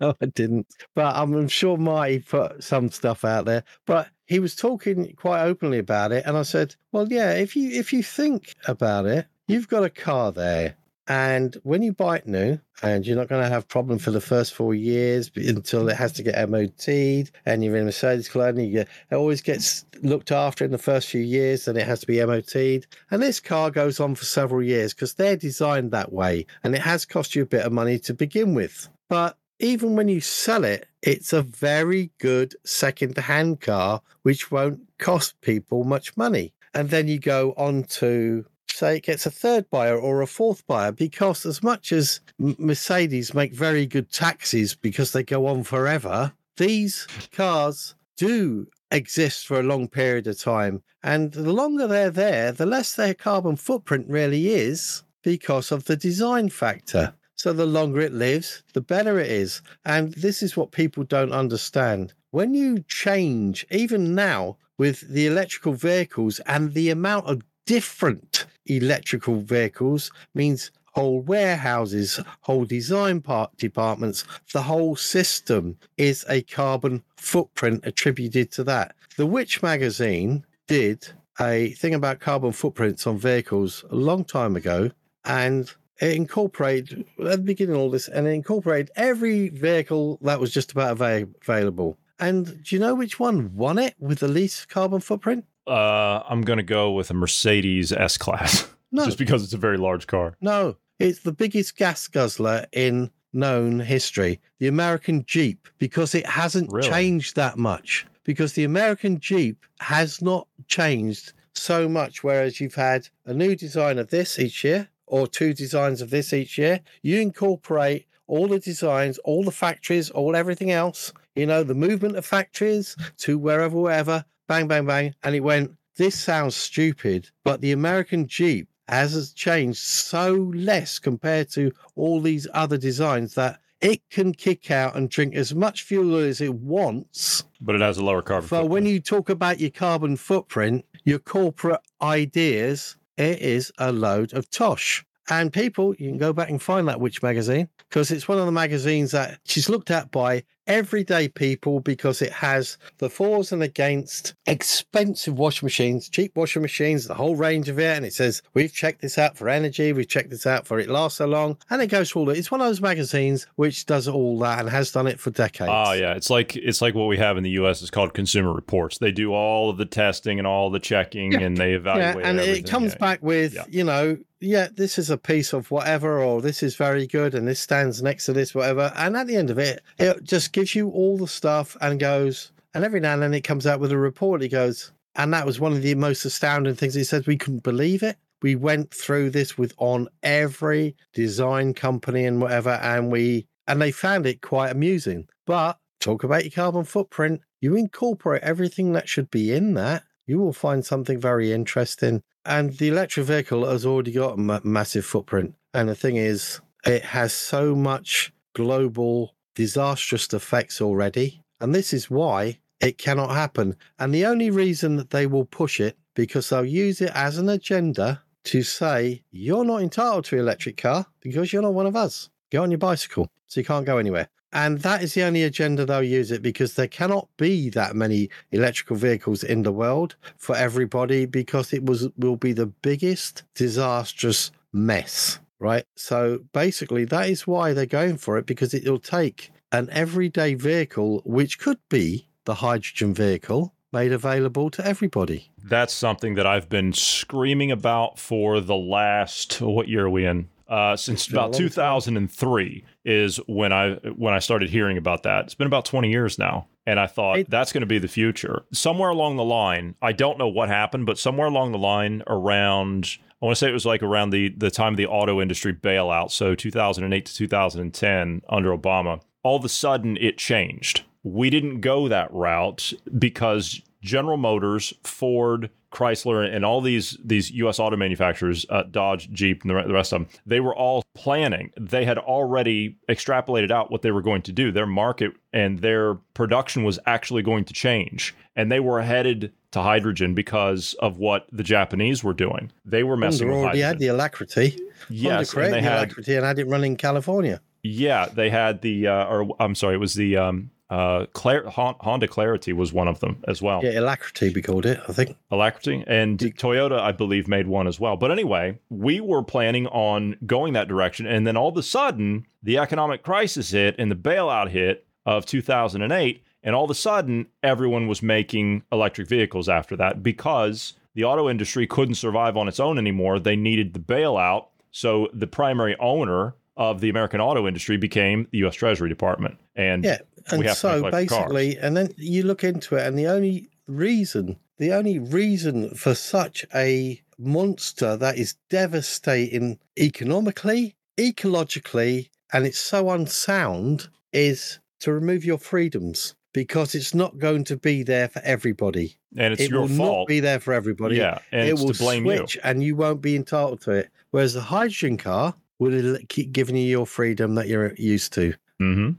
no, 0.00 0.14
I 0.20 0.26
didn't. 0.26 0.66
But 0.94 1.14
I'm 1.14 1.46
sure 1.48 1.76
Marty 1.76 2.20
put 2.20 2.64
some 2.64 2.90
stuff 2.90 3.22
out 3.22 3.44
there. 3.44 3.64
But 3.84 4.08
he 4.24 4.38
was 4.38 4.56
talking 4.56 5.14
quite 5.16 5.42
openly 5.42 5.78
about 5.78 6.12
it, 6.12 6.24
and 6.26 6.36
I 6.36 6.42
said, 6.42 6.74
"Well, 6.92 7.06
yeah, 7.10 7.32
if 7.32 7.54
you 7.54 7.70
if 7.70 7.92
you 7.92 8.02
think 8.02 8.54
about 8.66 9.04
it, 9.04 9.26
you've 9.46 9.68
got 9.68 9.84
a 9.84 9.90
car 9.90 10.32
there." 10.32 10.76
And 11.06 11.54
when 11.64 11.82
you 11.82 11.92
buy 11.92 12.16
it 12.16 12.26
new, 12.26 12.58
and 12.82 13.06
you're 13.06 13.16
not 13.16 13.28
going 13.28 13.42
to 13.42 13.50
have 13.50 13.68
problem 13.68 13.98
for 13.98 14.10
the 14.10 14.22
first 14.22 14.54
four 14.54 14.74
years 14.74 15.30
until 15.36 15.90
it 15.90 15.96
has 15.96 16.12
to 16.12 16.22
get 16.22 16.48
MOT'd, 16.48 17.30
and 17.44 17.62
you're 17.62 17.76
in 17.76 17.82
a 17.82 17.84
Mercedes 17.84 18.30
cloud, 18.30 18.56
and 18.56 18.74
it 18.74 18.88
always 19.12 19.42
gets 19.42 19.84
looked 20.02 20.32
after 20.32 20.64
in 20.64 20.70
the 20.70 20.78
first 20.78 21.08
few 21.08 21.20
years, 21.20 21.68
and 21.68 21.76
it 21.76 21.86
has 21.86 22.00
to 22.00 22.06
be 22.06 22.24
MOT'd. 22.24 22.86
And 23.10 23.22
this 23.22 23.38
car 23.38 23.70
goes 23.70 24.00
on 24.00 24.14
for 24.14 24.24
several 24.24 24.62
years 24.62 24.94
because 24.94 25.12
they're 25.12 25.36
designed 25.36 25.90
that 25.90 26.10
way, 26.10 26.46
and 26.62 26.74
it 26.74 26.80
has 26.80 27.04
cost 27.04 27.34
you 27.34 27.42
a 27.42 27.46
bit 27.46 27.66
of 27.66 27.72
money 27.72 27.98
to 27.98 28.14
begin 28.14 28.54
with. 28.54 28.88
But 29.10 29.36
even 29.58 29.96
when 29.96 30.08
you 30.08 30.22
sell 30.22 30.64
it, 30.64 30.86
it's 31.02 31.34
a 31.34 31.42
very 31.42 32.10
good 32.18 32.56
second-hand 32.64 33.60
car, 33.60 34.00
which 34.22 34.50
won't 34.50 34.80
cost 34.98 35.38
people 35.42 35.84
much 35.84 36.16
money. 36.16 36.54
And 36.72 36.88
then 36.88 37.08
you 37.08 37.18
go 37.18 37.52
on 37.58 37.84
to 37.84 38.46
say 38.74 38.96
it 38.96 39.04
gets 39.04 39.26
a 39.26 39.30
third 39.30 39.68
buyer 39.70 39.98
or 39.98 40.20
a 40.20 40.26
fourth 40.26 40.66
buyer 40.66 40.92
because 40.92 41.46
as 41.46 41.62
much 41.62 41.92
as 41.92 42.20
Mercedes 42.38 43.34
make 43.34 43.52
very 43.54 43.86
good 43.86 44.10
taxis 44.10 44.74
because 44.74 45.12
they 45.12 45.22
go 45.22 45.46
on 45.46 45.62
forever, 45.62 46.32
these 46.56 47.06
cars 47.32 47.94
do 48.16 48.66
exist 48.90 49.46
for 49.46 49.58
a 49.58 49.64
long 49.64 49.88
period 49.88 50.26
of 50.26 50.38
time. 50.38 50.82
And 51.02 51.32
the 51.32 51.52
longer 51.52 51.86
they're 51.86 52.10
there, 52.10 52.52
the 52.52 52.66
less 52.66 52.94
their 52.94 53.14
carbon 53.14 53.56
footprint 53.56 54.06
really 54.08 54.48
is 54.48 55.02
because 55.22 55.72
of 55.72 55.84
the 55.84 55.96
design 55.96 56.48
factor. 56.50 57.14
So 57.36 57.52
the 57.52 57.66
longer 57.66 58.00
it 58.00 58.12
lives, 58.12 58.62
the 58.72 58.80
better 58.80 59.18
it 59.18 59.30
is. 59.30 59.60
And 59.84 60.12
this 60.14 60.42
is 60.42 60.56
what 60.56 60.70
people 60.70 61.04
don't 61.04 61.32
understand. 61.32 62.14
When 62.30 62.54
you 62.54 62.84
change, 62.88 63.66
even 63.70 64.14
now 64.14 64.56
with 64.78 65.00
the 65.00 65.26
electrical 65.26 65.74
vehicles 65.74 66.40
and 66.46 66.72
the 66.72 66.90
amount 66.90 67.26
of 67.26 67.42
different 67.66 68.46
electrical 68.66 69.40
vehicles 69.40 70.10
means 70.34 70.70
whole 70.94 71.20
warehouses, 71.20 72.20
whole 72.42 72.64
design 72.64 73.20
part 73.20 73.56
departments, 73.56 74.24
the 74.52 74.62
whole 74.62 74.96
system 74.96 75.76
is 75.96 76.24
a 76.28 76.42
carbon 76.42 77.02
footprint 77.16 77.80
attributed 77.84 78.50
to 78.52 78.64
that. 78.64 78.94
The 79.16 79.26
Which 79.26 79.62
magazine 79.62 80.44
did 80.66 81.08
a 81.40 81.70
thing 81.70 81.94
about 81.94 82.20
carbon 82.20 82.52
footprints 82.52 83.06
on 83.06 83.18
vehicles 83.18 83.84
a 83.90 83.96
long 83.96 84.24
time 84.24 84.54
ago, 84.54 84.90
and 85.24 85.72
it 86.00 86.14
incorporated 86.14 87.04
at 87.20 87.30
the 87.30 87.38
beginning 87.38 87.74
of 87.74 87.80
all 87.80 87.90
this, 87.90 88.08
and 88.08 88.26
it 88.26 88.30
incorporated 88.30 88.90
every 88.96 89.48
vehicle 89.48 90.18
that 90.22 90.40
was 90.40 90.52
just 90.52 90.72
about 90.72 90.92
ava- 90.92 91.28
available. 91.42 91.98
And 92.20 92.62
do 92.62 92.74
you 92.74 92.80
know 92.80 92.94
which 92.94 93.18
one 93.18 93.54
won 93.56 93.78
it 93.78 93.94
with 93.98 94.20
the 94.20 94.28
least 94.28 94.68
carbon 94.68 95.00
footprint? 95.00 95.44
Uh, 95.66 96.22
I'm 96.28 96.42
going 96.42 96.58
to 96.58 96.62
go 96.62 96.92
with 96.92 97.10
a 97.10 97.14
Mercedes 97.14 97.92
S 97.92 98.16
Class. 98.18 98.68
No. 98.92 99.04
Just 99.06 99.18
because 99.18 99.42
it's 99.42 99.52
a 99.52 99.56
very 99.58 99.76
large 99.76 100.06
car. 100.06 100.36
No, 100.40 100.76
it's 101.00 101.18
the 101.18 101.32
biggest 101.32 101.76
gas 101.76 102.06
guzzler 102.06 102.64
in 102.70 103.10
known 103.32 103.80
history, 103.80 104.40
the 104.60 104.68
American 104.68 105.24
Jeep, 105.26 105.66
because 105.78 106.14
it 106.14 106.24
hasn't 106.26 106.72
Really? 106.72 106.88
changed 106.88 107.34
that 107.34 107.58
much. 107.58 108.06
Because 108.22 108.52
the 108.52 108.62
American 108.62 109.18
Jeep 109.18 109.66
has 109.80 110.22
not 110.22 110.46
changed 110.68 111.32
so 111.54 111.88
much, 111.88 112.22
whereas 112.22 112.60
you've 112.60 112.76
had 112.76 113.08
a 113.26 113.34
new 113.34 113.56
design 113.56 113.98
of 113.98 114.10
this 114.10 114.38
each 114.38 114.62
year 114.62 114.88
or 115.08 115.26
two 115.26 115.52
designs 115.54 116.00
of 116.00 116.10
this 116.10 116.32
each 116.32 116.56
year. 116.56 116.78
You 117.02 117.20
incorporate 117.20 118.06
all 118.28 118.46
the 118.46 118.60
designs, 118.60 119.18
all 119.24 119.42
the 119.42 119.50
factories, 119.50 120.08
all 120.08 120.36
everything 120.36 120.70
else, 120.70 121.12
you 121.34 121.46
know, 121.46 121.64
the 121.64 121.74
movement 121.74 122.14
of 122.16 122.24
factories 122.24 122.94
to 123.18 123.38
wherever, 123.38 123.76
wherever, 123.76 124.24
bang, 124.46 124.66
bang, 124.68 124.86
bang. 124.86 125.14
And 125.22 125.34
it 125.34 125.40
went, 125.40 125.72
this 125.96 126.18
sounds 126.18 126.56
stupid, 126.56 127.30
but 127.44 127.60
the 127.60 127.72
American 127.72 128.26
Jeep 128.26 128.68
has 128.88 129.32
changed 129.32 129.78
so 129.78 130.50
less 130.54 130.98
compared 130.98 131.50
to 131.50 131.72
all 131.96 132.20
these 132.20 132.46
other 132.52 132.76
designs 132.76 133.34
that 133.34 133.60
it 133.80 134.00
can 134.10 134.32
kick 134.32 134.70
out 134.70 134.96
and 134.96 135.10
drink 135.10 135.34
as 135.34 135.54
much 135.54 135.82
fuel 135.82 136.16
as 136.16 136.40
it 136.40 136.54
wants. 136.54 137.44
But 137.60 137.74
it 137.74 137.80
has 137.80 137.98
a 137.98 138.04
lower 138.04 138.22
carbon. 138.22 138.48
So 138.48 138.56
footprint. 138.56 138.70
when 138.70 138.86
you 138.86 139.00
talk 139.00 139.28
about 139.28 139.60
your 139.60 139.70
carbon 139.70 140.16
footprint, 140.16 140.84
your 141.04 141.18
corporate 141.18 141.80
ideas, 142.00 142.96
it 143.16 143.40
is 143.40 143.72
a 143.78 143.92
load 143.92 144.32
of 144.32 144.50
tosh. 144.50 145.04
And 145.30 145.52
people, 145.52 145.94
you 145.94 146.10
can 146.10 146.18
go 146.18 146.32
back 146.32 146.50
and 146.50 146.60
find 146.60 146.86
that 146.88 147.00
Which 147.00 147.22
magazine 147.22 147.68
because 147.88 148.10
it's 148.10 148.28
one 148.28 148.38
of 148.38 148.46
the 148.46 148.52
magazines 148.52 149.12
that 149.12 149.38
she's 149.44 149.68
looked 149.68 149.90
at 149.90 150.10
by 150.10 150.42
everyday 150.66 151.28
people 151.28 151.80
because 151.80 152.22
it 152.22 152.32
has 152.32 152.78
the 152.98 153.10
fors 153.10 153.52
and 153.52 153.62
against 153.62 154.34
expensive 154.46 155.38
washing 155.38 155.66
machines, 155.66 156.08
cheap 156.08 156.34
washing 156.36 156.62
machines, 156.62 157.06
the 157.06 157.14
whole 157.14 157.36
range 157.36 157.68
of 157.68 157.78
it. 157.78 157.96
And 157.96 158.04
it 158.04 158.12
says, 158.12 158.42
we've 158.54 158.72
checked 158.72 159.02
this 159.02 159.18
out 159.18 159.36
for 159.36 159.48
energy, 159.48 159.92
we've 159.92 160.08
checked 160.08 160.30
this 160.30 160.46
out 160.46 160.66
for 160.66 160.78
it 160.78 160.88
lasts 160.88 161.18
so 161.18 161.26
long. 161.26 161.56
And 161.70 161.82
it 161.82 161.88
goes 161.88 162.10
through 162.10 162.20
all 162.20 162.26
that. 162.26 162.38
It's 162.38 162.50
one 162.50 162.60
of 162.60 162.66
those 162.66 162.80
magazines 162.80 163.46
which 163.56 163.86
does 163.86 164.08
all 164.08 164.38
that 164.40 164.60
and 164.60 164.68
has 164.70 164.90
done 164.92 165.06
it 165.06 165.20
for 165.20 165.30
decades. 165.30 165.70
Ah, 165.70 165.92
yeah, 165.92 166.14
it's 166.14 166.30
like 166.30 166.56
it's 166.56 166.80
like 166.82 166.94
what 166.94 167.06
we 167.08 167.18
have 167.18 167.36
in 167.36 167.42
the 167.44 167.50
U.S. 167.50 167.82
is 167.82 167.90
called 167.90 168.14
Consumer 168.14 168.52
Reports. 168.52 168.98
They 168.98 169.12
do 169.12 169.32
all 169.32 169.70
of 169.70 169.76
the 169.76 169.86
testing 169.86 170.38
and 170.38 170.46
all 170.46 170.70
the 170.70 170.80
checking, 170.80 171.32
Yeah. 171.32 171.40
and 171.40 171.56
they 171.56 171.70
yeah, 171.70 171.76
evaluate. 171.76 172.24
and 172.26 172.40
everything. 172.40 172.64
it 172.64 172.70
comes 172.70 172.92
Yeah. 172.92 172.98
back 172.98 173.22
with 173.22 173.54
Yeah. 173.54 173.64
you 173.68 173.84
know 173.84 174.16
yeah 174.40 174.68
this 174.74 174.98
is 174.98 175.08
a 175.08 175.16
piece 175.16 175.54
of 175.54 175.70
whatever 175.70 176.18
or 176.20 176.42
this 176.42 176.62
is 176.62 176.74
very 176.76 177.06
good 177.06 177.34
and 177.34 177.48
this 177.48 177.60
stands 177.60 178.02
next 178.02 178.26
to 178.26 178.32
this 178.32 178.54
whatever 178.54 178.92
and 178.96 179.16
at 179.16 179.26
the 179.26 179.36
end 179.36 179.48
of 179.48 179.58
it 179.58 179.82
it 179.98 180.22
just 180.22 180.52
gives 180.54 180.74
you 180.74 180.88
all 180.90 181.18
the 181.18 181.26
stuff 181.26 181.76
and 181.80 182.00
goes 182.00 182.52
and 182.72 182.84
every 182.84 183.00
now 183.00 183.12
and 183.12 183.22
then 183.22 183.34
it 183.34 183.42
comes 183.42 183.66
out 183.66 183.80
with 183.80 183.92
a 183.92 183.98
report. 183.98 184.42
It 184.42 184.48
goes 184.48 184.92
and 185.16 185.34
that 185.34 185.44
was 185.44 185.60
one 185.60 185.72
of 185.72 185.82
the 185.82 185.94
most 185.96 186.24
astounding 186.24 186.76
things. 186.76 186.94
He 186.94 187.04
said 187.04 187.26
we 187.26 187.36
couldn't 187.36 187.64
believe 187.64 188.02
it. 188.02 188.16
We 188.40 188.54
went 188.54 188.94
through 188.94 189.30
this 189.30 189.58
with 189.58 189.74
on 189.78 190.08
every 190.22 190.96
design 191.12 191.74
company 191.74 192.24
and 192.24 192.40
whatever 192.40 192.70
and 192.70 193.10
we 193.10 193.46
and 193.66 193.82
they 193.82 193.90
found 193.90 194.26
it 194.26 194.42
quite 194.42 194.70
amusing. 194.70 195.26
But 195.44 195.78
talk 196.00 196.22
about 196.22 196.44
your 196.44 196.52
carbon 196.52 196.84
footprint. 196.84 197.40
You 197.60 197.74
incorporate 197.76 198.42
everything 198.42 198.92
that 198.92 199.08
should 199.08 199.30
be 199.30 199.52
in 199.52 199.74
that. 199.74 200.04
You 200.26 200.38
will 200.38 200.52
find 200.52 200.84
something 200.84 201.20
very 201.20 201.52
interesting. 201.52 202.22
And 202.44 202.76
the 202.76 202.88
electric 202.88 203.26
vehicle 203.26 203.66
has 203.66 203.84
already 203.84 204.12
got 204.12 204.38
a 204.38 204.60
massive 204.64 205.04
footprint. 205.04 205.54
And 205.72 205.88
the 205.88 205.94
thing 205.94 206.16
is, 206.16 206.60
it 206.84 207.02
has 207.02 207.32
so 207.32 207.74
much 207.74 208.32
global 208.54 209.33
disastrous 209.54 210.32
effects 210.32 210.80
already. 210.80 211.42
And 211.60 211.74
this 211.74 211.92
is 211.92 212.10
why 212.10 212.58
it 212.80 212.98
cannot 212.98 213.30
happen. 213.30 213.76
And 213.98 214.14
the 214.14 214.26
only 214.26 214.50
reason 214.50 214.96
that 214.96 215.10
they 215.10 215.26
will 215.26 215.46
push 215.46 215.80
it, 215.80 215.96
because 216.14 216.48
they'll 216.48 216.64
use 216.64 217.00
it 217.00 217.12
as 217.14 217.38
an 217.38 217.48
agenda 217.48 218.22
to 218.44 218.62
say, 218.62 219.22
you're 219.30 219.64
not 219.64 219.82
entitled 219.82 220.26
to 220.26 220.36
an 220.36 220.42
electric 220.42 220.76
car 220.76 221.06
because 221.20 221.52
you're 221.52 221.62
not 221.62 221.74
one 221.74 221.86
of 221.86 221.96
us. 221.96 222.28
Get 222.50 222.58
on 222.58 222.70
your 222.70 222.78
bicycle. 222.78 223.28
So 223.46 223.60
you 223.60 223.64
can't 223.64 223.86
go 223.86 223.98
anywhere. 223.98 224.28
And 224.52 224.78
that 224.80 225.02
is 225.02 225.14
the 225.14 225.24
only 225.24 225.42
agenda 225.42 225.84
they'll 225.84 226.02
use 226.02 226.30
it 226.30 226.40
because 226.40 226.74
there 226.74 226.86
cannot 226.86 227.28
be 227.36 227.70
that 227.70 227.96
many 227.96 228.30
electrical 228.52 228.94
vehicles 228.94 229.42
in 229.42 229.62
the 229.64 229.72
world 229.72 230.14
for 230.36 230.54
everybody 230.54 231.26
because 231.26 231.72
it 231.72 231.84
was 231.84 232.08
will 232.16 232.36
be 232.36 232.52
the 232.52 232.66
biggest 232.66 233.42
disastrous 233.56 234.52
mess. 234.72 235.40
Right. 235.64 235.84
So 235.96 236.40
basically 236.52 237.06
that 237.06 237.30
is 237.30 237.46
why 237.46 237.72
they're 237.72 237.86
going 237.86 238.18
for 238.18 238.36
it 238.36 238.44
because 238.44 238.74
it'll 238.74 238.98
take 238.98 239.50
an 239.72 239.88
everyday 239.90 240.52
vehicle, 240.54 241.22
which 241.24 241.58
could 241.58 241.78
be 241.88 242.28
the 242.44 242.56
hydrogen 242.56 243.14
vehicle, 243.14 243.72
made 243.90 244.12
available 244.12 244.68
to 244.72 244.86
everybody. 244.86 245.50
That's 245.64 245.94
something 245.94 246.34
that 246.34 246.46
I've 246.46 246.68
been 246.68 246.92
screaming 246.92 247.70
about 247.70 248.18
for 248.18 248.60
the 248.60 248.76
last 248.76 249.62
what 249.62 249.88
year 249.88 250.04
are 250.04 250.10
we 250.10 250.26
in? 250.26 250.48
Uh, 250.68 250.96
since 250.96 251.28
about 251.28 251.52
long 251.52 251.52
time. 251.52 251.68
2003 251.68 252.84
is 253.04 253.36
when 253.46 253.72
I 253.72 253.94
when 254.16 254.34
I 254.34 254.38
started 254.38 254.68
hearing 254.70 254.98
about 254.98 255.22
that. 255.22 255.44
It's 255.44 255.54
been 255.54 255.66
about 255.66 255.84
20 255.84 256.10
years 256.10 256.38
now, 256.38 256.66
and 256.86 256.98
I 256.98 257.06
thought 257.06 257.38
It- 257.38 257.50
that's 257.50 257.72
going 257.72 257.82
to 257.82 257.86
be 257.86 257.98
the 257.98 258.08
future. 258.08 258.64
Somewhere 258.72 259.10
along 259.10 259.36
the 259.36 259.44
line, 259.44 259.94
I 260.02 260.12
don't 260.12 260.38
know 260.38 260.48
what 260.48 260.68
happened, 260.68 261.06
but 261.06 261.18
somewhere 261.18 261.48
along 261.48 261.72
the 261.72 261.78
line, 261.78 262.22
around 262.26 263.16
I 263.44 263.46
want 263.46 263.58
to 263.58 263.60
say 263.60 263.68
it 263.68 263.74
was 263.74 263.84
like 263.84 264.02
around 264.02 264.30
the 264.30 264.48
the 264.56 264.70
time 264.70 264.94
of 264.94 264.96
the 264.96 265.06
auto 265.06 265.38
industry 265.38 265.74
bailout, 265.74 266.30
so 266.30 266.54
2008 266.54 267.26
to 267.26 267.34
2010 267.34 268.40
under 268.48 268.74
Obama. 268.74 269.20
All 269.42 269.56
of 269.56 269.66
a 269.66 269.68
sudden, 269.68 270.16
it 270.16 270.38
changed. 270.38 271.02
We 271.24 271.50
didn't 271.50 271.82
go 271.82 272.08
that 272.08 272.32
route 272.32 272.94
because 273.18 273.82
General 274.00 274.38
Motors, 274.38 274.94
Ford, 275.02 275.68
Chrysler, 275.92 276.50
and 276.50 276.64
all 276.64 276.80
these 276.80 277.18
these 277.22 277.50
U.S. 277.50 277.78
auto 277.78 277.98
manufacturers, 277.98 278.64
uh, 278.70 278.84
Dodge, 278.84 279.30
Jeep, 279.30 279.62
and 279.62 279.70
the 279.70 279.82
the 279.82 279.92
rest 279.92 280.14
of 280.14 280.20
them, 280.20 280.28
they 280.46 280.60
were 280.60 280.74
all 280.74 281.02
planning. 281.12 281.70
They 281.78 282.06
had 282.06 282.16
already 282.16 282.96
extrapolated 283.10 283.70
out 283.70 283.90
what 283.90 284.00
they 284.00 284.10
were 284.10 284.22
going 284.22 284.40
to 284.42 284.52
do. 284.52 284.72
Their 284.72 284.86
market 284.86 285.34
and 285.52 285.80
their 285.80 286.14
production 286.32 286.82
was 286.82 286.98
actually 287.04 287.42
going 287.42 287.66
to 287.66 287.74
change, 287.74 288.34
and 288.56 288.72
they 288.72 288.80
were 288.80 289.02
headed 289.02 289.52
to 289.74 289.82
hydrogen 289.82 290.34
because 290.34 290.94
of 290.94 291.18
what 291.18 291.46
the 291.52 291.62
Japanese 291.62 292.24
were 292.24 292.34
doing. 292.34 292.72
They 292.84 293.02
were 293.04 293.16
messing 293.16 293.48
Honda 293.48 293.56
with 293.58 293.64
already 293.64 293.80
hydrogen. 293.82 293.88
had 293.92 293.98
the 294.00 294.06
alacrity. 294.08 294.78
Yes, 295.10 295.52
Honda 295.52 295.66
and 295.66 295.74
they 295.74 295.80
the 295.82 295.86
had 295.88 295.98
alacrity 295.98 296.34
and 296.36 296.44
had 296.44 296.58
it 296.58 296.66
running 296.66 296.92
in 296.92 296.96
California. 296.96 297.60
yeah, 297.82 298.26
they 298.26 298.50
had 298.50 298.80
the 298.82 299.06
uh, 299.08 299.26
or 299.26 299.54
I'm 299.60 299.74
sorry, 299.74 299.94
it 299.94 299.98
was 300.00 300.14
the 300.14 300.36
um 300.38 300.70
uh 300.90 301.24
Clar- 301.32 301.64
Honda 301.68 302.28
Clarity 302.28 302.72
was 302.72 302.92
one 302.92 303.08
of 303.08 303.18
them 303.20 303.42
as 303.48 303.60
well. 303.62 303.80
Yeah, 303.82 303.98
alacrity 304.00 304.50
we 304.54 304.60
called 304.62 304.86
it, 304.86 305.00
I 305.08 305.12
think. 305.12 305.36
Alacrity 305.50 306.04
and 306.06 306.38
Toyota, 306.38 306.98
I 307.00 307.12
believe, 307.12 307.48
made 307.48 307.66
one 307.66 307.86
as 307.86 307.98
well. 307.98 308.16
But 308.16 308.30
anyway, 308.30 308.78
we 308.90 309.18
were 309.20 309.42
planning 309.42 309.86
on 309.88 310.36
going 310.46 310.74
that 310.74 310.86
direction, 310.88 311.26
and 311.26 311.46
then 311.46 311.56
all 311.56 311.68
of 311.70 311.76
a 311.76 311.82
sudden, 311.82 312.46
the 312.62 312.76
economic 312.78 313.22
crisis 313.22 313.70
hit 313.70 313.94
and 313.98 314.10
the 314.10 314.14
bailout 314.16 314.68
hit 314.70 315.06
of 315.26 315.46
2008, 315.46 316.42
and 316.64 316.74
all 316.74 316.84
of 316.84 316.90
a 316.90 316.94
sudden, 316.94 317.46
everyone 317.62 318.08
was 318.08 318.22
making 318.22 318.82
electric 318.90 319.28
vehicles 319.28 319.68
after 319.68 319.96
that 319.96 320.22
because 320.22 320.94
the 321.14 321.22
auto 321.24 321.48
industry 321.48 321.86
couldn't 321.86 322.14
survive 322.14 322.56
on 322.56 322.68
its 322.68 322.80
own 322.80 322.98
anymore. 322.98 323.38
They 323.38 323.54
needed 323.54 323.92
the 323.92 324.00
bailout, 324.00 324.66
so 324.90 325.28
the 325.34 325.46
primary 325.46 325.94
owner 326.00 326.54
of 326.76 327.00
the 327.00 327.10
American 327.10 327.40
auto 327.40 327.68
industry 327.68 327.98
became 327.98 328.48
the 328.50 328.58
U.S. 328.58 328.74
Treasury 328.74 329.10
Department, 329.10 329.58
and 329.76 330.04
Yeah, 330.04 330.18
and 330.50 330.68
so 330.70 330.96
electric 330.96 331.28
cars. 331.28 331.52
basically, 331.52 331.78
and 331.78 331.96
then 331.96 332.08
you 332.16 332.42
look 332.42 332.64
into 332.64 332.96
it, 332.96 333.06
and 333.06 333.18
the 333.18 333.26
only 333.26 333.68
reason, 333.86 334.56
the 334.78 334.92
only 334.92 335.18
reason 335.18 335.90
for 335.94 336.14
such 336.14 336.64
a 336.74 337.20
monster 337.38 338.16
that 338.16 338.38
is 338.38 338.54
devastating 338.70 339.78
economically, 339.98 340.96
ecologically, 341.18 342.30
and 342.52 342.66
it's 342.66 342.78
so 342.78 343.10
unsound 343.10 344.08
is 344.32 344.78
to 345.00 345.12
remove 345.12 345.44
your 345.44 345.58
freedoms 345.58 346.34
because 346.54 346.94
it's 346.94 347.12
not 347.12 347.38
going 347.38 347.64
to 347.64 347.76
be 347.76 348.02
there 348.02 348.28
for 348.28 348.40
everybody. 348.42 349.18
and 349.36 349.52
it's 349.52 349.62
it 349.64 349.70
your 349.70 349.82
will 349.82 349.88
fault. 349.88 350.18
not 350.20 350.26
be 350.28 350.40
there 350.40 350.60
for 350.60 350.72
everybody. 350.72 351.16
Yeah, 351.16 351.40
and 351.52 351.68
it 351.68 351.72
it's 351.72 351.82
will 351.82 351.92
blame 351.92 352.24
you. 352.24 352.38
switch, 352.38 352.56
and 352.64 352.82
you 352.82 352.96
won't 352.96 353.20
be 353.20 353.36
entitled 353.36 353.82
to 353.82 353.90
it. 353.90 354.10
Whereas 354.30 354.54
the 354.54 354.62
hydrogen 354.62 355.18
car 355.18 355.54
will 355.78 356.16
keep 356.30 356.52
giving 356.52 356.76
you 356.76 356.86
your 356.86 357.06
freedom 357.06 357.54
that 357.56 357.68
you're 357.68 357.92
used 357.96 358.32
to 358.32 358.54
hmm 358.78 359.10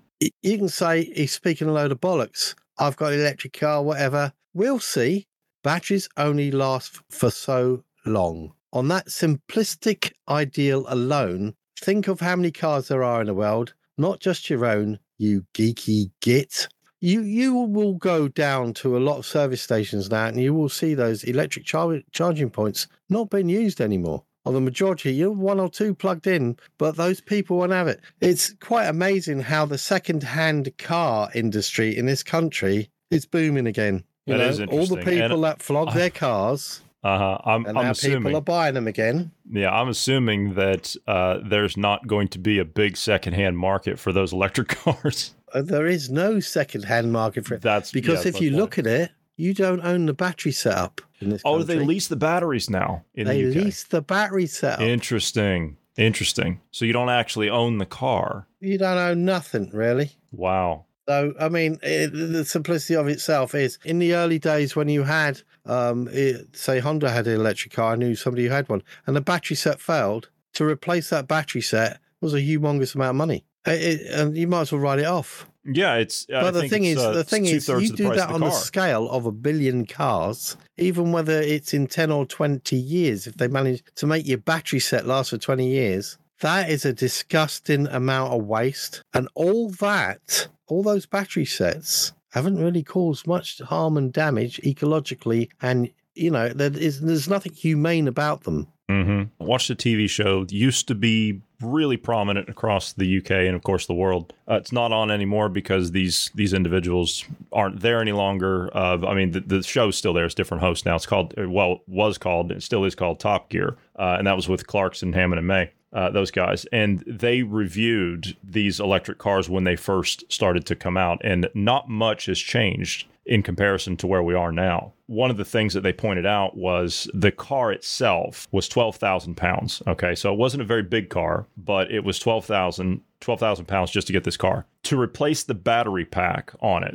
you 0.42 0.58
can 0.58 0.70
say 0.70 1.04
he's 1.14 1.34
speaking 1.34 1.68
a 1.68 1.74
load 1.74 1.92
of 1.92 2.00
bollocks. 2.00 2.56
I've 2.80 2.96
got 2.96 3.12
an 3.14 3.20
electric 3.20 3.54
car, 3.60 3.84
whatever. 3.84 4.32
We'll 4.54 4.80
see. 4.80 5.28
Batteries 5.62 6.08
only 6.18 6.52
last 6.52 7.02
for 7.12 7.30
so 7.30 7.84
long. 8.06 8.54
On 8.72 8.88
that 8.88 9.08
simplistic 9.08 10.14
ideal 10.30 10.86
alone, 10.88 11.54
think 11.82 12.08
of 12.08 12.22
how 12.22 12.36
many 12.38 12.52
cars 12.52 12.88
there 12.88 13.04
are 13.04 13.20
in 13.22 13.28
the 13.28 13.34
world, 13.34 13.74
not 13.98 14.20
just 14.22 14.50
your 14.50 14.66
own, 14.66 15.00
you 15.18 15.46
geeky 15.54 16.12
git. 16.22 16.68
You 17.06 17.22
you 17.22 17.54
will 17.54 17.94
go 17.94 18.28
down 18.28 18.74
to 18.82 18.98
a 18.98 19.04
lot 19.08 19.20
of 19.20 19.28
service 19.28 19.62
stations 19.62 20.10
now 20.10 20.26
and 20.26 20.42
you 20.42 20.56
will 20.56 20.70
see 20.70 20.96
those 20.96 21.24
electric 21.24 21.64
char- 21.64 22.02
charging 22.12 22.50
points 22.50 22.88
not 23.10 23.30
being 23.30 23.48
used 23.48 23.80
anymore. 23.80 24.24
Or 24.44 24.54
the 24.54 24.60
majority, 24.60 25.14
you 25.14 25.30
have 25.30 25.38
one 25.38 25.60
or 25.60 25.70
two 25.70 25.94
plugged 25.94 26.26
in, 26.26 26.58
but 26.80 26.96
those 26.96 27.22
people 27.22 27.58
won't 27.58 27.74
have 27.74 27.88
it. 27.88 28.00
It's 28.22 28.54
quite 28.54 28.86
amazing 28.86 29.42
how 29.42 29.68
the 29.68 29.78
second-hand 29.78 30.76
car 30.80 31.30
industry 31.36 31.96
in 31.96 32.08
this 32.08 32.24
country 32.24 32.90
is 33.12 33.28
booming 33.28 33.68
again. 33.68 34.04
You 34.26 34.38
That 34.38 34.40
know, 34.40 34.46
all 34.46 34.88
the 34.88 34.96
interesting. 34.96 34.98
And 34.98 35.22
people 35.22 35.42
that 35.42 35.62
flog 35.62 35.94
their 35.94 36.10
cars, 36.10 36.82
Uh 37.06 37.18
huh. 37.20 37.38
I'm, 37.46 37.66
and 37.68 37.78
I'm 37.78 37.86
now 37.86 37.92
assuming. 37.92 38.24
people 38.24 38.38
are 38.38 38.42
buying 38.42 38.74
them 38.74 38.88
again. 38.88 39.32
Yeah, 39.52 39.70
I'm 39.72 39.90
assuming 39.90 40.56
that 40.56 40.96
uh, 41.08 41.40
there's 41.46 41.78
not 41.78 42.08
going 42.08 42.30
to 42.30 42.40
be 42.40 42.58
a 42.60 42.66
big 42.66 42.98
secondhand 42.98 43.58
market 43.60 44.00
for 44.00 44.12
those 44.12 44.34
electric 44.34 44.68
cars. 44.84 45.36
Uh, 45.54 45.62
There 45.62 45.86
is 45.86 46.10
no 46.10 46.40
second-hand 46.40 47.12
market 47.14 47.46
for 47.46 47.56
it 47.56 47.62
That's 47.62 47.92
because 47.92 48.26
yeah, 48.26 48.30
if 48.30 48.42
you 48.42 48.52
my 48.52 48.58
look 48.58 48.80
at 48.80 48.88
it, 48.88 49.12
you 49.38 49.54
don't 49.54 49.82
own 49.86 50.08
the 50.08 50.14
battery 50.14 50.52
setup 50.52 51.00
in 51.20 51.30
this. 51.30 51.44
point. 51.44 51.56
oh, 51.62 51.64
they 51.64 51.78
lease 51.80 52.08
the 52.08 52.16
batteries 52.16 52.70
now 52.72 53.04
in 53.14 53.28
They 53.28 53.44
the 53.44 53.50
UK? 53.60 53.64
lease 53.66 53.84
the 53.84 54.02
battery 54.02 54.48
setup. 54.48 54.82
Interesting. 54.82 55.78
Interesting. 55.98 56.60
So 56.72 56.86
you 56.86 56.92
don't 56.94 57.10
actually 57.10 57.50
own 57.50 57.78
the 57.78 57.86
car. 57.86 58.48
You 58.60 58.78
don't 58.80 58.98
own 58.98 59.26
nothing 59.26 59.70
really. 59.72 60.12
Wow. 60.32 60.86
So, 61.08 61.34
I 61.40 61.50
mean, 61.50 61.78
it, 61.84 62.12
the 62.14 62.46
simplicity 62.46 62.96
of 62.96 63.08
itself 63.08 63.54
is 63.54 63.78
in 63.86 64.00
the 64.00 64.16
early 64.16 64.40
days 64.40 64.76
when 64.76 64.90
you 64.90 65.04
had, 65.04 65.42
um, 65.66 66.08
it, 66.12 66.56
say, 66.56 66.80
Honda 66.80 67.12
had 67.12 67.28
an 67.28 67.36
electric 67.36 67.74
car, 67.74 67.94
I 67.94 67.96
knew 67.96 68.16
somebody 68.16 68.46
who 68.46 68.50
had 68.50 68.68
one, 68.70 68.82
and 69.06 69.16
the 69.16 69.22
battery 69.22 69.56
set 69.56 69.80
failed. 69.80 70.30
To 70.54 70.66
replace 70.66 71.10
that 71.10 71.28
battery 71.28 71.62
set 71.62 72.00
was 72.22 72.34
a 72.34 72.40
humongous 72.40 72.96
amount 72.96 73.10
of 73.12 73.16
money. 73.18 73.44
It, 73.66 74.02
it, 74.02 74.12
and 74.14 74.38
you 74.38 74.48
might 74.48 74.62
as 74.62 74.72
well 74.72 74.82
write 74.82 75.00
it 75.00 75.06
off. 75.06 75.50
Yeah, 75.66 75.96
it's. 75.96 76.28
I 76.30 76.42
But 76.42 76.52
the 76.52 76.70
thing 76.70 76.86
it's, 76.86 77.00
is, 77.00 77.06
uh, 77.06 77.12
the 77.12 77.24
thing 77.24 77.46
is, 77.46 77.66
two-thirds 77.66 77.90
you 77.90 77.96
do 77.96 78.10
that 78.14 78.30
of 78.30 78.36
on 78.36 78.42
the 78.42 78.48
the 78.48 78.52
scale 78.52 79.10
of 79.10 79.26
a 79.26 79.32
billion 79.32 79.86
cars, 79.86 80.56
even 80.78 81.12
whether 81.12 81.42
it's 81.42 81.74
in 81.74 81.88
10 81.88 82.12
or 82.12 82.26
20 82.26 82.76
years, 82.76 83.28
if 83.28 83.36
they 83.36 83.48
manage 83.48 83.84
to 83.96 84.06
make 84.06 84.28
your 84.28 84.38
battery 84.38 84.80
set 84.80 85.08
last 85.08 85.32
for 85.32 85.38
20 85.38 85.68
years, 85.68 86.18
that 86.42 86.70
is 86.70 86.86
a 86.86 86.94
disgusting 86.94 87.88
amount 87.88 88.34
of 88.34 88.44
waste. 88.44 89.02
And 89.14 89.28
all 89.34 89.72
that, 89.72 90.48
all 90.68 90.84
those 90.84 91.06
battery 91.06 91.46
sets 91.46 92.14
haven't 92.32 92.58
really 92.58 92.84
caused 92.84 93.28
much 93.28 93.60
harm 93.60 93.98
and 93.98 94.12
damage 94.12 94.60
ecologically. 94.62 95.50
And, 95.62 95.90
you 96.16 96.32
know, 96.32 96.50
there 96.50 96.72
is, 96.76 97.02
there's 97.02 97.30
nothing 97.30 97.54
humane 97.54 98.08
about 98.08 98.44
them. 98.44 98.68
hmm 98.90 99.24
Watched 99.40 99.70
a 99.70 99.76
TV 99.76 100.10
show 100.10 100.46
used 100.50 100.88
to 100.90 100.96
be 100.96 101.42
really 101.62 101.98
prominent 101.98 102.50
across 102.50 102.94
the 102.94 103.18
UK 103.18 103.32
and 103.32 103.56
of 103.56 103.64
course 103.64 103.86
the 103.86 103.94
world. 103.94 104.34
Uh, 104.50 104.56
it's 104.56 104.72
not 104.72 104.92
on 104.92 105.10
anymore 105.10 105.50
because 105.50 105.92
these 105.92 106.30
these 106.36 106.54
individuals 106.54 107.24
aren't 107.54 107.80
there 107.80 108.02
any 108.02 108.12
longer. 108.12 108.70
Uh, 108.76 108.98
I 109.08 109.14
mean, 109.14 109.32
the, 109.32 109.40
the 109.40 109.64
show's 109.64 109.98
still 109.98 110.14
there. 110.14 110.26
It's 110.26 110.36
different 110.36 110.62
hosts 110.62 110.86
now. 110.86 110.96
It's 110.96 111.06
called 111.06 111.34
uh, 111.38 111.50
well, 111.50 111.82
was 111.88 112.18
called, 112.18 112.52
it 112.52 112.64
still 112.64 112.84
is 112.84 112.96
called 112.96 113.20
Top 113.20 113.50
Gear, 113.50 113.78
uh, 113.98 114.16
and 114.18 114.28
that 114.28 114.36
was 114.36 114.50
with 114.50 114.68
Clarkson, 114.68 115.14
Hammond, 115.14 115.40
and 115.40 115.48
May. 115.48 115.72
Uh, 115.96 116.10
those 116.10 116.30
guys, 116.30 116.66
and 116.74 117.06
they 117.08 117.42
reviewed 117.42 118.36
these 118.44 118.82
electric 118.82 119.18
cars 119.18 119.50
when 119.50 119.64
they 119.64 119.78
first 119.78 120.30
started 120.30 120.66
to 120.66 120.76
come 120.76 120.98
out, 120.98 121.22
and 121.24 121.50
not 121.54 121.88
much 121.88 122.26
has 122.26 122.38
changed 122.38 123.08
in 123.26 123.42
comparison 123.42 123.96
to 123.98 124.06
where 124.06 124.22
we 124.22 124.34
are 124.34 124.52
now. 124.52 124.92
One 125.08 125.32
of 125.32 125.38
the 125.38 125.46
things 125.46 125.74
that 125.74 125.82
they 125.82 125.94
pointed 125.94 126.26
out 126.26 126.58
was 126.58 127.10
the 127.14 127.32
car 127.32 127.72
itself 127.72 128.48
was 128.52 128.68
12,000 128.68 129.36
pounds. 129.36 129.82
Okay. 129.88 130.16
So 130.16 130.32
it 130.32 130.38
wasn't 130.38 130.62
a 130.62 130.66
very 130.66 130.84
big 130.84 131.10
car, 131.10 131.48
but 131.58 131.92
it 131.92 132.04
was 132.04 132.20
12,000 132.20 133.02
12,000 133.22 133.66
pounds 133.66 133.90
just 133.90 134.06
to 134.08 134.14
get 134.14 134.24
this 134.24 134.38
car. 134.38 134.68
To 134.84 135.00
replace 135.00 135.44
the 135.44 135.56
battery 135.56 136.06
pack 136.06 136.52
on 136.60 136.84
it, 136.84 136.94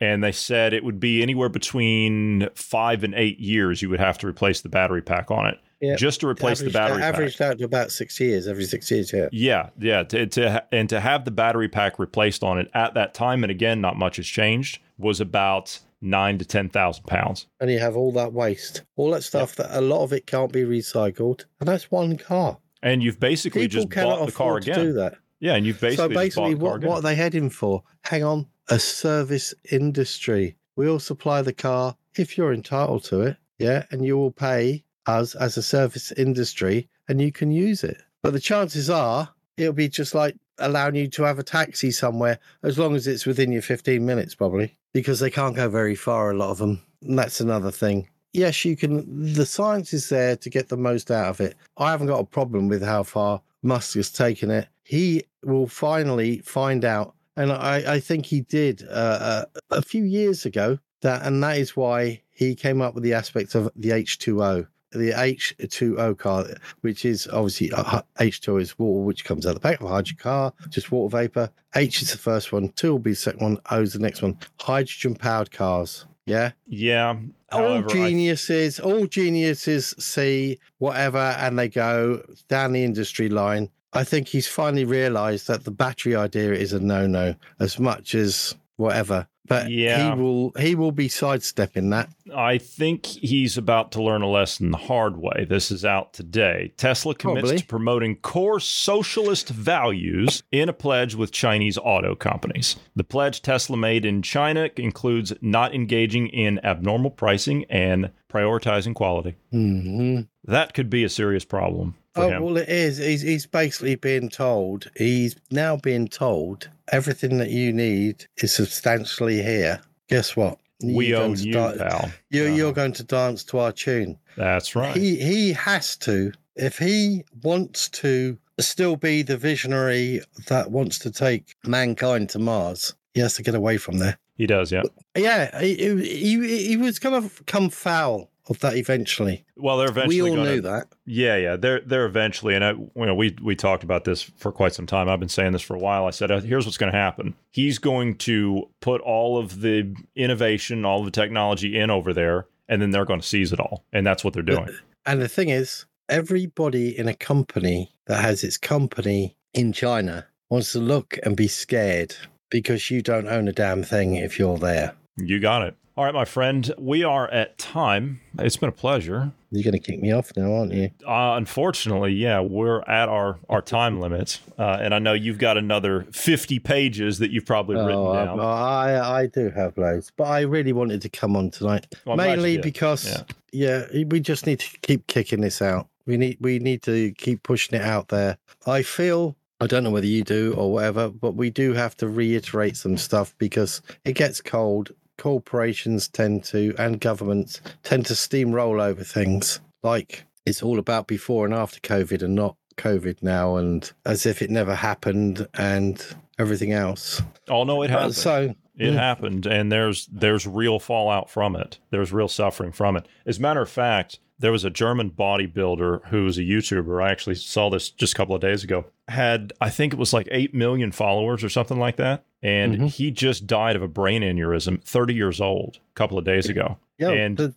and 0.00 0.22
they 0.22 0.30
said 0.30 0.72
it 0.72 0.84
would 0.84 1.00
be 1.00 1.22
anywhere 1.22 1.48
between 1.48 2.48
five 2.54 3.02
and 3.02 3.14
eight 3.14 3.40
years 3.40 3.82
you 3.82 3.88
would 3.88 3.98
have 3.98 4.18
to 4.18 4.28
replace 4.28 4.60
the 4.60 4.68
battery 4.68 5.02
pack 5.02 5.30
on 5.30 5.46
it 5.46 5.58
Yeah. 5.80 5.96
just 5.96 6.20
to 6.20 6.28
replace 6.28 6.60
the 6.60 6.68
uh, 6.68 6.72
battery 6.72 6.96
out, 6.96 7.00
pack. 7.00 7.14
averaged 7.14 7.42
out 7.42 7.58
to 7.58 7.64
about 7.64 7.92
six 7.92 8.18
years, 8.18 8.48
every 8.48 8.64
six 8.64 8.90
years, 8.90 9.12
yeah. 9.12 9.28
Yeah, 9.30 9.68
yeah, 9.78 10.02
to, 10.04 10.26
to 10.26 10.64
and 10.72 10.88
to 10.88 11.00
have 11.00 11.24
the 11.26 11.30
battery 11.30 11.68
pack 11.68 11.98
replaced 11.98 12.42
on 12.42 12.58
it 12.58 12.70
at 12.72 12.94
that 12.94 13.12
time, 13.12 13.44
and 13.44 13.50
again, 13.50 13.80
not 13.80 13.96
much 13.96 14.16
has 14.16 14.26
changed, 14.26 14.80
was 14.96 15.20
about 15.20 15.78
nine 16.00 16.38
to 16.38 16.44
ten 16.44 16.68
thousand 16.68 17.04
pounds. 17.04 17.46
and 17.60 17.70
you 17.70 17.78
have 17.78 17.96
all 17.96 18.12
that 18.12 18.32
waste, 18.32 18.82
all 18.96 19.10
that 19.10 19.22
stuff 19.22 19.56
that 19.56 19.68
a 19.76 19.80
lot 19.80 20.02
of 20.02 20.12
it 20.12 20.26
can't 20.26 20.52
be 20.52 20.62
recycled, 20.62 21.44
and 21.60 21.68
that's 21.68 21.90
one 21.90 22.16
car. 22.16 22.58
And 22.82 23.02
you've 23.02 23.20
basically 23.20 23.62
People 23.68 23.82
just 23.82 23.90
bought 23.90 24.24
the 24.26 24.32
car 24.32 24.56
again. 24.58 24.78
do 24.78 24.92
that. 24.94 25.16
Yeah, 25.40 25.54
and 25.56 25.66
you've 25.66 25.80
basically, 25.80 26.14
so 26.14 26.20
basically, 26.20 26.54
the 26.54 26.60
car 26.60 26.78
what, 26.78 26.84
what 26.84 26.96
are 26.98 27.02
they 27.02 27.14
heading 27.14 27.50
for? 27.50 27.82
Hang 28.02 28.24
on, 28.24 28.46
a 28.68 28.78
service 28.78 29.52
industry. 29.70 30.56
We'll 30.76 31.00
supply 31.00 31.42
the 31.42 31.52
car 31.52 31.96
if 32.14 32.38
you're 32.38 32.52
entitled 32.54 33.04
to 33.04 33.20
it, 33.22 33.36
yeah, 33.58 33.84
and 33.90 34.04
you 34.04 34.16
will 34.16 34.30
pay 34.30 34.84
us 35.06 35.34
as 35.34 35.56
a 35.56 35.62
service 35.62 36.12
industry, 36.12 36.88
and 37.08 37.20
you 37.20 37.32
can 37.32 37.50
use 37.50 37.84
it. 37.84 38.02
But 38.22 38.32
the 38.32 38.40
chances 38.40 38.90
are 38.90 39.30
it'll 39.56 39.72
be 39.72 39.88
just 39.88 40.14
like 40.14 40.36
allowing 40.58 40.94
you 40.94 41.08
to 41.08 41.22
have 41.22 41.38
a 41.38 41.42
taxi 41.42 41.90
somewhere, 41.90 42.38
as 42.62 42.78
long 42.78 42.94
as 42.94 43.06
it's 43.06 43.26
within 43.26 43.52
your 43.52 43.62
15 43.62 44.04
minutes, 44.04 44.34
probably, 44.34 44.76
because 44.92 45.20
they 45.20 45.30
can't 45.30 45.56
go 45.56 45.68
very 45.68 45.94
far. 45.94 46.30
A 46.30 46.36
lot 46.36 46.50
of 46.50 46.58
them. 46.58 46.82
And 47.02 47.18
that's 47.18 47.40
another 47.40 47.70
thing. 47.70 48.08
Yes, 48.32 48.64
you 48.64 48.76
can. 48.76 49.32
The 49.32 49.46
science 49.46 49.92
is 49.92 50.08
there 50.08 50.36
to 50.36 50.50
get 50.50 50.68
the 50.68 50.76
most 50.76 51.10
out 51.10 51.28
of 51.28 51.40
it. 51.40 51.56
I 51.78 51.90
haven't 51.90 52.08
got 52.08 52.20
a 52.20 52.24
problem 52.24 52.68
with 52.68 52.82
how 52.82 53.02
far 53.02 53.40
Musk 53.62 53.96
has 53.96 54.10
taken 54.10 54.50
it. 54.50 54.68
He 54.82 55.24
will 55.42 55.66
finally 55.66 56.38
find 56.40 56.84
out, 56.84 57.14
and 57.36 57.50
I, 57.50 57.94
I 57.94 58.00
think 58.00 58.26
he 58.26 58.42
did 58.42 58.82
uh, 58.88 58.92
uh, 58.92 59.44
a 59.70 59.82
few 59.82 60.04
years 60.04 60.44
ago. 60.44 60.78
That 61.02 61.26
and 61.26 61.42
that 61.42 61.58
is 61.58 61.76
why 61.76 62.22
he 62.30 62.54
came 62.54 62.82
up 62.82 62.94
with 62.94 63.04
the 63.04 63.14
aspect 63.14 63.54
of 63.54 63.70
the 63.76 63.90
H2O, 63.90 64.66
the 64.92 65.10
H2O 65.12 66.16
car, 66.18 66.46
which 66.80 67.04
is 67.04 67.26
obviously 67.28 67.72
uh, 67.72 68.02
H2O 68.18 68.60
is 68.60 68.78
water, 68.78 69.04
which 69.04 69.24
comes 69.24 69.46
out 69.46 69.54
the 69.54 69.60
back 69.60 69.80
of 69.80 69.86
a 69.86 69.90
hydrogen 69.90 70.18
car, 70.18 70.52
just 70.68 70.90
water 70.92 71.16
vapor. 71.16 71.50
H 71.74 72.02
is 72.02 72.12
the 72.12 72.18
first 72.18 72.52
one, 72.52 72.70
two 72.70 72.92
will 72.92 72.98
be 72.98 73.10
the 73.10 73.16
second 73.16 73.40
one, 73.42 73.58
O 73.70 73.82
is 73.82 73.92
the 73.92 73.98
next 73.98 74.22
one. 74.22 74.38
Hydrogen 74.60 75.14
powered 75.14 75.50
cars. 75.50 76.06
Yeah. 76.24 76.52
yeah, 76.66 77.16
All 77.52 77.60
however, 77.60 77.90
I- 77.90 77.92
geniuses, 77.92 78.80
all 78.80 79.06
geniuses 79.06 79.94
see 79.98 80.58
whatever 80.78 81.18
and 81.18 81.56
they 81.58 81.68
go 81.68 82.24
down 82.48 82.72
the 82.72 82.82
industry 82.82 83.28
line. 83.28 83.70
I 83.92 84.02
think 84.02 84.26
he's 84.28 84.48
finally 84.48 84.84
realized 84.84 85.46
that 85.46 85.64
the 85.64 85.70
battery 85.70 86.16
idea 86.16 86.52
is 86.52 86.72
a 86.72 86.80
no 86.80 87.06
no 87.06 87.34
as 87.60 87.78
much 87.78 88.14
as 88.14 88.56
whatever. 88.76 89.26
But 89.48 89.70
Yeah. 89.70 90.14
he 90.14 90.20
will 90.20 90.52
he 90.58 90.74
will 90.74 90.92
be 90.92 91.08
sidestepping 91.08 91.90
that. 91.90 92.08
I 92.34 92.58
think 92.58 93.06
he's 93.06 93.56
about 93.56 93.92
to 93.92 94.02
learn 94.02 94.22
a 94.22 94.28
lesson 94.28 94.70
the 94.70 94.78
hard 94.78 95.16
way. 95.16 95.46
This 95.48 95.70
is 95.70 95.84
out 95.84 96.12
today. 96.12 96.72
Tesla 96.76 97.14
commits 97.14 97.42
Probably. 97.42 97.58
to 97.60 97.66
promoting 97.66 98.16
core 98.16 98.60
socialist 98.60 99.48
values 99.48 100.42
in 100.50 100.68
a 100.68 100.72
pledge 100.72 101.14
with 101.14 101.30
Chinese 101.32 101.78
auto 101.78 102.14
companies. 102.14 102.76
The 102.94 103.04
pledge 103.04 103.42
Tesla 103.42 103.76
made 103.76 104.04
in 104.04 104.22
China 104.22 104.68
includes 104.76 105.32
not 105.40 105.74
engaging 105.74 106.28
in 106.28 106.58
abnormal 106.64 107.10
pricing 107.10 107.64
and 107.70 108.10
prioritizing 108.32 108.94
quality. 108.94 109.34
hmm 109.50 110.20
That 110.44 110.74
could 110.74 110.90
be 110.90 111.04
a 111.04 111.08
serious 111.08 111.44
problem 111.44 111.94
Oh 112.16 112.28
him. 112.28 112.42
well, 112.42 112.56
it 112.56 112.68
is. 112.68 112.98
He's 112.98 113.22
he's 113.22 113.46
basically 113.46 113.96
being 113.96 114.28
told. 114.28 114.90
He's 114.96 115.36
now 115.50 115.76
being 115.76 116.08
told 116.08 116.68
everything 116.92 117.38
that 117.38 117.50
you 117.50 117.72
need 117.72 118.26
is 118.38 118.52
substantially 118.52 119.42
here. 119.42 119.80
Guess 120.08 120.36
what? 120.36 120.58
we 120.82 121.08
You're 121.08 121.18
own 121.22 121.34
going 121.34 121.36
to 121.36 121.48
you, 121.48 121.78
pal. 121.78 122.10
You're, 122.30 122.48
you're 122.48 122.66
uh-huh. 122.66 122.72
going 122.72 122.92
to 122.94 123.04
dance 123.04 123.44
to 123.44 123.58
our 123.58 123.72
tune. 123.72 124.18
That's 124.36 124.76
right. 124.76 124.94
He 124.94 125.16
he 125.16 125.52
has 125.52 125.96
to 125.98 126.32
if 126.54 126.78
he 126.78 127.24
wants 127.42 127.88
to 127.90 128.38
still 128.58 128.96
be 128.96 129.22
the 129.22 129.36
visionary 129.36 130.22
that 130.48 130.70
wants 130.70 130.98
to 131.00 131.10
take 131.10 131.54
mankind 131.64 132.30
to 132.30 132.38
Mars. 132.38 132.94
He 133.14 133.20
has 133.20 133.34
to 133.34 133.42
get 133.42 133.54
away 133.54 133.78
from 133.78 133.98
there. 133.98 134.18
He 134.36 134.46
does, 134.46 134.70
yeah. 134.70 134.82
Yeah, 135.16 135.58
he 135.60 135.74
he, 135.76 136.66
he 136.68 136.76
was 136.76 136.98
going 136.98 137.28
to 137.28 137.44
come 137.44 137.70
foul 137.70 138.30
of 138.48 138.60
that 138.60 138.76
eventually. 138.76 139.44
Well, 139.56 139.78
they're 139.78 139.88
eventually 139.88 140.22
we 140.22 140.30
all 140.30 140.36
gonna, 140.36 140.54
knew 140.54 140.60
that. 140.62 140.88
Yeah, 141.04 141.36
yeah, 141.36 141.56
they're 141.56 141.80
they're 141.80 142.06
eventually, 142.06 142.54
and 142.54 142.64
I, 142.64 142.70
you 142.72 142.90
know, 142.94 143.14
we 143.14 143.36
we 143.42 143.56
talked 143.56 143.82
about 143.82 144.04
this 144.04 144.22
for 144.22 144.52
quite 144.52 144.74
some 144.74 144.86
time. 144.86 145.08
I've 145.08 145.20
been 145.20 145.28
saying 145.28 145.52
this 145.52 145.62
for 145.62 145.74
a 145.74 145.78
while. 145.78 146.06
I 146.06 146.10
said, 146.10 146.30
uh, 146.30 146.40
here's 146.40 146.64
what's 146.64 146.78
going 146.78 146.92
to 146.92 146.98
happen. 146.98 147.34
He's 147.50 147.78
going 147.78 148.16
to 148.18 148.68
put 148.80 149.00
all 149.00 149.38
of 149.38 149.60
the 149.60 149.94
innovation, 150.14 150.84
all 150.84 151.00
of 151.00 151.04
the 151.06 151.10
technology 151.10 151.78
in 151.78 151.90
over 151.90 152.12
there, 152.12 152.46
and 152.68 152.80
then 152.80 152.90
they're 152.90 153.04
going 153.04 153.20
to 153.20 153.26
seize 153.26 153.52
it 153.52 153.60
all, 153.60 153.84
and 153.92 154.06
that's 154.06 154.24
what 154.24 154.34
they're 154.34 154.42
doing. 154.42 154.68
And 155.04 155.20
the 155.20 155.28
thing 155.28 155.48
is, 155.48 155.86
everybody 156.08 156.96
in 156.96 157.08
a 157.08 157.14
company 157.14 157.92
that 158.06 158.20
has 158.20 158.44
its 158.44 158.56
company 158.56 159.36
in 159.54 159.72
China 159.72 160.26
wants 160.50 160.72
to 160.72 160.78
look 160.78 161.18
and 161.24 161.36
be 161.36 161.48
scared 161.48 162.14
because 162.50 162.90
you 162.90 163.02
don't 163.02 163.26
own 163.26 163.48
a 163.48 163.52
damn 163.52 163.82
thing 163.82 164.16
if 164.16 164.38
you're 164.38 164.58
there. 164.58 164.94
You 165.16 165.40
got 165.40 165.62
it. 165.62 165.76
All 165.98 166.04
right, 166.04 166.12
my 166.12 166.26
friend, 166.26 166.74
we 166.76 167.04
are 167.04 167.26
at 167.30 167.56
time. 167.56 168.20
It's 168.38 168.58
been 168.58 168.68
a 168.68 168.72
pleasure. 168.72 169.32
You're 169.50 169.62
going 169.64 169.72
to 169.72 169.78
kick 169.78 169.98
me 169.98 170.12
off 170.12 170.30
now, 170.36 170.52
aren't 170.52 170.74
you? 170.74 170.90
Uh, 171.08 171.36
unfortunately, 171.38 172.12
yeah, 172.12 172.40
we're 172.40 172.82
at 172.82 173.08
our 173.08 173.38
our 173.48 173.62
time 173.62 173.98
limits, 173.98 174.40
uh, 174.58 174.76
and 174.78 174.94
I 174.94 174.98
know 174.98 175.14
you've 175.14 175.38
got 175.38 175.56
another 175.56 176.06
fifty 176.12 176.58
pages 176.58 177.18
that 177.20 177.30
you've 177.30 177.46
probably 177.46 177.76
written 177.76 177.92
Oh, 177.94 178.12
down. 178.12 178.40
I, 178.40 179.20
I 179.20 179.26
do 179.26 179.48
have 179.48 179.78
loads, 179.78 180.12
but 180.14 180.24
I 180.24 180.40
really 180.42 180.74
wanted 180.74 181.00
to 181.00 181.08
come 181.08 181.34
on 181.34 181.50
tonight, 181.50 181.86
Well, 182.04 182.12
I'm 182.12 182.18
glad 182.18 182.24
you 182.24 182.42
mainly 182.42 182.58
because 182.58 183.24
yeah. 183.52 183.86
we 183.92 184.20
just 184.20 184.44
need 184.44 184.60
to 184.60 184.78
keep 184.82 185.06
kicking 185.06 185.40
this 185.40 185.62
out. 185.62 185.88
We 186.04 186.18
need 186.18 186.36
we 186.40 186.58
need 186.58 186.82
to 186.82 187.12
keep 187.12 187.42
pushing 187.42 187.78
it 187.80 187.82
out 187.82 188.08
there. 188.08 188.36
I 188.66 188.82
feel 188.82 189.34
I 189.62 189.66
don't 189.66 189.82
know 189.82 189.90
whether 189.90 190.06
you 190.06 190.24
do 190.24 190.52
or 190.58 190.70
whatever, 190.74 191.08
but 191.08 191.36
we 191.36 191.48
do 191.48 191.72
have 191.72 191.96
to 191.96 192.06
reiterate 192.08 192.76
some 192.76 192.98
stuff 192.98 193.34
because 193.38 193.80
it 194.04 194.12
gets 194.12 194.42
cold. 194.42 194.90
Corporations 195.18 196.08
tend 196.08 196.44
to 196.44 196.74
and 196.78 197.00
governments 197.00 197.60
tend 197.82 198.06
to 198.06 198.14
steamroll 198.14 198.82
over 198.82 199.02
things 199.04 199.60
like 199.82 200.24
it's 200.44 200.62
all 200.62 200.78
about 200.78 201.06
before 201.06 201.44
and 201.44 201.54
after 201.54 201.80
COVID 201.80 202.22
and 202.22 202.34
not 202.34 202.56
COVID 202.76 203.22
now, 203.22 203.56
and 203.56 203.90
as 204.04 204.26
if 204.26 204.42
it 204.42 204.50
never 204.50 204.74
happened 204.74 205.46
and 205.54 206.04
everything 206.38 206.72
else. 206.72 207.22
Oh 207.48 207.64
no, 207.64 207.82
it 207.82 207.90
Uh, 207.90 208.12
so 208.12 208.54
It 208.76 208.92
happened, 208.92 209.46
and 209.46 209.72
there's 209.72 210.06
there's 210.12 210.46
real 210.46 210.78
fallout 210.78 211.30
from 211.30 211.56
it. 211.56 211.78
There's 211.90 212.12
real 212.12 212.28
suffering 212.28 212.72
from 212.72 212.96
it. 212.96 213.08
As 213.24 213.38
a 213.38 213.40
matter 213.40 213.62
of 213.62 213.70
fact, 213.70 214.20
There 214.38 214.52
was 214.52 214.64
a 214.64 214.70
German 214.70 215.10
bodybuilder 215.10 216.06
who 216.08 216.24
was 216.24 216.36
a 216.38 216.42
YouTuber. 216.42 217.02
I 217.02 217.10
actually 217.10 217.36
saw 217.36 217.70
this 217.70 217.88
just 217.90 218.12
a 218.12 218.16
couple 218.16 218.34
of 218.34 218.40
days 218.40 218.64
ago. 218.64 218.84
Had 219.08 219.52
I 219.60 219.70
think 219.70 219.92
it 219.92 219.98
was 219.98 220.12
like 220.12 220.28
eight 220.30 220.52
million 220.54 220.92
followers 220.92 221.42
or 221.44 221.48
something 221.48 221.78
like 221.78 221.96
that, 221.96 222.24
and 222.42 222.74
Mm-hmm. 222.74 222.86
he 222.86 223.10
just 223.10 223.46
died 223.46 223.76
of 223.76 223.82
a 223.82 223.88
brain 223.88 224.22
aneurysm, 224.22 224.82
30 224.82 225.14
years 225.14 225.40
old, 225.40 225.78
a 225.78 225.94
couple 225.94 226.18
of 226.18 226.24
days 226.24 226.48
ago. 226.48 226.76
Yeah, 226.98 227.10
and 227.10 227.36
th- 227.38 227.52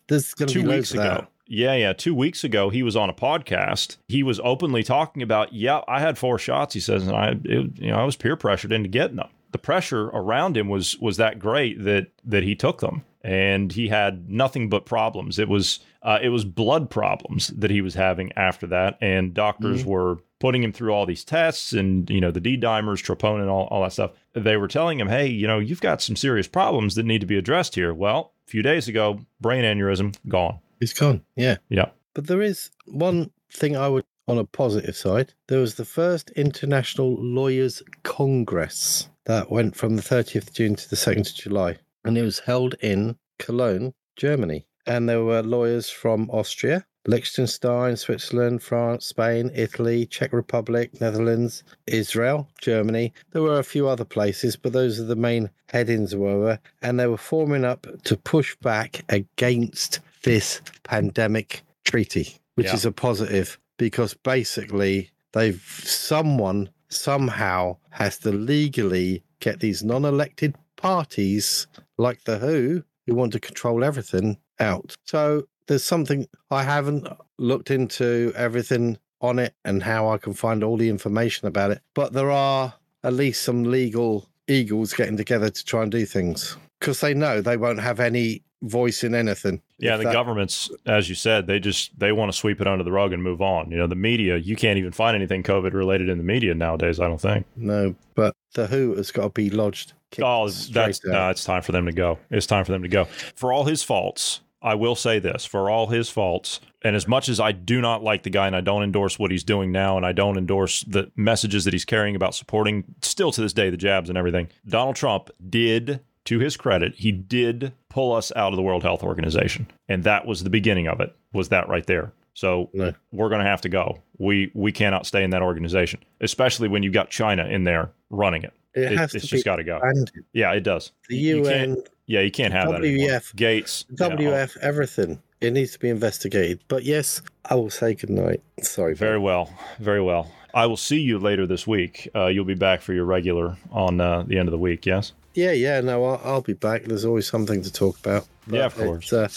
two 0.47 0.61
be 0.63 0.67
weeks 0.67 0.91
ago. 0.91 1.01
that. 1.03 1.27
Yeah, 1.51 1.73
yeah. 1.73 1.93
Two 1.93 2.13
weeks 2.13 2.43
ago, 2.43 2.69
he 2.69 2.83
was 2.83 2.95
on 2.95 3.09
a 3.09 3.13
podcast. 3.13 3.97
He 4.07 4.21
was 4.21 4.39
openly 4.43 4.83
talking 4.83 5.23
about, 5.23 5.51
yeah, 5.51 5.81
I 5.87 5.99
had 5.99 6.17
four 6.17 6.37
shots. 6.37 6.75
He 6.75 6.79
says, 6.79 7.07
and 7.07 7.15
I, 7.15 7.29
it, 7.43 7.79
you 7.79 7.89
know, 7.89 7.95
I 7.97 8.03
was 8.03 8.15
peer 8.15 8.35
pressured 8.35 8.71
into 8.71 8.87
getting 8.87 9.15
them. 9.17 9.29
The 9.51 9.57
pressure 9.57 10.09
around 10.09 10.55
him 10.55 10.69
was 10.69 10.99
was 10.99 11.17
that 11.17 11.39
great 11.39 11.83
that 11.85 12.07
that 12.23 12.43
he 12.43 12.53
took 12.55 12.81
them, 12.81 13.03
and 13.21 13.71
he 13.71 13.87
had 13.87 14.29
nothing 14.29 14.69
but 14.69 14.85
problems. 14.85 15.39
It 15.39 15.49
was 15.49 15.79
uh, 16.01 16.19
it 16.21 16.29
was 16.29 16.45
blood 16.45 16.89
problems 16.89 17.47
that 17.47 17.71
he 17.71 17.81
was 17.81 17.93
having 17.93 18.31
after 18.33 18.67
that, 18.67 18.97
and 19.01 19.33
doctors 19.33 19.83
were 19.83 20.19
putting 20.39 20.63
him 20.63 20.71
through 20.71 20.91
all 20.91 21.05
these 21.05 21.25
tests 21.25 21.73
and 21.73 22.09
you 22.09 22.21
know 22.21 22.31
the 22.31 22.39
D 22.39 22.57
dimers, 22.57 23.03
troponin, 23.03 23.49
all, 23.49 23.67
all 23.67 23.83
that 23.83 23.93
stuff. 23.93 24.11
They 24.33 24.57
were 24.57 24.67
telling 24.67 24.99
him, 24.99 25.09
hey, 25.09 25.27
you 25.27 25.47
know, 25.47 25.59
you've 25.59 25.81
got 25.81 26.01
some 26.01 26.15
serious 26.15 26.47
problems 26.47 26.95
that 26.95 27.03
need 27.03 27.21
to 27.21 27.27
be 27.27 27.37
addressed 27.37 27.75
here. 27.75 27.93
Well, 27.93 28.31
a 28.47 28.49
few 28.49 28.61
days 28.61 28.87
ago, 28.87 29.19
brain 29.41 29.63
aneurysm 29.63 30.15
gone. 30.27 30.59
It's 30.79 30.93
gone. 30.93 31.21
Yeah. 31.35 31.57
Yeah. 31.67 31.89
But 32.13 32.27
there 32.27 32.41
is 32.41 32.71
one 32.85 33.31
thing 33.51 33.75
I 33.75 33.87
would, 33.87 34.05
on 34.27 34.37
a 34.37 34.45
positive 34.45 34.95
side, 34.95 35.33
there 35.47 35.59
was 35.59 35.75
the 35.75 35.85
first 35.85 36.29
International 36.31 37.15
Lawyers 37.15 37.83
Congress 38.03 39.09
that 39.25 39.51
went 39.51 39.75
from 39.75 39.95
the 39.95 40.01
30th 40.01 40.47
of 40.47 40.53
June 40.53 40.75
to 40.75 40.89
the 40.89 40.95
2nd 40.95 41.29
of 41.29 41.35
July. 41.35 41.77
And 42.03 42.17
it 42.17 42.23
was 42.23 42.39
held 42.39 42.75
in 42.81 43.17
Cologne, 43.37 43.93
Germany. 44.15 44.65
And 44.85 45.07
there 45.07 45.23
were 45.23 45.43
lawyers 45.43 45.89
from 45.89 46.29
Austria, 46.31 46.85
Liechtenstein, 47.07 47.95
Switzerland, 47.95 48.61
France, 48.63 49.05
Spain, 49.05 49.51
Italy, 49.53 50.05
Czech 50.05 50.33
Republic, 50.33 50.99
Netherlands, 50.99 51.63
Israel, 51.87 52.47
Germany. 52.61 53.13
There 53.31 53.41
were 53.41 53.59
a 53.59 53.63
few 53.63 53.87
other 53.87 54.05
places, 54.05 54.55
but 54.55 54.73
those 54.73 54.99
are 54.99 55.03
the 55.05 55.15
main 55.15 55.49
headings 55.69 56.15
were. 56.15 56.59
And 56.81 56.99
they 56.99 57.07
were 57.07 57.17
forming 57.17 57.65
up 57.65 57.87
to 58.05 58.17
push 58.17 58.55
back 58.57 59.03
against 59.09 59.99
this 60.23 60.61
pandemic 60.83 61.61
treaty, 61.85 62.37
which 62.55 62.67
Yeah. 62.67 62.75
is 62.75 62.85
a 62.85 62.91
positive 62.91 63.57
because 63.77 64.13
basically 64.13 65.09
they've 65.33 65.61
someone 65.83 66.69
somehow 66.89 67.77
has 67.91 68.17
to 68.19 68.31
legally 68.31 69.23
get 69.39 69.59
these 69.59 69.83
non-elected 69.83 70.55
parties 70.79 71.67
like 71.97 72.23
the 72.23 72.39
WHO 72.39 72.83
who 73.05 73.15
want 73.15 73.33
to 73.33 73.39
control 73.39 73.83
everything 73.83 74.37
out. 74.59 74.95
So 75.03 75.43
there's 75.67 75.83
something 75.83 76.27
I 76.49 76.63
haven't 76.63 77.07
looked 77.37 77.69
into 77.69 78.31
everything 78.35 78.97
on 79.21 79.39
it 79.39 79.53
and 79.65 79.83
how 79.83 80.09
I 80.09 80.17
can 80.17 80.33
find 80.33 80.63
all 80.63 80.77
the 80.77 80.89
information 80.89 81.47
about 81.47 81.71
it, 81.71 81.81
but 81.93 82.13
there 82.13 82.31
are 82.31 82.73
at 83.03 83.13
least 83.13 83.41
some 83.43 83.63
legal 83.63 84.29
eagles 84.47 84.93
getting 84.93 85.17
together 85.17 85.49
to 85.49 85.65
try 85.65 85.83
and 85.83 85.91
do 85.91 86.05
things 86.05 86.55
because 86.79 87.01
they 87.01 87.13
know 87.13 87.41
they 87.41 87.57
won't 87.57 87.81
have 87.81 87.99
any 87.99 88.41
voice 88.61 89.03
in 89.03 89.13
anything. 89.15 89.61
Yeah, 89.77 89.97
the 89.97 90.05
that- 90.05 90.13
governments, 90.13 90.71
as 90.85 91.09
you 91.09 91.15
said, 91.15 91.47
they 91.47 91.59
just 91.59 91.97
they 91.99 92.11
want 92.11 92.31
to 92.31 92.37
sweep 92.37 92.61
it 92.61 92.67
under 92.67 92.83
the 92.83 92.91
rug 92.91 93.13
and 93.13 93.21
move 93.21 93.41
on. 93.41 93.71
You 93.71 93.77
know, 93.77 93.87
the 93.87 93.95
media, 93.95 94.37
you 94.37 94.55
can't 94.55 94.77
even 94.77 94.91
find 94.91 95.15
anything 95.15 95.43
COVID 95.43 95.73
related 95.73 96.09
in 96.09 96.17
the 96.17 96.23
media 96.23 96.53
nowadays. 96.53 96.99
I 96.99 97.07
don't 97.07 97.21
think. 97.21 97.45
No, 97.55 97.95
but 98.15 98.35
the 98.53 98.67
WHO 98.67 98.95
has 98.95 99.11
got 99.11 99.23
to 99.23 99.29
be 99.29 99.49
lodged. 99.49 99.93
Kicked 100.11 100.25
Oh, 100.25 100.49
that's 100.49 101.03
no, 101.05 101.29
it's 101.29 101.43
time 101.43 101.61
for 101.61 101.71
them 101.71 101.85
to 101.85 101.91
go. 101.91 102.17
It's 102.29 102.45
time 102.45 102.65
for 102.65 102.71
them 102.71 102.83
to 102.83 102.87
go. 102.89 103.05
For 103.35 103.51
all 103.53 103.65
his 103.65 103.83
faults, 103.83 104.41
I 104.61 104.75
will 104.75 104.95
say 104.95 105.19
this: 105.19 105.45
for 105.45 105.69
all 105.69 105.87
his 105.87 106.09
faults, 106.09 106.59
and 106.83 106.95
as 106.95 107.07
much 107.07 107.29
as 107.29 107.39
I 107.39 107.51
do 107.51 107.79
not 107.81 108.03
like 108.03 108.23
the 108.23 108.29
guy 108.29 108.47
and 108.47 108.55
I 108.55 108.61
don't 108.61 108.83
endorse 108.83 109.17
what 109.17 109.31
he's 109.31 109.43
doing 109.43 109.71
now, 109.71 109.95
and 109.97 110.05
I 110.05 110.11
don't 110.11 110.37
endorse 110.37 110.81
the 110.81 111.11
messages 111.15 111.63
that 111.65 111.73
he's 111.73 111.85
carrying 111.85 112.15
about 112.15 112.35
supporting, 112.35 112.83
still 113.01 113.31
to 113.31 113.41
this 113.41 113.53
day, 113.53 113.69
the 113.69 113.77
jabs 113.77 114.09
and 114.09 114.17
everything, 114.17 114.47
Donald 114.67 114.95
Trump 114.95 115.29
did. 115.49 116.01
To 116.25 116.37
his 116.37 116.57
credit, 116.57 116.93
he 116.95 117.11
did 117.11 117.71
pull 117.89 118.13
us 118.13 118.31
out 118.35 118.51
of 118.53 118.57
the 118.57 118.61
World 118.61 118.83
Health 118.83 119.01
Organization, 119.01 119.65
and 119.87 120.03
that 120.03 120.27
was 120.27 120.43
the 120.43 120.49
beginning 120.51 120.87
of 120.87 120.99
it. 120.99 121.15
Was 121.33 121.49
that 121.49 121.67
right 121.69 121.85
there? 121.87 122.11
So 122.35 122.69
No. 122.71 122.93
we're 123.11 123.29
going 123.29 123.41
to 123.43 123.47
have 123.49 123.61
to 123.61 123.69
go. 123.69 123.99
We 124.19 124.51
we 124.53 124.71
cannot 124.71 125.07
stay 125.07 125.23
in 125.23 125.31
that 125.31 125.41
organization, 125.41 126.01
especially 126.21 126.67
when 126.67 126.83
you've 126.83 126.93
got 126.93 127.09
China 127.09 127.45
in 127.45 127.63
there 127.63 127.89
running 128.11 128.43
it. 128.43 128.53
It 128.73 128.91
has 128.97 129.15
it's 129.15 129.25
to 129.25 129.31
just 129.31 129.45
got 129.45 129.57
to 129.57 129.63
go. 129.63 129.79
banned. 129.79 130.11
Yeah, 130.33 130.51
it 130.53 130.61
does. 130.61 130.91
The 131.09 131.15
You 131.17 131.37
UN, 131.45 131.77
Yeah, 132.05 132.21
you 132.21 132.31
can't 132.31 132.53
have. 132.53 132.69
WEF, 132.69 133.35
Gates. 133.35 133.85
yeah, 133.99 134.09
WF, 134.09 134.57
everything. 134.57 135.21
It 135.41 135.51
needs 135.53 135.71
to 135.71 135.79
be 135.79 135.89
investigated. 135.89 136.59
But 136.67 136.83
yes, 136.83 137.21
I 137.45 137.55
will 137.55 137.69
say 137.69 137.93
goodnight. 137.93 138.41
Sorry. 138.61 138.93
very 138.93 139.17
well. 139.19 139.51
Very 139.79 140.01
well. 140.01 140.31
I 140.53 140.65
will 140.65 140.77
see 140.77 140.99
you 140.99 141.19
later 141.19 141.45
this 141.47 141.65
week. 141.67 142.09
Uh, 142.15 142.25
you'll 142.27 142.43
be 142.45 142.55
back 142.55 142.81
for 142.81 142.93
your 142.93 143.05
regular 143.05 143.55
on 143.71 144.01
uh, 144.01 144.23
the 144.23 144.37
end 144.37 144.47
of 144.47 144.51
the 144.51 144.57
week. 144.57 144.85
Yes. 144.85 145.13
Yeah, 145.35 145.51
yeah, 145.51 145.79
no, 145.79 146.03
I'll, 146.05 146.21
I'll 146.23 146.41
be 146.41 146.53
back. 146.53 146.83
There's 146.83 147.05
always 147.05 147.27
something 147.27 147.61
to 147.61 147.71
talk 147.71 147.97
about. 147.99 148.27
Yeah, 148.47 148.65
of 148.65 148.75
course. 148.75 149.13
Uh, 149.13 149.29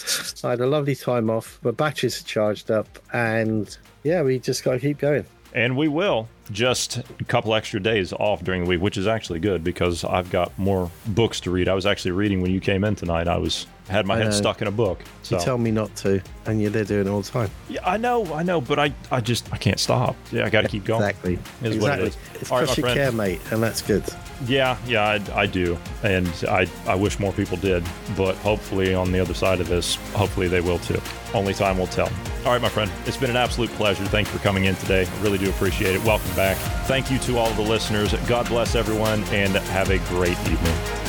I 0.47 0.51
had 0.51 0.61
a 0.61 0.66
lovely 0.66 0.95
time 0.97 1.28
off. 1.30 1.61
My 1.62 1.70
batteries 1.70 2.20
are 2.20 2.24
charged 2.24 2.70
up, 2.70 2.99
and 3.12 3.76
yeah, 4.03 4.22
we 4.22 4.39
just 4.39 4.64
got 4.64 4.72
to 4.72 4.78
keep 4.80 4.99
going. 4.99 5.26
And 5.55 5.76
we 5.76 5.87
will 5.89 6.28
just 6.51 6.99
a 6.99 7.24
couple 7.24 7.55
extra 7.55 7.80
days 7.80 8.12
off 8.12 8.43
during 8.43 8.64
the 8.64 8.68
week, 8.68 8.80
which 8.80 8.97
is 8.97 9.07
actually 9.07 9.38
good 9.40 9.62
because 9.62 10.05
I've 10.05 10.30
got 10.30 10.57
more 10.59 10.90
books 11.07 11.40
to 11.40 11.51
read. 11.51 11.68
I 11.68 11.74
was 11.74 11.86
actually 11.86 12.12
reading 12.12 12.43
when 12.43 12.51
you 12.51 12.61
came 12.61 12.84
in 12.84 12.95
tonight. 12.95 13.28
I 13.28 13.38
was 13.38 13.66
had 13.88 14.07
my 14.07 14.14
I 14.14 14.18
head 14.18 14.24
know. 14.26 14.30
stuck 14.30 14.62
in 14.62 14.68
a 14.68 14.72
book. 14.72 15.01
So 15.22 15.36
You 15.38 15.45
tell 15.45 15.59
me 15.59 15.70
not 15.70 15.95
to, 15.97 16.22
and 16.47 16.61
you're 16.62 16.70
there 16.70 16.84
doing 16.84 17.07
it 17.07 17.11
all 17.11 17.20
the 17.20 17.30
time. 17.30 17.51
yeah, 17.68 17.80
I 17.84 17.97
know, 17.97 18.32
I 18.32 18.43
know, 18.43 18.61
but 18.61 18.78
I, 18.78 18.93
I 19.11 19.20
just 19.20 19.53
I 19.53 19.57
can't 19.59 19.78
stop. 19.80 20.16
Yeah, 20.30 20.47
I 20.47 20.51
got 20.51 20.62
to 20.62 20.68
keep 20.68 20.84
going. 20.84 21.03
Exactly. 21.03 21.38
Is 21.62 21.76
exactly. 21.76 22.09
is. 22.09 22.16
It's 22.34 22.51
All 22.51 22.61
right, 22.61 22.76
you 22.76 22.82
friend. 22.82 22.97
care, 22.97 23.12
mate, 23.12 23.40
and 23.51 23.62
that's 23.62 23.82
good. 23.82 24.05
Yeah, 24.47 24.76
yeah, 24.86 25.03
I, 25.34 25.43
I 25.43 25.47
do, 25.47 25.78
and 26.03 26.28
I 26.49 26.68
I 26.86 26.95
wish 26.95 27.18
more 27.20 27.32
people 27.32 27.57
did, 27.59 27.84
but 28.16 28.34
hopefully 28.36 28.95
on 28.95 29.12
the 29.12 29.20
other 29.20 29.34
side 29.34 29.61
of 29.61 29.68
this, 29.68 29.97
hopefully 30.14 30.49
they 30.49 30.61
will 30.61 30.78
too. 30.80 31.01
Only 31.34 31.55
time 31.55 31.78
will 31.78 31.86
tell. 31.86 32.09
All 32.45 32.53
right, 32.53 32.61
my 32.62 32.68
friend, 32.68 32.90
it's 33.07 33.16
been 33.16 33.30
an 33.30 33.36
absolute 33.36 33.70
pleasure. 33.70 34.05
Thanks 34.07 34.30
for 34.30 34.38
coming 34.38 34.64
in 34.64 34.74
today. 34.76 35.07
I 35.07 35.22
really 35.22 35.38
do 35.38 35.49
appreciate 35.51 35.95
it. 35.95 36.05
Welcome 36.05 36.30
back. 36.33 36.57
Thank 36.87 37.11
you 37.11 37.18
to 37.20 37.39
all 37.39 37.53
the 37.55 37.62
listeners. 37.62 38.14
God 38.26 38.49
bless 38.49 38.74
everyone, 38.74 39.24
and 39.24 39.55
have 39.55 39.91
a 39.91 39.99
great 40.11 40.39
evening. 40.49 41.01